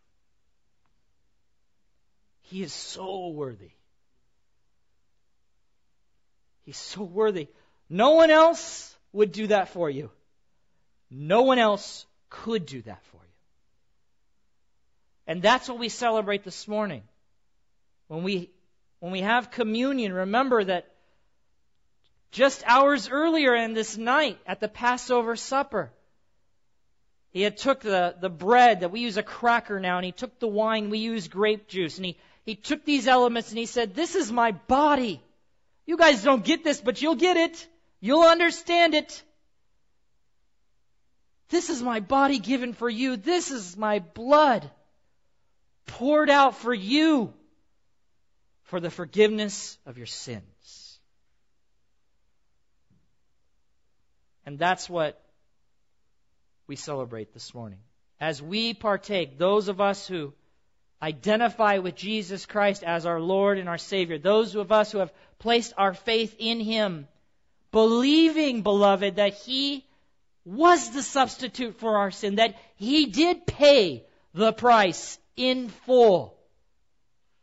He 2.43 2.62
is 2.62 2.72
so 2.72 3.28
worthy. 3.28 3.70
He's 6.64 6.76
so 6.76 7.03
worthy. 7.03 7.49
No 7.89 8.11
one 8.11 8.30
else 8.30 8.95
would 9.12 9.32
do 9.32 9.47
that 9.47 9.70
for 9.70 9.89
you. 9.89 10.11
No 11.11 11.43
one 11.43 11.59
else 11.59 12.05
could 12.28 12.66
do 12.66 12.82
that 12.82 13.03
for 13.05 13.16
you. 13.16 13.28
And 15.29 15.41
that's 15.41 15.68
what 15.68 15.79
we 15.79 15.89
celebrate 15.89 16.43
this 16.43 16.66
morning. 16.66 17.05
When 18.09 18.24
we, 18.24 18.51
when 18.99 19.12
we 19.12 19.20
have 19.20 19.53
communion, 19.53 20.12
remember 20.12 20.64
that 20.64 20.91
just 22.33 22.64
hours 22.66 23.09
earlier 23.09 23.55
in 23.55 23.74
this 23.74 23.97
night 23.97 24.39
at 24.45 24.59
the 24.59 24.68
Passover 24.68 25.37
supper, 25.37 25.93
he 27.31 27.43
had 27.43 27.59
took 27.59 27.81
the, 27.81 28.16
the 28.20 28.31
bread 28.31 28.81
that 28.81 28.91
we 28.91 29.01
use 29.01 29.18
a 29.18 29.22
cracker 29.22 29.79
now, 29.79 29.99
and 29.99 30.05
he 30.05 30.12
took 30.12 30.41
the 30.41 30.49
wine, 30.49 30.91
we 30.91 30.99
use 30.99 31.29
grape 31.29 31.68
juice, 31.68 31.99
and 31.99 32.07
he, 32.07 32.16
he 32.45 32.57
took 32.57 32.85
these 32.85 33.07
elements 33.07 33.51
and 33.51 33.59
he 33.59 33.66
said, 33.66 33.95
This 33.95 34.16
is 34.16 34.33
my 34.33 34.51
body 34.53 35.22
you 35.89 35.97
guys 35.97 36.22
don't 36.22 36.45
get 36.45 36.64
this, 36.64 36.83
but 36.83 37.01
you'll 37.01 37.14
get 37.14 37.39
it. 37.39 37.66
You'll 37.99 38.29
understand 38.29 38.93
it. 38.93 39.22
This 41.49 41.70
is 41.70 41.83
my 41.83 42.01
body 42.01 42.39
given 42.39 42.74
for 42.74 42.91
you. 42.91 43.16
This 43.16 43.51
is 43.51 43.74
my 43.74 44.01
blood 44.01 44.70
poured 45.89 46.30
out 46.30 46.57
for 46.57 46.72
you 46.72 47.34
for 48.64 48.78
the 48.78 48.91
forgiveness 48.91 49.76
of 49.84 49.99
your 49.99 50.07
sins. 50.07 51.01
And 54.47 54.59
that's 54.59 54.89
what 54.89 55.20
we 56.66 56.76
celebrate 56.76 57.34
this 57.34 57.53
morning. 57.53 57.80
As 58.20 58.41
we 58.41 58.74
partake, 58.74 59.39
those 59.39 59.68
of 59.68 59.80
us 59.80 60.07
who 60.07 60.32
identify 61.01 61.78
with 61.78 61.95
Jesus 61.95 62.47
Christ 62.47 62.82
as 62.82 63.07
our 63.07 63.20
Lord 63.20 63.59
and 63.59 63.68
our 63.68 63.78
Savior. 63.78 64.18
Those 64.18 64.55
of 64.55 64.72
us 64.72 64.93
who 64.93 64.99
have 64.99 65.12
placed 65.39 65.72
our 65.76 65.95
faith 65.95 66.34
in 66.39 66.61
Him, 66.61 67.07
believing, 67.70 68.62
beloved, 68.62 69.16
that 69.16 69.34
He 69.34 69.84
was 70.45 70.91
the 70.91 71.03
substitute 71.03 71.78
for 71.78 71.99
our 71.99 72.11
sin, 72.11 72.36
that 72.36 72.57
He 72.76 73.07
did 73.07 73.47
pay 73.47 74.05
the 74.34 74.53
price 74.53 75.18
in 75.39 75.68
full. 75.86 76.36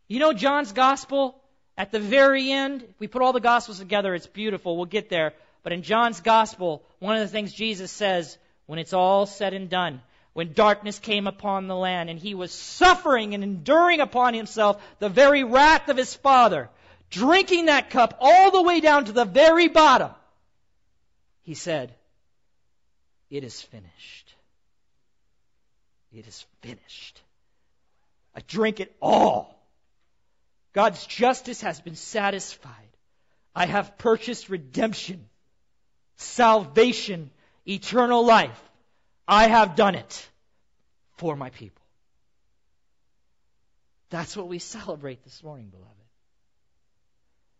You 0.07 0.19
know 0.19 0.33
John's 0.33 0.73
Gospel? 0.73 1.41
At 1.77 1.91
the 1.91 1.99
very 1.99 2.51
end, 2.51 2.85
we 2.99 3.07
put 3.07 3.21
all 3.21 3.33
the 3.33 3.39
Gospels 3.39 3.79
together, 3.79 4.13
it's 4.13 4.27
beautiful. 4.27 4.77
We'll 4.77 4.85
get 4.85 5.09
there. 5.09 5.33
But 5.63 5.73
in 5.73 5.81
John's 5.81 6.21
Gospel, 6.21 6.83
one 6.99 7.15
of 7.15 7.21
the 7.21 7.27
things 7.27 7.51
Jesus 7.51 7.91
says, 7.91 8.37
when 8.65 8.79
it's 8.79 8.93
all 8.93 9.25
said 9.25 9.53
and 9.53 9.69
done, 9.69 10.01
when 10.33 10.53
darkness 10.53 10.99
came 10.99 11.27
upon 11.27 11.67
the 11.67 11.75
land 11.75 12.09
and 12.09 12.19
he 12.19 12.35
was 12.35 12.51
suffering 12.51 13.33
and 13.33 13.43
enduring 13.43 13.99
upon 13.99 14.33
himself 14.33 14.81
the 14.99 15.09
very 15.09 15.43
wrath 15.43 15.89
of 15.89 15.97
his 15.97 16.13
father, 16.13 16.69
drinking 17.09 17.65
that 17.65 17.89
cup 17.89 18.17
all 18.19 18.51
the 18.51 18.61
way 18.61 18.79
down 18.79 19.05
to 19.05 19.11
the 19.11 19.25
very 19.25 19.67
bottom, 19.67 20.11
he 21.41 21.53
said, 21.53 21.93
It 23.29 23.43
is 23.43 23.61
finished. 23.61 24.33
It 26.11 26.27
is 26.27 26.45
finished. 26.61 27.21
I 28.36 28.41
drink 28.47 28.79
it 28.79 28.95
all. 29.01 29.55
God's 30.73 31.05
justice 31.05 31.61
has 31.61 31.79
been 31.79 31.95
satisfied. 31.95 32.71
I 33.55 33.65
have 33.65 33.97
purchased 33.97 34.49
redemption. 34.49 35.27
salvation, 36.17 37.29
eternal 37.67 38.25
life. 38.25 38.61
I 39.27 39.47
have 39.47 39.75
done 39.75 39.95
it 39.95 40.29
for 41.17 41.36
my 41.36 41.49
people. 41.49 41.83
That's 44.09 44.38
what 44.38 44.47
we 44.47 44.59
celebrate 44.59 45.23
this 45.23 45.43
morning, 45.43 45.67
beloved. 45.67 45.91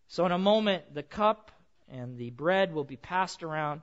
So, 0.07 0.26
in 0.26 0.32
a 0.32 0.38
moment, 0.38 0.93
the 0.93 1.03
cup 1.03 1.51
and 1.89 2.17
the 2.17 2.30
bread 2.30 2.73
will 2.73 2.84
be 2.84 2.95
passed 2.95 3.43
around. 3.43 3.82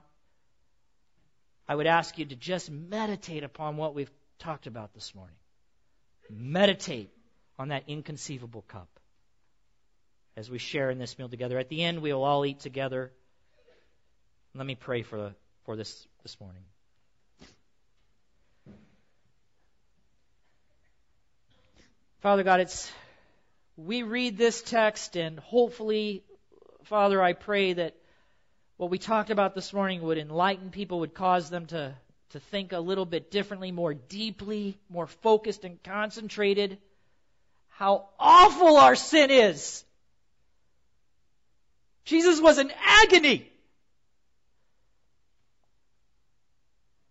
I 1.67 1.75
would 1.75 1.87
ask 1.87 2.17
you 2.17 2.25
to 2.25 2.35
just 2.35 2.71
meditate 2.71 3.43
upon 3.43 3.77
what 3.77 3.93
we've 3.93 4.11
talked 4.39 4.65
about 4.65 4.93
this 4.93 5.13
morning. 5.13 5.35
Meditate 6.29 7.11
on 7.59 7.69
that 7.69 7.83
inconceivable 7.87 8.63
cup 8.63 8.87
as 10.35 10.49
we 10.49 10.57
share 10.57 10.89
in 10.89 10.97
this 10.97 11.17
meal 11.17 11.29
together. 11.29 11.59
At 11.59 11.69
the 11.69 11.83
end, 11.83 12.01
we 12.01 12.11
will 12.13 12.23
all 12.23 12.45
eat 12.45 12.59
together. 12.59 13.11
Let 14.55 14.65
me 14.65 14.75
pray 14.75 15.03
for, 15.03 15.33
for 15.65 15.75
this 15.75 16.07
this 16.23 16.39
morning. 16.39 16.63
Father 22.21 22.43
God, 22.43 22.61
it's 22.61 22.89
we 23.75 24.03
read 24.03 24.37
this 24.37 24.61
text 24.61 25.17
and 25.17 25.39
hopefully, 25.39 26.23
Father, 26.83 27.21
I 27.21 27.33
pray 27.33 27.73
that 27.73 27.95
what 28.77 28.89
we 28.89 28.97
talked 28.97 29.29
about 29.29 29.55
this 29.55 29.73
morning 29.73 30.01
would 30.03 30.17
enlighten 30.17 30.69
people, 30.69 30.99
would 30.99 31.13
cause 31.13 31.49
them 31.49 31.65
to, 31.67 31.95
to 32.33 32.39
think 32.39 32.73
a 32.73 32.79
little 32.79 33.05
bit 33.05 33.29
differently, 33.29 33.71
more 33.71 33.93
deeply, 33.93 34.77
more 34.89 35.05
focused 35.05 35.63
and 35.65 35.81
concentrated. 35.83 36.79
How 37.69 38.09
awful 38.19 38.77
our 38.77 38.95
sin 38.95 39.29
is. 39.29 39.83
Jesus 42.05 42.41
was 42.41 42.57
in 42.57 42.71
agony. 42.83 43.49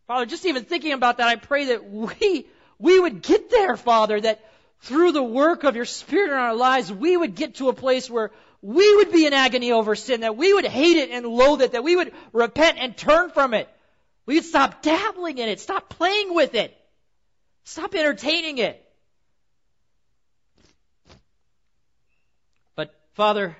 Father, 0.08 0.26
just 0.26 0.44
even 0.44 0.64
thinking 0.64 0.92
about 0.92 1.18
that, 1.18 1.28
I 1.28 1.36
pray 1.36 1.66
that 1.66 1.88
we, 1.88 2.46
we 2.80 2.98
would 2.98 3.22
get 3.22 3.48
there, 3.48 3.76
Father, 3.76 4.20
that 4.20 4.44
through 4.80 5.12
the 5.12 5.22
work 5.22 5.62
of 5.62 5.76
your 5.76 5.84
Spirit 5.84 6.32
in 6.32 6.36
our 6.36 6.56
lives, 6.56 6.92
we 6.92 7.16
would 7.16 7.36
get 7.36 7.54
to 7.56 7.68
a 7.68 7.72
place 7.72 8.10
where 8.10 8.32
we 8.60 8.96
would 8.96 9.12
be 9.12 9.24
in 9.24 9.32
agony 9.32 9.70
over 9.70 9.94
sin, 9.94 10.22
that 10.22 10.36
we 10.36 10.52
would 10.52 10.66
hate 10.66 10.96
it 10.96 11.10
and 11.10 11.24
loathe 11.24 11.62
it, 11.62 11.72
that 11.72 11.84
we 11.84 11.94
would 11.94 12.12
repent 12.32 12.78
and 12.78 12.96
turn 12.96 13.30
from 13.30 13.54
it. 13.54 13.68
We 14.26 14.36
would 14.36 14.44
stop 14.44 14.82
dabbling 14.82 15.38
in 15.38 15.48
it, 15.48 15.60
stop 15.60 15.88
playing 15.88 16.34
with 16.34 16.54
it, 16.54 16.76
stop 17.64 17.94
entertaining 17.94 18.58
it. 18.58 18.78
But 22.76 22.94
Father, 23.14 23.56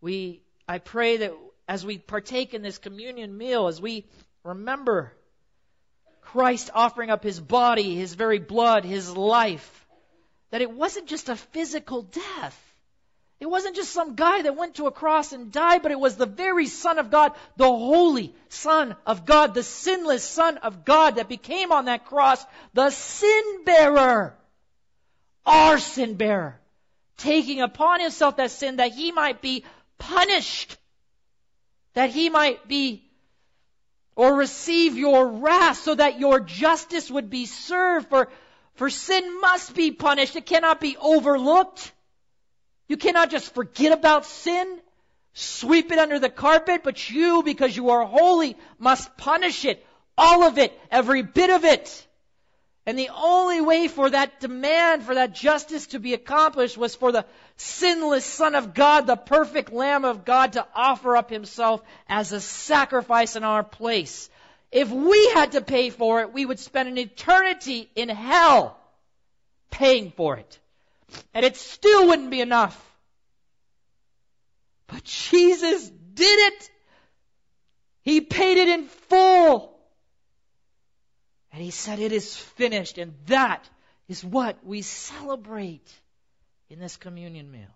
we 0.00 0.42
I 0.68 0.78
pray 0.78 1.18
that 1.18 1.32
as 1.66 1.84
we 1.86 1.98
partake 1.98 2.52
in 2.52 2.62
this 2.62 2.78
communion 2.78 3.36
meal, 3.36 3.66
as 3.66 3.80
we 3.80 4.06
remember 4.44 5.12
Christ 6.20 6.70
offering 6.74 7.10
up 7.10 7.22
his 7.22 7.40
body, 7.40 7.94
his 7.96 8.14
very 8.14 8.38
blood, 8.38 8.84
his 8.84 9.16
life, 9.16 9.86
that 10.50 10.60
it 10.60 10.70
wasn't 10.70 11.06
just 11.06 11.28
a 11.28 11.36
physical 11.36 12.02
death. 12.02 12.69
It 13.40 13.48
wasn't 13.48 13.74
just 13.74 13.92
some 13.92 14.16
guy 14.16 14.42
that 14.42 14.56
went 14.56 14.74
to 14.74 14.86
a 14.86 14.92
cross 14.92 15.32
and 15.32 15.50
died, 15.50 15.82
but 15.82 15.92
it 15.92 15.98
was 15.98 16.16
the 16.16 16.26
very 16.26 16.66
Son 16.66 16.98
of 16.98 17.10
God, 17.10 17.32
the 17.56 17.64
holy 17.64 18.34
Son 18.50 18.94
of 19.06 19.24
God, 19.24 19.54
the 19.54 19.62
sinless 19.62 20.22
Son 20.22 20.58
of 20.58 20.84
God 20.84 21.16
that 21.16 21.26
became 21.26 21.72
on 21.72 21.86
that 21.86 22.04
cross 22.04 22.44
the 22.74 22.90
sin 22.90 23.64
bearer, 23.64 24.36
our 25.46 25.78
sin 25.78 26.16
bearer, 26.16 26.60
taking 27.16 27.62
upon 27.62 28.00
himself 28.00 28.36
that 28.36 28.50
sin 28.50 28.76
that 28.76 28.92
he 28.92 29.10
might 29.10 29.40
be 29.40 29.64
punished, 29.96 30.76
that 31.94 32.10
he 32.10 32.28
might 32.28 32.68
be 32.68 33.10
or 34.16 34.34
receive 34.34 34.98
your 34.98 35.26
wrath 35.26 35.78
so 35.78 35.94
that 35.94 36.20
your 36.20 36.40
justice 36.40 37.10
would 37.10 37.30
be 37.30 37.46
served. 37.46 38.10
For, 38.10 38.28
for 38.74 38.90
sin 38.90 39.40
must 39.40 39.74
be 39.74 39.92
punished. 39.92 40.36
It 40.36 40.44
cannot 40.44 40.78
be 40.78 40.98
overlooked. 40.98 41.90
You 42.90 42.96
cannot 42.96 43.30
just 43.30 43.54
forget 43.54 43.92
about 43.92 44.26
sin, 44.26 44.80
sweep 45.32 45.92
it 45.92 46.00
under 46.00 46.18
the 46.18 46.28
carpet, 46.28 46.80
but 46.82 47.08
you, 47.08 47.44
because 47.44 47.76
you 47.76 47.90
are 47.90 48.04
holy, 48.04 48.56
must 48.80 49.16
punish 49.16 49.64
it. 49.64 49.86
All 50.18 50.42
of 50.42 50.58
it, 50.58 50.76
every 50.90 51.22
bit 51.22 51.50
of 51.50 51.64
it. 51.64 52.08
And 52.86 52.98
the 52.98 53.10
only 53.14 53.60
way 53.60 53.86
for 53.86 54.10
that 54.10 54.40
demand, 54.40 55.04
for 55.04 55.14
that 55.14 55.36
justice 55.36 55.86
to 55.88 56.00
be 56.00 56.14
accomplished 56.14 56.76
was 56.76 56.96
for 56.96 57.12
the 57.12 57.26
sinless 57.56 58.24
Son 58.24 58.56
of 58.56 58.74
God, 58.74 59.06
the 59.06 59.14
perfect 59.14 59.72
Lamb 59.72 60.04
of 60.04 60.24
God, 60.24 60.54
to 60.54 60.66
offer 60.74 61.16
up 61.16 61.30
himself 61.30 61.82
as 62.08 62.32
a 62.32 62.40
sacrifice 62.40 63.36
in 63.36 63.44
our 63.44 63.62
place. 63.62 64.28
If 64.72 64.90
we 64.90 65.30
had 65.30 65.52
to 65.52 65.60
pay 65.60 65.90
for 65.90 66.22
it, 66.22 66.32
we 66.32 66.44
would 66.44 66.58
spend 66.58 66.88
an 66.88 66.98
eternity 66.98 67.88
in 67.94 68.08
hell 68.08 68.76
paying 69.70 70.10
for 70.10 70.38
it. 70.38 70.58
And 71.34 71.44
it 71.44 71.56
still 71.56 72.08
wouldn't 72.08 72.30
be 72.30 72.40
enough. 72.40 72.78
But 74.86 75.04
Jesus 75.04 75.88
did 75.88 76.52
it. 76.52 76.70
He 78.02 78.20
paid 78.20 78.58
it 78.58 78.68
in 78.68 78.86
full. 78.86 79.78
And 81.52 81.62
he 81.62 81.70
said, 81.70 81.98
It 81.98 82.12
is 82.12 82.36
finished. 82.36 82.98
And 82.98 83.14
that 83.26 83.68
is 84.08 84.24
what 84.24 84.64
we 84.64 84.82
celebrate 84.82 85.88
in 86.68 86.78
this 86.78 86.96
communion 86.96 87.50
meal. 87.50 87.74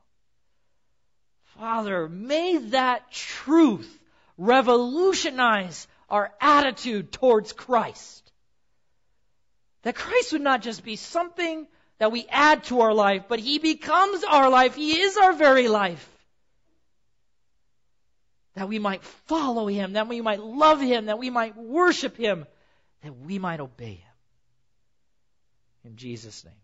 Father, 1.59 2.09
may 2.09 2.59
that 2.59 3.11
truth 3.13 4.01
revolutionize 4.37 5.87
our 6.09 6.33
attitude 6.41 7.13
towards 7.13 7.53
Christ. 7.53 8.33
That 9.83 9.95
Christ 9.95 10.33
would 10.33 10.43
not 10.43 10.63
just 10.63 10.83
be 10.83 10.97
something 10.97 11.67
that 11.99 12.13
we 12.13 12.27
add 12.29 12.65
to 12.65 12.81
our 12.81 12.95
life, 12.95 13.25
but 13.29 13.39
He 13.39 13.59
becomes 13.59 14.25
our 14.25 14.51
life. 14.51 14.75
He 14.75 15.01
is 15.01 15.17
our 15.17 15.33
very 15.33 15.69
life. 15.69 16.09
That 18.55 18.69
we 18.69 18.79
might 18.79 19.03
follow 19.03 19.67
Him, 19.67 19.95
that 19.95 20.09
we 20.09 20.21
might 20.21 20.41
love 20.41 20.81
Him, 20.81 21.07
that 21.07 21.19
we 21.19 21.31
might 21.31 21.57
worship 21.57 22.17
Him, 22.17 22.47
that 23.05 23.17
we 23.19 23.39
might 23.39 23.61
obey 23.61 23.95
him. 23.95 24.15
In 25.85 25.97
Jesus' 25.97 26.45
name. 26.45 26.55